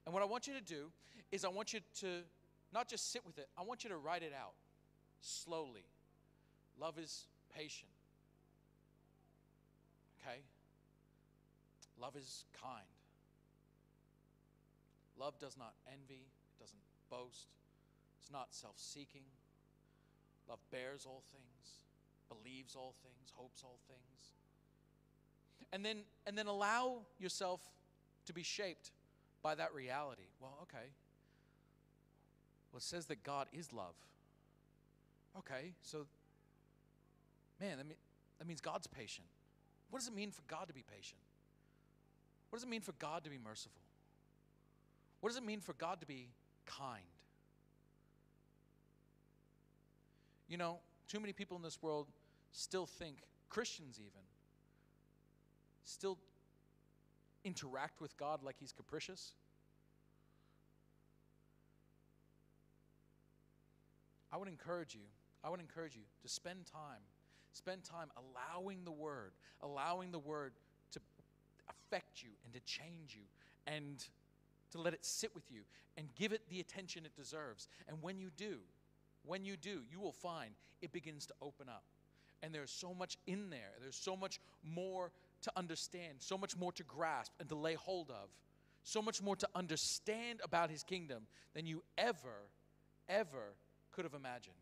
And 0.04 0.12
what 0.12 0.22
I 0.22 0.26
want 0.26 0.46
you 0.46 0.54
to 0.54 0.60
do 0.60 0.90
is 1.32 1.44
I 1.44 1.48
want 1.48 1.72
you 1.72 1.80
to 2.00 2.20
not 2.72 2.88
just 2.88 3.12
sit 3.12 3.24
with 3.24 3.38
it, 3.38 3.48
I 3.56 3.62
want 3.62 3.84
you 3.84 3.90
to 3.90 3.96
write 3.96 4.22
it 4.22 4.32
out 4.38 4.54
slowly. 5.20 5.86
Love 6.78 6.98
is 6.98 7.26
patient. 7.56 7.90
Okay? 10.20 10.40
Love 12.00 12.16
is 12.16 12.44
kind. 12.60 12.84
Love 15.18 15.38
does 15.38 15.56
not 15.56 15.74
envy, 15.86 16.26
it 16.26 16.60
doesn't 16.60 16.82
boast, 17.08 17.46
it's 18.20 18.32
not 18.32 18.48
self 18.50 18.74
seeking. 18.76 19.22
Love 20.48 20.58
bears 20.70 21.06
all 21.06 21.22
things, 21.30 21.78
believes 22.28 22.74
all 22.74 22.94
things, 23.02 23.32
hopes 23.34 23.62
all 23.62 23.78
things. 23.86 24.32
And 25.72 25.84
then, 25.84 25.98
and 26.26 26.36
then 26.36 26.46
allow 26.46 27.02
yourself 27.18 27.60
to 28.26 28.32
be 28.32 28.42
shaped 28.42 28.90
by 29.44 29.54
that 29.54 29.74
reality. 29.74 30.24
Well, 30.40 30.58
okay. 30.62 30.86
Well, 32.72 32.78
it 32.78 32.82
says 32.82 33.06
that 33.06 33.22
God 33.22 33.46
is 33.52 33.72
love. 33.72 33.94
Okay, 35.38 35.74
so, 35.82 36.06
man, 37.60 37.76
that, 37.76 37.86
mean, 37.86 37.98
that 38.38 38.48
means 38.48 38.60
God's 38.60 38.86
patient. 38.86 39.26
What 39.90 40.00
does 40.00 40.08
it 40.08 40.14
mean 40.14 40.30
for 40.30 40.42
God 40.48 40.66
to 40.68 40.74
be 40.74 40.82
patient? 40.82 41.20
What 42.50 42.56
does 42.56 42.64
it 42.64 42.70
mean 42.70 42.80
for 42.80 42.92
God 42.92 43.22
to 43.24 43.30
be 43.30 43.38
merciful? 43.38 43.82
What 45.20 45.28
does 45.28 45.36
it 45.36 45.44
mean 45.44 45.60
for 45.60 45.74
God 45.74 46.00
to 46.00 46.06
be 46.06 46.30
kind? 46.66 47.02
You 50.48 50.56
know, 50.56 50.78
too 51.08 51.20
many 51.20 51.32
people 51.32 51.56
in 51.56 51.62
this 51.62 51.82
world 51.82 52.08
still 52.52 52.86
think, 52.86 53.18
Christians 53.50 53.98
even, 54.00 54.22
still 55.84 56.18
interact 57.44 58.00
with 58.00 58.16
God 58.16 58.42
like 58.42 58.56
He's 58.58 58.72
capricious? 58.72 59.34
I 64.32 64.36
would 64.36 64.48
encourage 64.48 64.94
you, 64.94 65.02
I 65.44 65.50
would 65.50 65.60
encourage 65.60 65.94
you 65.94 66.02
to 66.22 66.28
spend 66.28 66.66
time, 66.66 67.02
spend 67.52 67.84
time 67.84 68.08
allowing 68.16 68.84
the 68.84 68.90
Word, 68.90 69.32
allowing 69.62 70.10
the 70.10 70.18
Word 70.18 70.54
to 70.92 71.00
affect 71.68 72.22
you 72.22 72.30
and 72.44 72.52
to 72.52 72.60
change 72.60 73.14
you 73.14 73.22
and 73.66 74.04
to 74.72 74.80
let 74.80 74.92
it 74.92 75.04
sit 75.04 75.32
with 75.34 75.44
you 75.52 75.60
and 75.96 76.08
give 76.16 76.32
it 76.32 76.42
the 76.50 76.58
attention 76.58 77.06
it 77.06 77.14
deserves. 77.14 77.68
And 77.88 77.98
when 78.02 78.18
you 78.18 78.30
do, 78.36 78.58
when 79.24 79.44
you 79.44 79.56
do, 79.56 79.82
you 79.88 80.00
will 80.00 80.12
find 80.12 80.50
it 80.82 80.92
begins 80.92 81.26
to 81.26 81.34
open 81.40 81.68
up. 81.68 81.84
And 82.42 82.54
there's 82.54 82.72
so 82.72 82.92
much 82.92 83.16
in 83.26 83.50
there. 83.50 83.72
There's 83.80 83.96
so 83.96 84.16
much 84.16 84.40
more 84.64 85.12
to 85.44 85.52
understand, 85.56 86.14
so 86.18 86.36
much 86.36 86.56
more 86.56 86.72
to 86.72 86.82
grasp 86.82 87.32
and 87.38 87.48
to 87.48 87.54
lay 87.54 87.74
hold 87.74 88.10
of, 88.10 88.28
so 88.82 89.00
much 89.00 89.22
more 89.22 89.36
to 89.36 89.48
understand 89.54 90.40
about 90.42 90.70
his 90.70 90.82
kingdom 90.82 91.22
than 91.54 91.66
you 91.66 91.82
ever, 91.96 92.48
ever 93.08 93.54
could 93.92 94.04
have 94.04 94.14
imagined. 94.14 94.56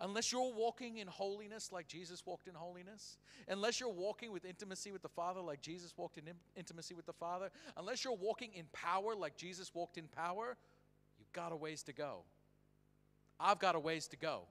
Unless 0.00 0.30
you're 0.30 0.52
walking 0.52 0.98
in 0.98 1.06
holiness 1.06 1.72
like 1.72 1.88
Jesus 1.88 2.26
walked 2.26 2.48
in 2.48 2.54
holiness, 2.54 3.16
unless 3.48 3.80
you're 3.80 3.88
walking 3.88 4.30
with 4.30 4.44
intimacy 4.44 4.92
with 4.92 5.00
the 5.00 5.08
Father 5.08 5.40
like 5.40 5.62
Jesus 5.62 5.94
walked 5.96 6.18
in 6.18 6.24
intimacy 6.54 6.94
with 6.94 7.06
the 7.06 7.14
Father, 7.14 7.50
unless 7.78 8.04
you're 8.04 8.16
walking 8.16 8.52
in 8.52 8.66
power 8.72 9.14
like 9.14 9.36
Jesus 9.36 9.74
walked 9.74 9.96
in 9.96 10.06
power, 10.08 10.56
you've 11.18 11.32
got 11.32 11.50
a 11.50 11.56
ways 11.56 11.82
to 11.84 11.94
go. 11.94 12.24
I've 13.40 13.58
got 13.58 13.74
a 13.74 13.80
ways 13.80 14.06
to 14.08 14.16
go. 14.16 14.42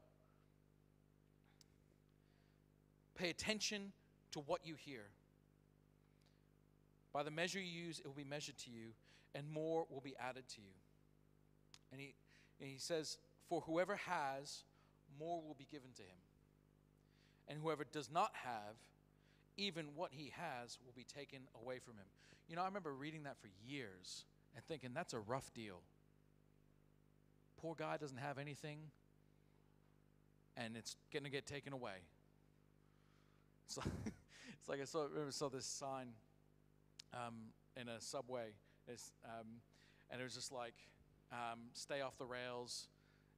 Pay 3.16 3.30
attention 3.30 3.92
to 4.36 4.40
what 4.42 4.62
you 4.66 4.76
hear. 4.76 5.04
By 7.14 7.24
the 7.24 7.32
measure 7.32 7.60
you 7.60 7.86
use, 7.86 8.00
it 8.00 8.06
will 8.06 8.14
be 8.14 8.26
measured 8.26 8.58
to 8.60 8.70
you, 8.70 8.90
and 9.34 9.50
more 9.50 9.86
will 9.90 10.02
be 10.02 10.14
added 10.20 10.44
to 10.50 10.62
you. 10.62 10.74
And 11.94 12.02
he, 12.02 12.14
and 12.60 12.70
he 12.70 12.78
says, 12.78 13.18
For 13.48 13.62
whoever 13.62 13.96
has, 13.96 14.64
more 15.18 15.42
will 15.42 15.56
be 15.58 15.68
given 15.72 15.92
to 15.96 16.02
him. 16.02 16.18
And 17.48 17.60
whoever 17.62 17.86
does 17.90 18.12
not 18.12 18.32
have, 18.34 18.76
even 19.56 19.86
what 19.96 20.12
he 20.12 20.34
has 20.36 20.78
will 20.86 20.92
be 20.94 21.06
taken 21.06 21.40
away 21.62 21.80
from 21.80 21.94
him. 21.94 22.06
You 22.50 22.58
know, 22.58 22.64
I 22.64 22.66
remember 22.66 22.94
reading 22.94 23.24
that 23.24 23.38
for 23.40 23.48
years 23.66 24.26
and 24.54 24.66
thinking, 24.66 24.90
that's 24.94 25.14
a 25.14 25.20
rough 25.20 25.54
deal. 25.54 25.80
Poor 27.62 27.74
guy 27.74 27.96
doesn't 27.96 28.18
have 28.18 28.38
anything, 28.38 28.80
and 30.58 30.76
it's 30.76 30.98
going 31.14 31.24
to 31.24 31.30
get 31.30 31.46
taken 31.46 31.72
away. 31.72 31.94
It's 33.68 33.78
like, 33.78 33.88
it's 34.60 34.70
like 34.70 34.82
I 34.82 34.86
saw, 34.86 35.06
I 35.06 35.30
saw 35.30 35.50
this 35.50 35.66
sign 35.66 36.10
um, 37.14 37.36
in 37.80 37.88
a 37.88 38.00
subway, 38.00 38.54
um, 38.90 39.48
and 40.10 40.22
it 40.22 40.24
was 40.24 40.36
just 40.36 40.52
like, 40.52 40.76
um, 41.32 41.60
stay 41.74 42.02
off 42.02 42.18
the 42.18 42.26
rails. 42.26 42.88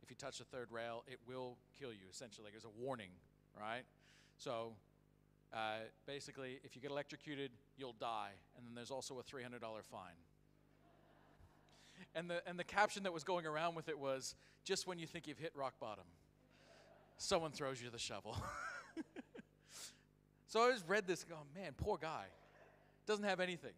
If 0.03 0.09
you 0.09 0.15
touch 0.15 0.37
the 0.37 0.45
third 0.45 0.71
rail, 0.71 1.03
it 1.07 1.19
will 1.27 1.57
kill 1.79 1.91
you, 1.91 2.07
essentially. 2.11 2.45
Like 2.45 2.53
it 2.53 2.57
was 2.57 2.65
a 2.65 2.81
warning, 2.81 3.09
right? 3.59 3.83
So 4.37 4.73
uh, 5.53 5.79
basically, 6.05 6.59
if 6.63 6.75
you 6.75 6.81
get 6.81 6.91
electrocuted, 6.91 7.51
you'll 7.77 7.95
die. 7.99 8.31
And 8.57 8.65
then 8.65 8.75
there's 8.75 8.91
also 8.91 9.19
a 9.19 9.23
$300 9.23 9.59
fine. 9.89 10.01
And 12.13 12.29
the, 12.29 12.47
and 12.47 12.59
the 12.59 12.63
caption 12.63 13.03
that 13.03 13.13
was 13.13 13.23
going 13.23 13.45
around 13.45 13.75
with 13.75 13.89
it 13.89 13.97
was 13.97 14.35
just 14.63 14.87
when 14.87 14.99
you 14.99 15.07
think 15.07 15.27
you've 15.27 15.39
hit 15.39 15.51
rock 15.55 15.73
bottom, 15.79 16.05
someone 17.17 17.51
throws 17.51 17.81
you 17.81 17.89
the 17.89 17.97
shovel. 17.97 18.37
so 20.47 20.61
I 20.61 20.71
just 20.71 20.87
read 20.87 21.07
this 21.07 21.23
going, 21.23 21.41
man, 21.55 21.73
poor 21.77 21.97
guy. 21.97 22.25
Doesn't 23.05 23.25
have 23.25 23.39
anything. 23.39 23.73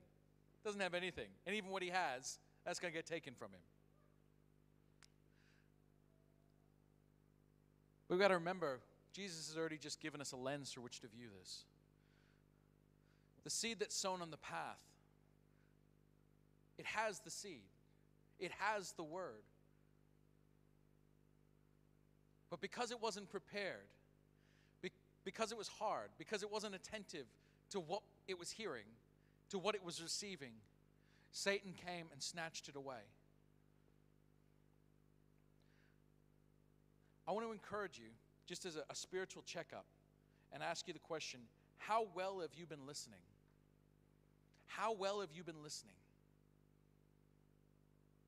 Doesn't 0.64 0.82
have 0.82 0.94
anything. 0.94 1.28
And 1.46 1.56
even 1.56 1.70
what 1.70 1.82
he 1.82 1.90
has, 1.90 2.40
that's 2.66 2.80
going 2.80 2.94
to 2.94 2.98
get 2.98 3.06
taken 3.06 3.34
from 3.34 3.50
him. 3.52 3.62
We've 8.08 8.20
got 8.20 8.30
to 8.30 8.36
remember, 8.36 8.80
Jesus 9.14 9.50
has 9.50 9.58
already 9.58 9.78
just 9.78 10.00
given 10.00 10.20
us 10.20 10.32
a 10.32 10.36
lens 10.36 10.72
through 10.72 10.84
which 10.84 11.00
to 11.02 11.08
view 11.08 11.28
this. 11.40 11.64
The 13.44 13.50
seed 13.50 13.80
that's 13.80 13.96
sown 13.96 14.22
on 14.22 14.32
the 14.32 14.38
path, 14.38 14.84
it 16.78 16.86
has 16.86 17.20
the 17.20 17.30
seed, 17.30 17.62
it 18.40 18.52
has 18.58 18.94
the 18.94 19.04
word. 19.04 19.44
But 22.50 22.62
because 22.62 22.90
it 22.92 23.02
wasn't 23.02 23.30
prepared, 23.30 23.88
because 25.24 25.52
it 25.52 25.58
was 25.58 25.68
hard, 25.68 26.10
because 26.18 26.44
it 26.44 26.52
wasn't 26.52 26.76
attentive 26.76 27.26
to 27.72 27.80
what 27.80 28.02
it 28.28 28.40
was 28.40 28.52
hearing, 28.52 28.86
to 29.50 29.60
what 29.60 29.76
it 29.76 29.84
was 29.84 30.02
receiving, 30.02 30.54
Satan 31.32 31.74
came 31.74 32.08
and 32.12 32.22
snatched 32.22 32.70
it 32.70 32.76
away. 32.76 33.04
I 37.28 37.32
want 37.32 37.46
to 37.46 37.52
encourage 37.52 38.00
you, 38.00 38.10
just 38.48 38.66
as 38.66 38.76
a, 38.76 38.84
a 38.90 38.96
spiritual 38.96 39.44
checkup, 39.44 39.86
and 40.52 40.64
ask 40.64 40.88
you 40.88 40.94
the 40.94 41.00
question 41.00 41.42
how 41.78 42.08
well 42.16 42.40
have 42.42 42.54
you 42.56 42.66
been 42.66 42.86
listening? 42.88 43.20
How 44.66 44.94
well 44.94 45.22
have 45.22 45.30
you 45.34 45.44
been 45.44 45.64
listening? 45.64 45.96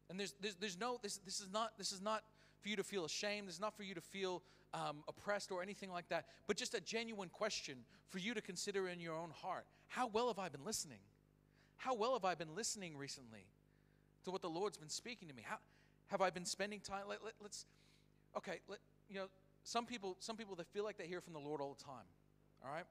And 0.10 0.20
there's, 0.20 0.34
there's, 0.42 0.56
there's 0.56 0.80
no, 0.80 1.00
this, 1.02 1.18
this, 1.26 1.40
is 1.40 1.48
not, 1.52 1.78
this 1.78 1.92
is 1.92 2.02
not 2.02 2.24
for 2.62 2.70
you 2.70 2.76
to 2.76 2.84
feel 2.84 3.06
ashamed. 3.06 3.50
Is 3.50 3.60
not 3.60 3.76
for 3.76 3.84
you 3.84 3.94
to 3.96 4.02
feel 4.02 4.44
um, 4.74 5.04
oppressed 5.08 5.52
or 5.52 5.62
anything 5.62 5.92
like 5.92 6.08
that, 6.10 6.26
but 6.48 6.58
just 6.58 6.74
a 6.74 6.82
genuine 6.82 7.30
question 7.30 7.78
for 8.10 8.20
you 8.20 8.34
to 8.34 8.42
consider 8.42 8.88
in 8.88 9.00
your 9.00 9.16
own 9.16 9.32
heart. 9.32 9.66
How 9.88 10.08
well 10.08 10.28
have 10.28 10.40
I 10.40 10.50
been 10.50 10.66
listening? 10.66 11.00
How 11.78 11.94
well 11.96 12.14
have 12.14 12.26
I 12.26 12.36
been 12.36 12.56
listening 12.56 12.96
recently 12.98 13.46
to 14.24 14.32
what 14.32 14.42
the 14.42 14.50
Lord's 14.50 14.78
been 14.78 14.90
speaking 14.90 15.28
to 15.28 15.34
me? 15.34 15.44
How 15.46 15.58
have 16.08 16.22
I 16.22 16.30
been 16.30 16.46
spending 16.46 16.80
time? 16.80 17.04
Let, 17.10 17.24
let, 17.24 17.34
let's, 17.42 17.66
okay, 18.38 18.60
let, 18.68 18.80
you 19.10 19.16
know, 19.16 19.26
some 19.64 19.86
people, 19.86 20.16
some 20.20 20.38
people 20.38 20.56
that 20.56 20.68
feel 20.68 20.84
like 20.84 20.98
they 20.98 21.08
hear 21.08 21.22
from 21.22 21.34
the 21.34 21.40
Lord 21.40 21.62
all 21.62 21.76
the 21.78 21.84
time, 21.84 22.06
all 22.64 22.72
right? 22.72 22.86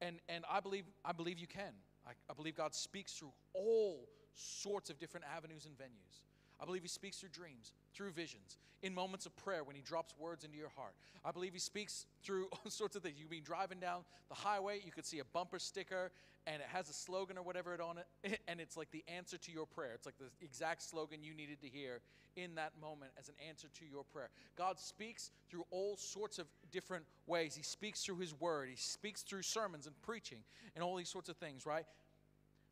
And, 0.00 0.16
and 0.28 0.44
I, 0.50 0.60
believe, 0.60 0.84
I 1.04 1.12
believe 1.12 1.38
you 1.38 1.46
can. 1.46 1.72
I, 2.06 2.12
I 2.30 2.34
believe 2.34 2.54
God 2.54 2.74
speaks 2.74 3.12
through 3.12 3.32
all 3.54 4.08
sorts 4.34 4.90
of 4.90 4.98
different 4.98 5.26
avenues 5.34 5.66
and 5.66 5.76
venues. 5.76 6.22
I 6.60 6.64
believe 6.64 6.82
He 6.82 6.88
speaks 6.88 7.18
through 7.18 7.30
dreams, 7.30 7.72
through 7.98 8.12
visions, 8.12 8.56
in 8.82 8.94
moments 8.94 9.26
of 9.26 9.36
prayer 9.36 9.64
when 9.64 9.74
He 9.74 9.82
drops 9.82 10.14
words 10.18 10.44
into 10.44 10.56
your 10.56 10.70
heart. 10.76 10.94
I 11.24 11.32
believe 11.32 11.52
He 11.52 11.58
speaks 11.58 12.06
through 12.22 12.46
all 12.52 12.70
sorts 12.70 12.94
of 12.94 13.02
things. 13.02 13.16
You've 13.18 13.28
been 13.28 13.42
driving 13.42 13.80
down 13.80 14.02
the 14.28 14.36
highway, 14.36 14.80
you 14.84 14.92
could 14.92 15.04
see 15.04 15.18
a 15.18 15.24
bumper 15.24 15.58
sticker, 15.58 16.12
and 16.46 16.62
it 16.62 16.68
has 16.72 16.88
a 16.88 16.92
slogan 16.92 17.36
or 17.36 17.42
whatever 17.42 17.74
it 17.74 17.80
on 17.80 17.96
it, 17.98 18.40
and 18.48 18.60
it's 18.60 18.76
like 18.76 18.90
the 18.92 19.04
answer 19.08 19.36
to 19.36 19.52
your 19.52 19.66
prayer. 19.66 19.90
It's 19.94 20.06
like 20.06 20.16
the 20.18 20.30
exact 20.40 20.82
slogan 20.82 21.24
you 21.24 21.34
needed 21.34 21.60
to 21.60 21.68
hear 21.68 22.00
in 22.36 22.54
that 22.54 22.72
moment 22.80 23.10
as 23.18 23.28
an 23.28 23.34
answer 23.48 23.66
to 23.80 23.84
your 23.84 24.04
prayer. 24.04 24.30
God 24.56 24.78
speaks 24.78 25.32
through 25.50 25.64
all 25.72 25.96
sorts 25.96 26.38
of 26.38 26.46
different 26.70 27.04
ways. 27.26 27.56
He 27.56 27.64
speaks 27.64 28.04
through 28.04 28.18
His 28.18 28.38
Word, 28.38 28.68
He 28.70 28.76
speaks 28.76 29.22
through 29.22 29.42
sermons 29.42 29.88
and 29.88 30.00
preaching 30.02 30.38
and 30.76 30.84
all 30.84 30.94
these 30.94 31.08
sorts 31.08 31.28
of 31.28 31.36
things, 31.36 31.66
right? 31.66 31.84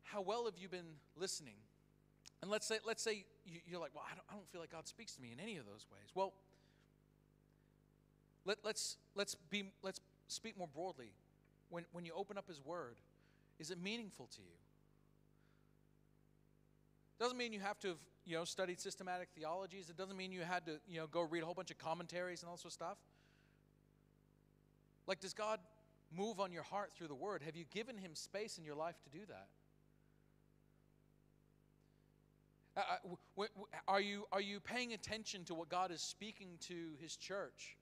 How 0.03 0.21
well 0.21 0.45
have 0.45 0.57
you 0.57 0.69
been 0.69 0.95
listening? 1.17 1.55
And 2.41 2.51
let's 2.51 2.67
say, 2.67 2.77
let's 2.85 3.01
say 3.03 3.25
you're 3.65 3.79
like, 3.79 3.91
well, 3.95 4.03
I 4.05 4.15
don't, 4.15 4.25
I 4.29 4.33
don't 4.33 4.47
feel 4.49 4.61
like 4.61 4.71
God 4.71 4.87
speaks 4.87 5.13
to 5.15 5.21
me 5.21 5.31
in 5.33 5.39
any 5.39 5.57
of 5.57 5.65
those 5.65 5.85
ways. 5.91 6.09
Well, 6.13 6.33
let, 8.45 8.57
let's, 8.63 8.97
let's, 9.15 9.35
be, 9.49 9.71
let's 9.81 9.99
speak 10.27 10.57
more 10.57 10.67
broadly. 10.67 11.11
When, 11.69 11.85
when 11.91 12.05
you 12.05 12.13
open 12.15 12.37
up 12.37 12.47
His 12.47 12.63
Word, 12.63 12.97
is 13.59 13.71
it 13.71 13.81
meaningful 13.81 14.27
to 14.35 14.41
you? 14.41 14.57
Doesn't 17.19 17.37
mean 17.37 17.51
you 17.51 17.59
have 17.59 17.79
to 17.79 17.89
have 17.89 17.97
you 18.25 18.35
know 18.35 18.43
studied 18.43 18.79
systematic 18.79 19.29
theologies. 19.35 19.89
It 19.89 19.97
doesn't 19.97 20.15
mean 20.15 20.31
you 20.31 20.41
had 20.41 20.65
to 20.65 20.79
you 20.87 20.99
know 20.99 21.07
go 21.07 21.21
read 21.21 21.41
a 21.41 21.45
whole 21.45 21.55
bunch 21.55 21.71
of 21.71 21.77
commentaries 21.77 22.41
and 22.41 22.49
all 22.49 22.57
sorts 22.57 22.75
of 22.75 22.85
stuff. 22.85 22.97
Like, 25.07 25.19
does 25.19 25.33
God 25.33 25.59
move 26.15 26.39
on 26.39 26.51
your 26.51 26.63
heart 26.63 26.91
through 26.93 27.07
the 27.07 27.15
Word? 27.15 27.41
Have 27.43 27.55
you 27.55 27.65
given 27.73 27.97
Him 27.97 28.13
space 28.13 28.57
in 28.57 28.65
your 28.65 28.75
life 28.75 28.95
to 29.03 29.09
do 29.09 29.25
that? 29.27 29.47
Uh, 32.17 32.25
uh 32.27 32.35
w- 32.35 32.59
w- 32.59 32.66
Uh, 32.77 32.81
uh, 33.39 33.45
are, 33.87 33.99
you, 33.99 34.25
are 34.31 34.41
you 34.41 34.59
paying 34.59 34.93
attention 34.93 35.43
to 35.45 35.55
what 35.55 35.67
God 35.67 35.91
is 35.91 35.99
speaking 35.99 36.59
to 36.67 36.75
His 37.01 37.15
church? 37.15 37.75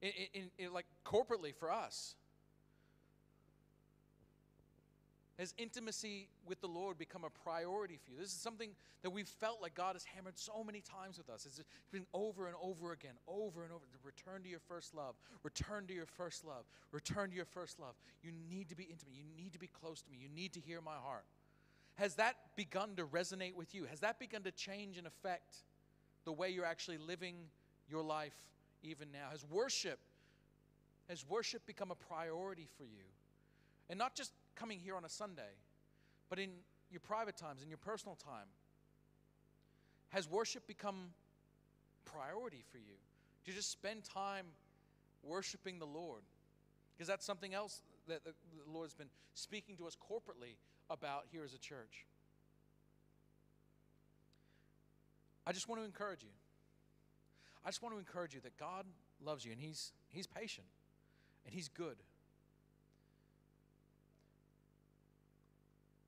In, 0.00 0.10
in, 0.32 0.50
in, 0.58 0.72
like 0.72 0.86
corporately 1.04 1.54
for 1.54 1.70
us. 1.70 2.14
Has 5.38 5.54
intimacy 5.58 6.28
with 6.46 6.60
the 6.60 6.68
Lord 6.68 6.98
become 6.98 7.24
a 7.24 7.30
priority 7.30 7.98
for 8.04 8.12
you? 8.12 8.18
This 8.18 8.28
is 8.28 8.40
something 8.40 8.70
that 9.02 9.10
we've 9.10 9.26
felt 9.26 9.60
like 9.60 9.74
God 9.74 9.94
has 9.94 10.04
hammered 10.04 10.38
so 10.38 10.62
many 10.62 10.80
times 10.80 11.18
with 11.18 11.28
us. 11.28 11.46
It's 11.46 11.60
been 11.90 12.06
over 12.14 12.46
and 12.46 12.54
over 12.62 12.92
again, 12.92 13.14
over 13.26 13.64
and 13.64 13.72
over. 13.72 13.82
Return 14.04 14.42
to 14.42 14.48
your 14.48 14.60
first 14.60 14.94
love. 14.94 15.16
Return 15.42 15.86
to 15.88 15.94
your 15.94 16.06
first 16.06 16.44
love. 16.44 16.64
Return 16.92 17.30
to 17.30 17.36
your 17.36 17.46
first 17.46 17.80
love. 17.80 17.94
You 18.22 18.30
need 18.50 18.68
to 18.68 18.76
be 18.76 18.84
intimate. 18.84 19.14
You 19.14 19.24
need 19.36 19.52
to 19.54 19.58
be 19.58 19.68
close 19.68 20.02
to 20.02 20.10
me. 20.10 20.18
You 20.20 20.28
need 20.28 20.52
to 20.52 20.60
hear 20.60 20.80
my 20.80 20.96
heart. 20.96 21.24
Has 21.96 22.14
that 22.16 22.36
begun 22.56 22.96
to 22.96 23.04
resonate 23.04 23.54
with 23.54 23.74
you? 23.74 23.84
Has 23.84 24.00
that 24.00 24.18
begun 24.18 24.42
to 24.42 24.50
change 24.50 24.98
and 24.98 25.06
affect 25.06 25.56
the 26.24 26.32
way 26.32 26.50
you're 26.50 26.64
actually 26.64 26.98
living 26.98 27.36
your 27.88 28.02
life 28.02 28.36
even 28.82 29.12
now? 29.12 29.28
Has 29.30 29.44
worship 29.44 29.98
has 31.08 31.28
worship 31.28 31.66
become 31.66 31.90
a 31.90 31.94
priority 31.94 32.68
for 32.78 32.84
you? 32.84 33.04
And 33.90 33.98
not 33.98 34.14
just 34.14 34.32
coming 34.54 34.78
here 34.78 34.96
on 34.96 35.04
a 35.04 35.08
Sunday, 35.08 35.56
but 36.30 36.38
in 36.38 36.50
your 36.90 37.00
private 37.00 37.36
times, 37.36 37.62
in 37.62 37.68
your 37.68 37.78
personal 37.78 38.14
time? 38.14 38.46
Has 40.10 40.30
worship 40.30 40.66
become 40.66 41.10
priority 42.04 42.62
for 42.70 42.78
you? 42.78 42.94
Do 43.44 43.50
you 43.50 43.56
just 43.56 43.70
spend 43.70 44.04
time 44.04 44.46
worshiping 45.22 45.78
the 45.78 45.86
Lord? 45.86 46.22
Because 46.96 47.08
that's 47.08 47.26
something 47.26 47.54
else 47.54 47.82
that 48.08 48.24
the 48.24 48.32
Lord's 48.66 48.94
been 48.94 49.10
speaking 49.34 49.76
to 49.76 49.86
us 49.86 49.96
corporately 49.96 50.56
about 50.92 51.24
here 51.30 51.44
as 51.44 51.54
a 51.54 51.58
church. 51.58 52.06
I 55.46 55.52
just 55.52 55.68
want 55.68 55.80
to 55.80 55.84
encourage 55.84 56.22
you. 56.22 56.30
I 57.64 57.68
just 57.68 57.82
want 57.82 57.94
to 57.94 57.98
encourage 57.98 58.34
you 58.34 58.40
that 58.40 58.56
God 58.56 58.84
loves 59.24 59.44
you 59.44 59.52
and 59.52 59.60
He's, 59.60 59.92
he's 60.10 60.26
patient 60.26 60.66
and 61.44 61.54
He's 61.54 61.68
good. 61.68 61.96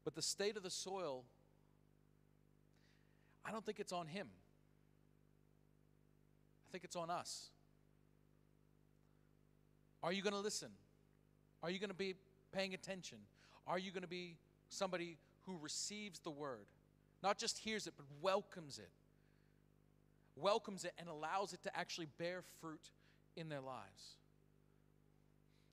But 0.04 0.14
the 0.14 0.22
state 0.22 0.56
of 0.56 0.62
the 0.62 0.70
soil, 0.70 1.24
I 3.44 3.50
don't 3.50 3.64
think 3.64 3.80
it's 3.80 3.92
on 3.92 4.06
him. 4.06 4.28
I 6.68 6.72
think 6.72 6.84
it's 6.84 6.96
on 6.96 7.08
us. 7.08 7.48
Are 10.02 10.12
you 10.12 10.20
going 10.20 10.34
to 10.34 10.40
listen? 10.40 10.68
Are 11.62 11.70
you 11.70 11.78
going 11.78 11.88
to 11.88 11.94
be 11.94 12.14
paying 12.52 12.74
attention? 12.74 13.18
Are 13.66 13.78
you 13.78 13.90
going 13.90 14.02
to 14.02 14.08
be 14.08 14.36
somebody 14.74 15.18
who 15.46 15.56
receives 15.60 16.20
the 16.20 16.30
word? 16.30 16.66
Not 17.22 17.38
just 17.38 17.58
hears 17.58 17.86
it, 17.86 17.94
but 17.96 18.06
welcomes 18.20 18.78
it. 18.78 18.90
Welcomes 20.36 20.84
it 20.84 20.92
and 20.98 21.08
allows 21.08 21.52
it 21.52 21.62
to 21.62 21.76
actually 21.76 22.08
bear 22.18 22.42
fruit 22.60 22.90
in 23.36 23.48
their 23.48 23.60
lives. 23.60 24.16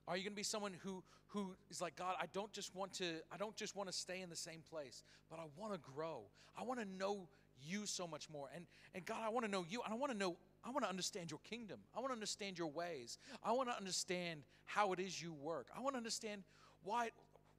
Are 0.07 0.15
you 0.15 0.23
going 0.23 0.33
to 0.33 0.37
be 0.37 0.43
someone 0.43 0.73
who 0.83 1.03
who 1.27 1.55
is 1.69 1.79
like, 1.79 1.95
God, 1.95 2.15
I 2.19 2.25
don't 2.33 2.51
just 2.51 2.75
want 2.75 2.93
to 2.93 3.05
I 3.31 3.37
don't 3.37 3.55
just 3.55 3.75
want 3.75 3.89
to 3.89 3.93
stay 3.93 4.21
in 4.21 4.29
the 4.29 4.35
same 4.35 4.61
place, 4.69 5.03
but 5.29 5.39
I 5.39 5.43
want 5.57 5.73
to 5.73 5.79
grow. 5.79 6.23
I 6.57 6.63
want 6.63 6.79
to 6.79 6.85
know 6.85 7.27
you 7.63 7.85
so 7.85 8.07
much 8.07 8.29
more. 8.29 8.49
And 8.53 8.65
and 8.93 9.05
God, 9.05 9.19
I 9.23 9.29
want 9.29 9.45
to 9.45 9.51
know 9.51 9.65
you. 9.67 9.81
And 9.83 9.93
I 9.93 9.97
want 9.97 10.11
to 10.11 10.17
know 10.17 10.35
I 10.63 10.69
want 10.69 10.83
to 10.83 10.89
understand 10.89 11.31
your 11.31 11.39
kingdom. 11.49 11.79
I 11.95 11.99
want 11.99 12.09
to 12.09 12.13
understand 12.13 12.57
your 12.57 12.67
ways. 12.67 13.17
I 13.43 13.51
want 13.53 13.69
to 13.69 13.77
understand 13.77 14.41
how 14.65 14.93
it 14.93 14.99
is 14.99 15.21
you 15.21 15.33
work. 15.33 15.67
I 15.75 15.81
want 15.81 15.95
to 15.95 15.97
understand 15.97 16.43
why 16.83 17.09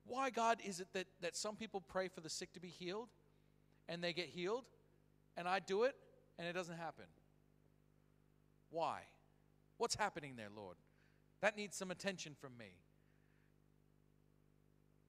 why 0.06 0.30
God 0.30 0.58
is 0.64 0.80
it 0.80 0.88
that 0.92 1.06
that 1.20 1.36
some 1.36 1.56
people 1.56 1.80
pray 1.80 2.08
for 2.08 2.20
the 2.20 2.30
sick 2.30 2.52
to 2.54 2.60
be 2.60 2.68
healed 2.68 3.08
and 3.88 4.02
they 4.02 4.12
get 4.12 4.26
healed 4.26 4.64
and 5.36 5.48
I 5.48 5.58
do 5.60 5.84
it 5.84 5.94
and 6.38 6.46
it 6.46 6.52
doesn't 6.52 6.76
happen. 6.76 7.04
Why? 8.70 9.00
What's 9.78 9.94
happening 9.94 10.34
there, 10.36 10.48
Lord? 10.54 10.76
That 11.40 11.56
needs 11.56 11.76
some 11.76 11.90
attention 11.90 12.34
from 12.40 12.56
me. 12.58 12.72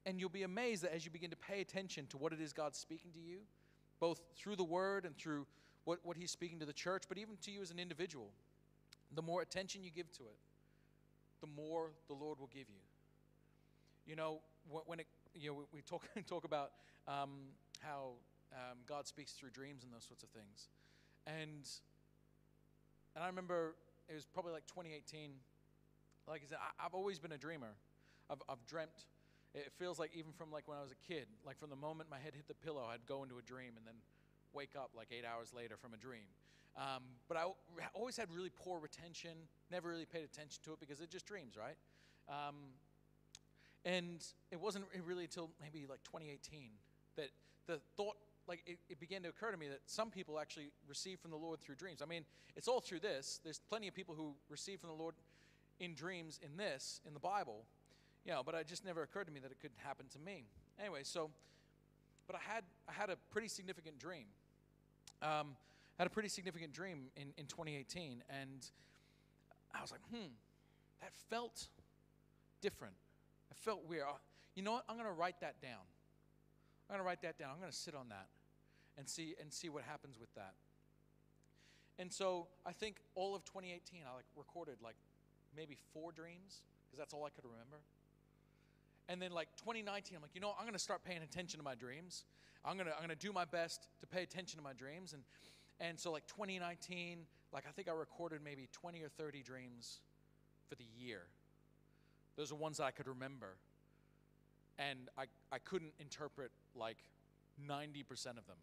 And 0.05 0.19
you'll 0.19 0.29
be 0.29 0.43
amazed 0.43 0.83
that 0.83 0.93
as 0.93 1.05
you 1.05 1.11
begin 1.11 1.29
to 1.29 1.37
pay 1.37 1.61
attention 1.61 2.07
to 2.07 2.17
what 2.17 2.33
it 2.33 2.41
is 2.41 2.51
God's 2.51 2.77
speaking 2.77 3.11
to 3.13 3.19
you, 3.19 3.39
both 3.99 4.19
through 4.35 4.57
the 4.57 4.63
word 4.63 5.05
and 5.05 5.15
through 5.15 5.47
what, 5.85 5.99
what 6.03 6.17
he's 6.17 6.31
speaking 6.31 6.59
to 6.59 6.65
the 6.65 6.73
church, 6.73 7.03
but 7.07 7.17
even 7.17 7.37
to 7.43 7.51
you 7.51 7.61
as 7.61 7.71
an 7.71 7.79
individual. 7.79 8.29
The 9.15 9.21
more 9.21 9.41
attention 9.41 9.83
you 9.83 9.91
give 9.91 10.11
to 10.13 10.23
it, 10.23 10.37
the 11.39 11.47
more 11.47 11.91
the 12.07 12.13
Lord 12.13 12.39
will 12.39 12.49
give 12.53 12.67
you. 12.69 12.81
You 14.05 14.15
know, 14.15 14.39
when 14.69 14.99
it, 14.99 15.07
you 15.33 15.51
know, 15.51 15.63
we 15.73 15.81
talk, 15.81 16.07
talk 16.27 16.45
about 16.45 16.71
um, 17.07 17.51
how 17.81 18.11
um, 18.53 18.79
God 18.87 19.07
speaks 19.07 19.31
through 19.31 19.49
dreams 19.49 19.83
and 19.83 19.93
those 19.93 20.05
sorts 20.05 20.23
of 20.23 20.29
things. 20.29 20.69
And, 21.27 21.67
and 23.15 23.23
I 23.23 23.27
remember 23.27 23.75
it 24.09 24.13
was 24.13 24.25
probably 24.25 24.51
like 24.51 24.65
2018. 24.67 25.31
Like 26.27 26.41
I 26.45 26.49
said, 26.49 26.57
I, 26.61 26.85
I've 26.85 26.93
always 26.93 27.19
been 27.19 27.31
a 27.31 27.37
dreamer. 27.37 27.75
I've, 28.29 28.41
I've 28.49 28.65
dreamt. 28.65 29.05
It 29.53 29.71
feels 29.77 29.99
like 29.99 30.11
even 30.15 30.31
from 30.31 30.51
like 30.51 30.67
when 30.67 30.77
I 30.77 30.81
was 30.81 30.91
a 30.91 31.01
kid, 31.07 31.27
like 31.45 31.59
from 31.59 31.69
the 31.69 31.75
moment 31.75 32.09
my 32.09 32.17
head 32.17 32.33
hit 32.33 32.47
the 32.47 32.55
pillow, 32.55 32.85
I'd 32.89 33.05
go 33.05 33.23
into 33.23 33.37
a 33.37 33.41
dream 33.41 33.73
and 33.77 33.85
then 33.85 33.95
wake 34.53 34.75
up 34.77 34.91
like 34.95 35.09
eight 35.11 35.25
hours 35.25 35.53
later 35.55 35.77
from 35.77 35.93
a 35.93 35.97
dream. 35.97 36.25
Um, 36.75 37.03
but 37.27 37.37
I 37.37 37.45
always 37.93 38.17
had 38.17 38.33
really 38.33 38.49
poor 38.49 38.79
retention, 38.79 39.37
never 39.71 39.89
really 39.89 40.05
paid 40.05 40.23
attention 40.23 40.59
to 40.65 40.73
it 40.73 40.79
because 40.79 41.01
it 41.01 41.09
just 41.09 41.27
dreams, 41.27 41.53
right? 41.55 41.77
Um, 42.27 42.55
and 43.85 44.25
it 44.51 44.59
wasn't 44.59 44.85
really 45.05 45.25
until 45.25 45.49
maybe 45.61 45.85
like 45.87 46.03
2018 46.03 46.69
that 47.15 47.29
the 47.67 47.79
thought, 47.97 48.15
like 48.47 48.61
it, 48.65 48.77
it, 48.89 48.99
began 48.99 49.23
to 49.23 49.29
occur 49.29 49.51
to 49.51 49.57
me 49.57 49.67
that 49.67 49.81
some 49.85 50.09
people 50.09 50.39
actually 50.39 50.71
receive 50.87 51.19
from 51.19 51.31
the 51.31 51.37
Lord 51.37 51.59
through 51.59 51.75
dreams. 51.75 52.01
I 52.01 52.05
mean, 52.05 52.23
it's 52.55 52.67
all 52.67 52.79
through 52.79 52.99
this. 52.99 53.39
There's 53.43 53.59
plenty 53.59 53.87
of 53.87 53.93
people 53.93 54.15
who 54.15 54.35
receive 54.49 54.79
from 54.79 54.89
the 54.89 54.95
Lord 54.95 55.15
in 55.79 55.95
dreams 55.95 56.39
in 56.41 56.57
this, 56.57 57.01
in 57.05 57.13
the 57.13 57.19
Bible, 57.19 57.65
you 58.25 58.31
know, 58.31 58.41
but 58.45 58.55
it 58.55 58.67
just 58.67 58.85
never 58.85 59.01
occurred 59.03 59.25
to 59.25 59.33
me 59.33 59.39
that 59.41 59.51
it 59.51 59.59
could 59.59 59.71
happen 59.77 60.05
to 60.13 60.19
me. 60.19 60.45
Anyway, 60.79 61.01
so, 61.03 61.29
but 62.27 62.35
I 62.35 62.53
had, 62.53 62.63
I 62.87 62.93
had 62.93 63.09
a 63.09 63.17
pretty 63.31 63.47
significant 63.47 63.99
dream. 63.99 64.25
Um, 65.21 65.55
had 65.97 66.07
a 66.07 66.09
pretty 66.09 66.29
significant 66.29 66.73
dream 66.73 67.05
in, 67.15 67.33
in 67.37 67.45
2018, 67.45 68.23
and 68.29 68.65
I 69.73 69.81
was 69.81 69.91
like, 69.91 70.01
hmm, 70.11 70.31
that 71.01 71.13
felt 71.29 71.67
different. 72.61 72.95
It 73.53 73.57
felt 73.61 73.87
weird. 73.87 74.03
Uh, 74.09 74.13
you 74.55 74.63
know 74.63 74.71
what? 74.73 74.85
I'm 74.89 74.95
going 74.95 75.07
to 75.07 75.13
write 75.13 75.39
that 75.41 75.61
down. 75.61 75.85
I'm 76.89 76.95
going 76.95 77.03
to 77.03 77.05
write 77.05 77.21
that 77.21 77.37
down. 77.37 77.51
I'm 77.53 77.59
going 77.59 77.71
to 77.71 77.77
sit 77.77 77.93
on 77.93 78.09
that 78.09 78.27
and 78.97 79.07
see 79.07 79.35
and 79.39 79.53
see 79.53 79.69
what 79.69 79.83
happens 79.83 80.17
with 80.19 80.33
that. 80.33 80.55
And 81.99 82.11
so 82.11 82.47
I 82.65 82.71
think 82.71 82.97
all 83.13 83.35
of 83.35 83.45
2018, 83.45 84.01
I 84.09 84.15
like 84.15 84.25
recorded 84.35 84.77
like 84.83 84.95
maybe 85.55 85.77
four 85.93 86.11
dreams 86.11 86.63
because 86.87 86.97
that's 86.97 87.13
all 87.13 87.25
I 87.25 87.29
could 87.29 87.45
remember. 87.45 87.77
And 89.07 89.21
then 89.21 89.31
like 89.31 89.49
2019, 89.57 90.15
I'm 90.15 90.23
like, 90.23 90.31
you 90.33 90.41
know, 90.41 90.53
I'm 90.57 90.65
going 90.65 90.73
to 90.73 90.79
start 90.79 91.03
paying 91.03 91.21
attention 91.21 91.59
to 91.59 91.63
my 91.63 91.75
dreams. 91.75 92.25
I'm 92.65 92.75
going 92.75 92.87
to 92.87 92.93
I'm 92.93 93.05
going 93.05 93.09
to 93.09 93.15
do 93.15 93.31
my 93.31 93.45
best 93.45 93.87
to 94.01 94.07
pay 94.07 94.23
attention 94.23 94.57
to 94.57 94.63
my 94.63 94.73
dreams 94.73 95.13
and 95.13 95.21
and 95.79 95.99
so 95.99 96.11
like 96.11 96.25
2019, 96.25 97.19
like 97.51 97.65
I 97.67 97.71
think 97.71 97.87
I 97.87 97.91
recorded 97.91 98.39
maybe 98.43 98.67
20 98.71 99.03
or 99.03 99.09
30 99.09 99.43
dreams 99.43 99.99
for 100.67 100.75
the 100.75 100.85
year. 100.97 101.21
Those 102.35 102.51
are 102.51 102.55
ones 102.55 102.77
that 102.77 102.85
I 102.85 102.91
could 102.91 103.07
remember. 103.07 103.55
And 104.79 105.09
I, 105.17 105.25
I 105.51 105.59
couldn't 105.59 105.93
interpret 105.99 106.51
like 106.75 106.97
90% 107.69 108.03
of 108.37 108.47
them. 108.47 108.57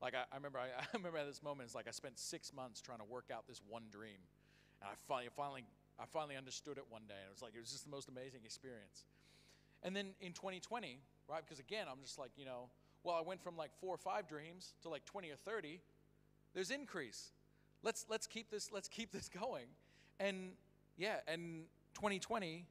Like 0.00 0.14
I, 0.14 0.24
I 0.32 0.36
remember 0.36 0.58
I, 0.58 0.66
I 0.80 0.86
remember 0.94 1.18
at 1.18 1.26
this 1.26 1.42
moment, 1.42 1.66
it's 1.66 1.74
like 1.74 1.88
I 1.88 1.92
spent 1.92 2.18
six 2.18 2.52
months 2.52 2.80
trying 2.80 2.98
to 2.98 3.04
work 3.04 3.26
out 3.32 3.46
this 3.46 3.60
one 3.68 3.84
dream. 3.90 4.18
And 4.80 4.90
I 4.90 4.94
finally, 5.06 5.28
finally, 5.36 5.64
I 5.98 6.04
finally 6.06 6.36
understood 6.36 6.78
it 6.78 6.84
one 6.88 7.02
day. 7.08 7.18
And 7.20 7.28
it 7.28 7.34
was 7.34 7.42
like, 7.42 7.52
it 7.54 7.60
was 7.60 7.70
just 7.70 7.84
the 7.84 7.90
most 7.90 8.08
amazing 8.08 8.40
experience. 8.44 9.04
And 9.82 9.94
then 9.94 10.14
in 10.20 10.32
2020, 10.32 10.98
right, 11.28 11.42
because 11.44 11.58
again, 11.58 11.86
I'm 11.90 12.00
just 12.02 12.18
like, 12.18 12.30
you 12.36 12.44
know, 12.44 12.70
well, 13.04 13.16
I 13.16 13.22
went 13.22 13.42
from 13.42 13.56
like 13.56 13.70
four 13.80 13.94
or 13.94 13.98
five 13.98 14.28
dreams 14.28 14.74
to 14.82 14.88
like 14.88 15.04
20 15.04 15.30
or 15.30 15.36
30. 15.36 15.80
There's 16.54 16.70
increase. 16.70 17.32
Let's, 17.82 18.06
let's, 18.08 18.26
keep, 18.26 18.50
this, 18.50 18.70
let's 18.72 18.88
keep 18.88 19.12
this 19.12 19.28
going. 19.40 19.66
And 20.18 20.52
yeah, 20.96 21.16
and 21.28 21.64
2020, 21.98 22.64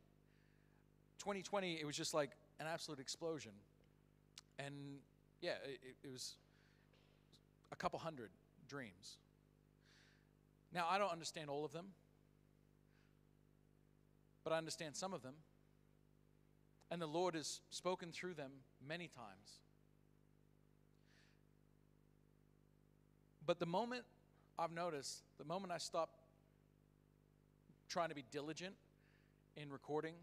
2020, 1.20 1.74
it 1.74 1.86
was 1.86 1.98
just 1.98 2.14
like 2.14 2.32
an 2.62 2.66
absolute 2.66 2.98
explosion. 2.98 3.52
And 4.58 4.74
yeah, 5.42 5.56
it, 5.66 5.98
it 6.02 6.10
was 6.10 6.36
a 7.74 7.76
couple 7.76 8.00
hundred 8.00 8.30
dreams. 8.70 9.18
Now, 10.74 10.88
I 10.90 10.98
don't 10.98 11.12
understand 11.12 11.50
all 11.50 11.66
of 11.66 11.74
them, 11.74 11.88
but 14.46 14.54
I 14.54 14.58
understand 14.58 14.96
some 14.96 15.14
of 15.14 15.24
them. 15.24 15.34
And 16.90 17.02
the 17.02 17.08
Lord 17.08 17.36
has 17.36 17.60
spoken 17.70 18.14
through 18.14 18.36
them 18.36 18.52
many 18.88 19.10
times. 19.10 19.60
But 23.46 23.60
the 23.60 23.66
moment 23.66 24.06
I've 24.58 24.72
noticed, 24.72 25.24
the 25.38 25.44
moment 25.44 25.74
I 25.74 25.80
stop 25.80 26.12
trying 27.90 28.08
to 28.08 28.16
be 28.16 28.24
diligent 28.32 28.76
in 29.58 29.72
recording 29.72 30.14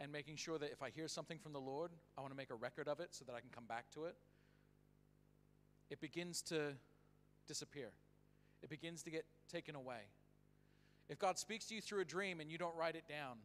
and 0.00 0.10
making 0.10 0.36
sure 0.36 0.58
that 0.58 0.72
if 0.72 0.82
I 0.82 0.90
hear 0.90 1.06
something 1.06 1.38
from 1.38 1.52
the 1.52 1.60
Lord, 1.60 1.90
I 2.18 2.20
want 2.20 2.32
to 2.32 2.36
make 2.36 2.50
a 2.50 2.54
record 2.54 2.88
of 2.88 2.98
it 2.98 3.08
so 3.10 3.24
that 3.26 3.34
I 3.34 3.40
can 3.40 3.50
come 3.54 3.64
back 3.66 3.90
to 3.94 4.06
it, 4.06 4.16
it 5.90 6.00
begins 6.00 6.42
to 6.42 6.72
disappear. 7.46 7.90
It 8.62 8.70
begins 8.70 9.02
to 9.02 9.10
get 9.10 9.26
taken 9.52 9.76
away. 9.76 10.00
If 11.08 11.18
God 11.18 11.38
speaks 11.38 11.66
to 11.66 11.74
you 11.74 11.82
through 11.82 12.00
a 12.00 12.04
dream 12.04 12.40
and 12.40 12.50
you 12.50 12.56
don't 12.56 12.74
write 12.74 12.96
it 12.96 13.06
down, 13.06 13.36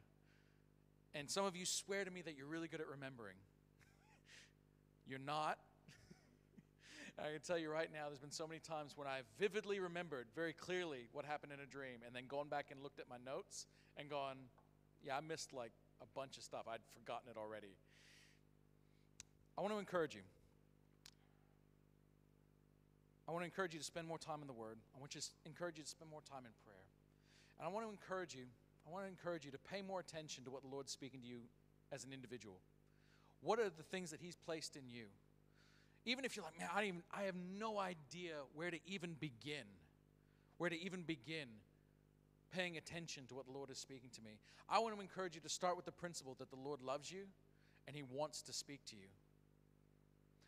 and 1.14 1.30
some 1.30 1.46
of 1.46 1.56
you 1.56 1.66
swear 1.66 2.06
to 2.06 2.12
me 2.12 2.22
that 2.22 2.38
you're 2.38 2.48
really 2.48 2.70
good 2.70 2.80
at 2.80 2.88
remembering, 2.88 3.36
you're 5.08 5.20
not. 5.20 5.60
I 7.20 7.34
can 7.34 7.42
tell 7.46 7.58
you 7.58 7.70
right 7.70 7.90
now, 7.92 8.08
there's 8.08 8.20
been 8.20 8.32
so 8.32 8.48
many 8.48 8.62
times 8.62 8.94
when 8.96 9.08
I've 9.08 9.26
vividly 9.38 9.80
remembered 9.80 10.28
very 10.34 10.54
clearly 10.54 11.10
what 11.12 11.26
happened 11.26 11.52
in 11.52 11.60
a 11.60 11.66
dream 11.66 12.00
and 12.06 12.16
then 12.16 12.24
gone 12.28 12.48
back 12.48 12.68
and 12.72 12.82
looked 12.82 13.00
at 13.00 13.10
my 13.10 13.18
notes 13.26 13.68
and 13.98 14.10
gone, 14.10 14.38
yeah, 15.06 15.18
I 15.18 15.22
missed 15.22 15.54
like 15.54 15.72
a 16.02 16.06
bunch 16.16 16.38
of 16.38 16.44
stuff. 16.44 16.64
I'd 16.68 16.84
forgotten 16.94 17.30
it 17.30 17.38
already. 17.38 17.76
I 19.58 19.62
want 19.62 19.74
to 19.74 19.80
encourage 19.80 20.16
you. 20.16 20.22
I 23.28 23.32
want 23.32 23.44
to 23.44 23.46
encourage 23.46 23.74
you 23.74 23.80
to 23.80 23.86
spend 23.86 24.08
more 24.08 24.18
time 24.18 24.42
in 24.42 24.48
the 24.48 24.54
Word. 24.54 24.78
I 24.96 25.00
want 25.00 25.12
to 25.12 25.20
encourage 25.46 25.78
you 25.78 25.84
to 25.84 25.90
spend 25.90 26.10
more 26.10 26.22
time 26.22 26.46
in 26.46 26.52
prayer. 26.66 26.88
And 27.60 27.68
I 27.68 27.72
want 27.72 27.86
to 27.86 27.92
encourage 27.92 28.34
you, 28.34 28.46
I 28.88 28.92
want 28.92 29.06
to 29.06 29.10
encourage 29.10 29.46
you 29.46 29.52
to 29.52 29.60
pay 29.60 29.82
more 29.82 30.00
attention 30.00 30.46
to 30.46 30.52
what 30.52 30.64
the 30.64 30.70
Lord's 30.70 30.92
speaking 30.92 31.22
to 31.22 31.28
you 31.28 31.42
as 31.92 32.06
an 32.06 32.14
individual. 32.14 32.58
What 33.42 33.60
are 33.60 33.70
the 33.70 33.84
things 33.84 34.12
that 34.12 34.20
He's 34.22 34.36
placed 34.36 34.76
in 34.76 34.84
you? 34.88 35.06
Even 36.06 36.26
if 36.26 36.36
you're 36.36 36.46
like, 36.46 36.58
man, 36.58 36.70
I, 36.74 36.86
even, 36.86 37.04
I 37.16 37.24
have 37.24 37.36
no 37.36 37.78
idea 37.78 38.34
where 38.56 38.72
to 38.72 38.80
even 38.88 39.16
begin, 39.20 39.68
where 40.58 40.70
to 40.70 40.82
even 40.82 41.04
begin 41.04 41.48
paying 42.52 42.78
attention 42.78 43.26
to 43.28 43.36
what 43.36 43.46
the 43.46 43.52
Lord 43.52 43.70
is 43.70 43.78
speaking 43.78 44.10
to 44.16 44.22
me. 44.22 44.40
I 44.70 44.80
want 44.80 44.96
to 44.96 45.02
encourage 45.02 45.36
you 45.36 45.42
to 45.42 45.50
start 45.50 45.76
with 45.76 45.86
the 45.86 45.92
principle 45.92 46.36
that 46.40 46.50
the 46.50 46.58
Lord 46.58 46.82
loves 46.82 47.12
you 47.12 47.24
and 47.88 47.96
He 47.96 48.04
wants 48.04 48.42
to 48.44 48.54
speak 48.54 48.84
to 48.88 48.96
you. 48.96 49.08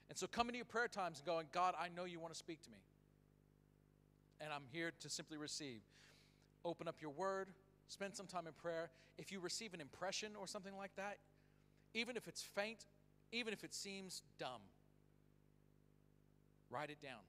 And 0.10 0.18
so 0.18 0.28
come 0.28 0.47
into 0.47 0.58
your 0.58 0.66
prayer 0.66 0.88
times 0.88 1.20
and 1.20 1.26
going, 1.26 1.47
God, 1.52 1.74
I 1.80 1.88
know 1.95 2.06
you 2.06 2.20
want 2.20 2.34
to 2.34 2.39
speak 2.39 2.62
to 2.64 2.70
me. 2.70 2.78
And 4.41 4.52
I'm 4.52 4.64
here 4.72 4.91
to 4.99 5.10
simply 5.10 5.38
receive. 5.38 5.82
Open 6.66 6.88
up 6.88 6.95
your 7.02 7.12
word, 7.12 7.49
spend 7.88 8.16
some 8.16 8.28
time 8.28 8.47
in 8.47 8.54
prayer. 8.54 8.89
If 9.18 9.32
you 9.32 9.39
receive 9.39 9.74
an 9.74 9.82
impression 9.82 10.32
or 10.39 10.47
something 10.47 10.76
like 10.76 10.95
that, 10.97 11.18
even 11.93 12.18
if 12.18 12.28
it's 12.28 12.41
faint, 12.41 12.86
even 13.32 13.54
if 13.54 13.64
it 13.64 13.74
seems 13.74 14.22
dumb, 14.38 14.62
Write 16.72 16.89
it 16.89 17.02
down. 17.02 17.20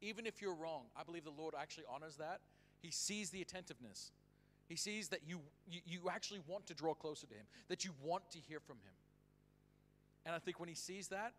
Even 0.00 0.26
if 0.26 0.40
you're 0.40 0.54
wrong, 0.54 0.84
I 0.96 1.04
believe 1.04 1.24
the 1.24 1.30
Lord 1.30 1.54
actually 1.58 1.84
honors 1.92 2.16
that. 2.16 2.40
He 2.80 2.90
sees 2.90 3.30
the 3.30 3.42
attentiveness. 3.42 4.12
He 4.68 4.76
sees 4.76 5.08
that 5.08 5.20
you, 5.26 5.40
you, 5.68 5.80
you 5.86 6.00
actually 6.10 6.40
want 6.46 6.66
to 6.66 6.74
draw 6.74 6.94
closer 6.94 7.26
to 7.26 7.34
Him, 7.34 7.46
that 7.68 7.84
you 7.84 7.92
want 8.02 8.30
to 8.32 8.38
hear 8.38 8.60
from 8.60 8.76
Him. 8.76 8.92
And 10.26 10.34
I 10.34 10.38
think 10.38 10.60
when 10.60 10.68
He 10.68 10.74
sees 10.74 11.08
that, 11.08 11.32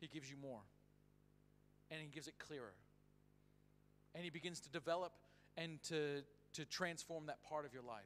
He 0.00 0.06
gives 0.06 0.30
you 0.30 0.36
more. 0.40 0.60
And 1.90 2.00
He 2.00 2.06
gives 2.06 2.28
it 2.28 2.34
clearer. 2.38 2.74
And 4.14 4.24
He 4.24 4.30
begins 4.30 4.60
to 4.60 4.70
develop 4.70 5.12
and 5.56 5.82
to, 5.84 6.22
to 6.54 6.64
transform 6.64 7.26
that 7.26 7.42
part 7.42 7.66
of 7.66 7.74
your 7.74 7.82
life. 7.82 8.04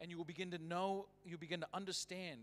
And 0.00 0.10
you 0.10 0.16
will 0.16 0.24
begin 0.24 0.52
to 0.52 0.58
know, 0.58 1.06
you 1.24 1.36
begin 1.36 1.60
to 1.60 1.68
understand 1.74 2.38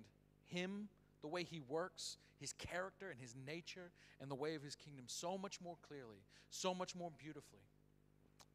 Him 0.45 0.89
the 1.21 1.27
way 1.27 1.43
He 1.43 1.61
works, 1.69 2.17
His 2.39 2.51
character 2.53 3.09
and 3.09 3.19
His 3.19 3.33
nature, 3.47 3.91
and 4.19 4.29
the 4.29 4.35
way 4.35 4.55
of 4.55 4.61
His 4.61 4.75
kingdom 4.75 5.05
so 5.07 5.37
much 5.37 5.61
more 5.61 5.77
clearly, 5.87 6.19
so 6.49 6.73
much 6.73 6.95
more 6.95 7.11
beautifully. 7.17 7.61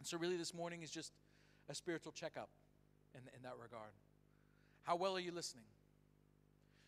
And 0.01 0.09
so, 0.09 0.19
really, 0.19 0.37
this 0.37 0.53
morning 0.53 0.83
is 0.83 0.91
just 0.91 1.13
a 1.69 1.75
spiritual 1.75 2.11
checkup 2.11 2.49
in, 3.15 3.21
in 3.37 3.43
that 3.43 3.55
regard. 3.63 3.93
How 4.83 4.97
well 4.97 5.17
are 5.17 5.21
you 5.21 5.31
listening? 5.31 5.67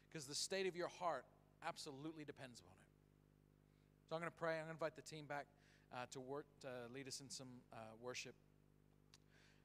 Because 0.09 0.27
the 0.27 0.35
state 0.35 0.67
of 0.67 0.75
your 0.75 0.89
heart 0.89 1.25
absolutely 1.67 2.25
depends 2.25 2.61
on 2.61 2.73
it. 2.73 4.09
So, 4.09 4.17
I'm 4.17 4.21
going 4.23 4.33
to 4.33 4.39
pray. 4.39 4.55
I'm 4.55 4.65
going 4.65 4.67
to 4.69 4.73
invite 4.73 4.97
the 4.97 5.03
team 5.03 5.27
back 5.27 5.47
uh, 5.95 6.07
to 6.11 6.21
work, 6.21 6.47
to 6.63 6.69
lead 6.93 7.07
us 7.07 7.21
in 7.21 7.29
some 7.29 7.49
uh, 7.73 7.77
worship. 8.01 8.35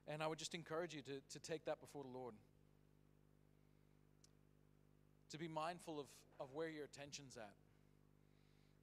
And 0.07 0.21
I 0.21 0.27
would 0.27 0.37
just 0.37 0.53
encourage 0.53 0.93
you 0.93 1.01
to, 1.01 1.21
to 1.31 1.39
take 1.39 1.65
that 1.65 1.79
before 1.81 2.03
the 2.03 2.15
Lord 2.15 2.33
to 5.31 5.37
be 5.37 5.47
mindful 5.47 5.99
of, 5.99 6.05
of 6.39 6.53
where 6.53 6.69
your 6.69 6.85
attention's 6.85 7.37
at. 7.37 7.53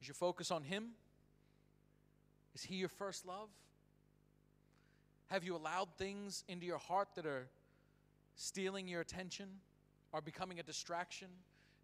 Is 0.01 0.09
your 0.09 0.15
focus 0.15 0.51
on 0.51 0.63
Him? 0.63 0.91
Is 2.55 2.63
He 2.63 2.77
your 2.77 2.89
first 2.89 3.27
love? 3.27 3.49
Have 5.29 5.45
you 5.45 5.57
allowed 5.57 5.89
things 5.97 6.45
into 6.49 6.67
your 6.67 6.79
heart 6.79 7.09
that 7.17 7.27
are 7.27 7.49
stealing 8.37 8.89
your 8.89 9.01
attention, 9.01 9.49
are 10.13 10.21
becoming 10.21 10.61
a 10.61 10.63
distraction, 10.63 11.29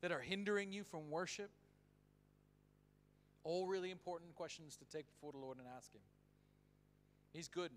that 0.01 0.12
are 0.12 0.20
hindering 0.20 0.72
you 0.72 0.84
from 0.84 1.11
worship? 1.11 1.51
All 3.45 3.66
really 3.66 3.91
important 3.91 4.34
questions 4.34 4.76
to 4.76 4.84
take 4.84 5.07
before 5.07 5.32
the 5.32 5.38
Lord 5.38 5.59
and 5.59 5.66
ask 5.76 5.93
Him. 5.93 6.03
He's 7.32 7.49
good. 7.49 7.70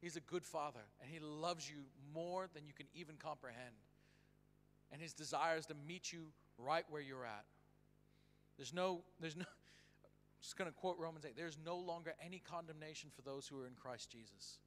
He's 0.00 0.16
a 0.16 0.20
good 0.20 0.44
Father, 0.44 0.80
and 1.00 1.10
He 1.10 1.18
loves 1.20 1.68
you 1.68 1.84
more 2.14 2.48
than 2.54 2.66
you 2.66 2.72
can 2.72 2.86
even 2.94 3.16
comprehend. 3.16 3.74
And 4.92 5.00
His 5.00 5.12
desire 5.12 5.56
is 5.56 5.66
to 5.66 5.74
meet 5.86 6.12
you 6.12 6.26
right 6.58 6.84
where 6.90 7.02
you're 7.02 7.24
at. 7.24 7.44
There's 8.56 8.74
no, 8.74 9.00
there's 9.20 9.36
no, 9.36 9.44
I'm 10.04 10.42
just 10.42 10.56
going 10.58 10.70
to 10.70 10.76
quote 10.76 10.98
Romans 10.98 11.24
8 11.24 11.34
there's 11.36 11.58
no 11.64 11.76
longer 11.76 12.14
any 12.24 12.38
condemnation 12.38 13.10
for 13.14 13.22
those 13.22 13.46
who 13.46 13.58
are 13.60 13.66
in 13.66 13.74
Christ 13.74 14.10
Jesus. 14.10 14.58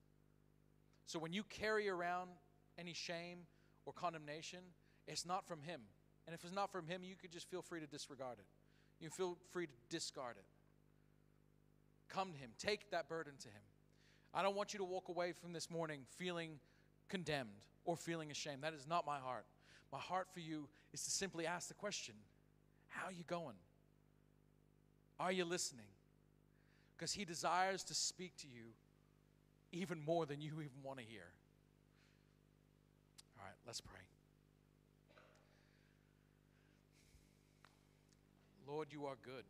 So 1.05 1.19
when 1.19 1.33
you 1.33 1.43
carry 1.43 1.89
around 1.89 2.29
any 2.77 2.93
shame 2.93 3.39
or 3.85 3.93
condemnation, 3.93 4.59
it's 5.07 5.25
not 5.25 5.47
from 5.47 5.61
Him. 5.61 5.81
And 6.25 6.33
if 6.33 6.43
it's 6.43 6.53
not 6.53 6.71
from 6.71 6.87
Him, 6.87 7.03
you 7.03 7.15
could 7.15 7.31
just 7.31 7.49
feel 7.49 7.61
free 7.61 7.79
to 7.79 7.87
disregard 7.87 8.39
it. 8.39 8.45
You 8.99 9.09
feel 9.09 9.37
free 9.51 9.67
to 9.67 9.73
discard 9.89 10.37
it. 10.37 10.45
Come 12.09 12.31
to 12.31 12.37
Him, 12.37 12.51
take 12.57 12.91
that 12.91 13.09
burden 13.09 13.33
to 13.39 13.47
Him. 13.47 13.61
I 14.33 14.41
don't 14.41 14.55
want 14.55 14.73
you 14.73 14.79
to 14.79 14.85
walk 14.85 15.09
away 15.09 15.33
from 15.33 15.53
this 15.53 15.69
morning 15.69 16.01
feeling 16.17 16.59
condemned 17.09 17.49
or 17.85 17.95
feeling 17.95 18.31
ashamed. 18.31 18.63
That 18.63 18.73
is 18.73 18.87
not 18.87 19.05
my 19.05 19.19
heart. 19.19 19.45
My 19.91 19.99
heart 19.99 20.27
for 20.33 20.39
you 20.39 20.67
is 20.93 21.03
to 21.03 21.11
simply 21.11 21.45
ask 21.45 21.67
the 21.67 21.73
question 21.73 22.15
How 22.87 23.07
are 23.07 23.11
you 23.11 23.23
going? 23.27 23.55
Are 25.19 25.31
you 25.31 25.45
listening? 25.45 25.85
Because 26.95 27.13
He 27.13 27.25
desires 27.25 27.83
to 27.85 27.93
speak 27.93 28.35
to 28.37 28.47
you 28.47 28.73
even 29.73 29.99
more 30.05 30.25
than 30.25 30.39
you 30.39 30.51
even 30.53 30.83
want 30.83 30.99
to 30.99 31.05
hear. 31.05 31.25
All 33.37 33.43
right, 33.43 33.55
let's 33.65 33.81
pray. 33.81 33.99
Lord, 38.67 38.87
you 38.91 39.05
are 39.05 39.15
good. 39.23 39.43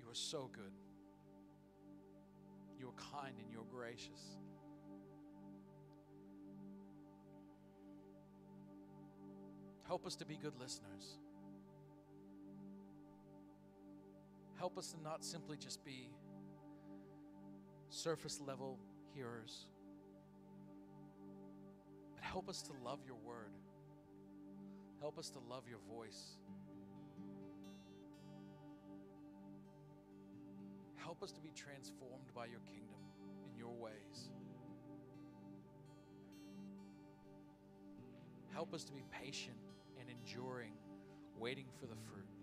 You 0.00 0.10
are 0.10 0.14
so 0.14 0.48
good. 0.52 0.72
You 2.78 2.88
are 2.88 3.18
kind 3.20 3.34
and 3.38 3.50
you're 3.52 3.66
gracious. 3.70 4.38
Help 9.86 10.06
us 10.06 10.14
to 10.16 10.24
be 10.24 10.36
good 10.36 10.54
listeners. 10.60 11.18
Help 14.58 14.76
us 14.76 14.88
to 14.92 15.00
not 15.02 15.24
simply 15.24 15.56
just 15.56 15.84
be 15.84 16.10
surface 17.90 18.40
level 18.44 18.78
hearers, 19.14 19.66
but 22.12 22.24
help 22.24 22.48
us 22.48 22.62
to 22.62 22.72
love 22.84 22.98
your 23.06 23.16
word. 23.16 23.52
Help 25.00 25.16
us 25.16 25.30
to 25.30 25.38
love 25.48 25.62
your 25.68 25.78
voice. 25.88 26.38
Help 30.96 31.22
us 31.22 31.30
to 31.30 31.40
be 31.40 31.52
transformed 31.54 32.34
by 32.34 32.46
your 32.46 32.60
kingdom 32.60 32.98
in 33.48 33.56
your 33.56 33.72
ways. 33.72 34.30
Help 38.52 38.74
us 38.74 38.82
to 38.84 38.92
be 38.92 39.04
patient 39.10 39.56
and 40.00 40.08
enduring, 40.10 40.72
waiting 41.38 41.66
for 41.78 41.86
the 41.86 41.94
fruit. 41.94 42.37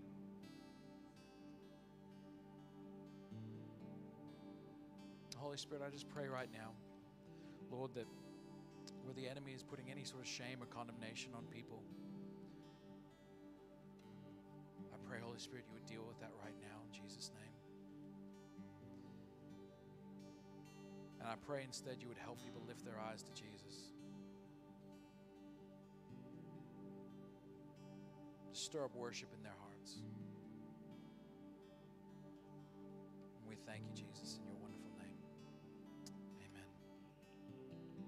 Holy 5.46 5.58
Spirit, 5.58 5.84
I 5.86 5.92
just 5.92 6.10
pray 6.10 6.28
right 6.28 6.50
now, 6.52 6.74
Lord, 7.70 7.94
that 7.94 8.08
where 9.04 9.14
the 9.14 9.30
enemy 9.30 9.54
is 9.54 9.62
putting 9.62 9.92
any 9.92 10.04
sort 10.04 10.24
of 10.24 10.28
shame 10.28 10.58
or 10.60 10.66
condemnation 10.66 11.34
on 11.38 11.44
people, 11.54 11.84
I 14.92 14.98
pray, 15.08 15.20
Holy 15.24 15.38
Spirit, 15.38 15.66
you 15.68 15.74
would 15.76 15.86
deal 15.86 16.02
with 16.08 16.20
that 16.20 16.32
right 16.44 16.56
now 16.64 16.82
in 16.82 16.92
Jesus' 16.92 17.30
name. 17.40 17.54
And 21.22 21.30
I 21.30 21.36
pray 21.46 21.62
instead 21.64 21.98
you 22.02 22.08
would 22.08 22.18
help 22.18 22.42
people 22.44 22.64
lift 22.68 22.84
their 22.84 23.00
eyes 23.00 23.22
to 23.22 23.32
Jesus. 23.32 23.94
Stir 28.52 28.86
up 28.86 28.96
worship 28.96 29.30
in 29.38 29.44
their 29.44 29.54
hearts. 29.62 30.02
And 33.38 33.48
we 33.48 33.56
thank 33.68 33.84
you, 33.86 33.94
Jesus, 33.94 34.15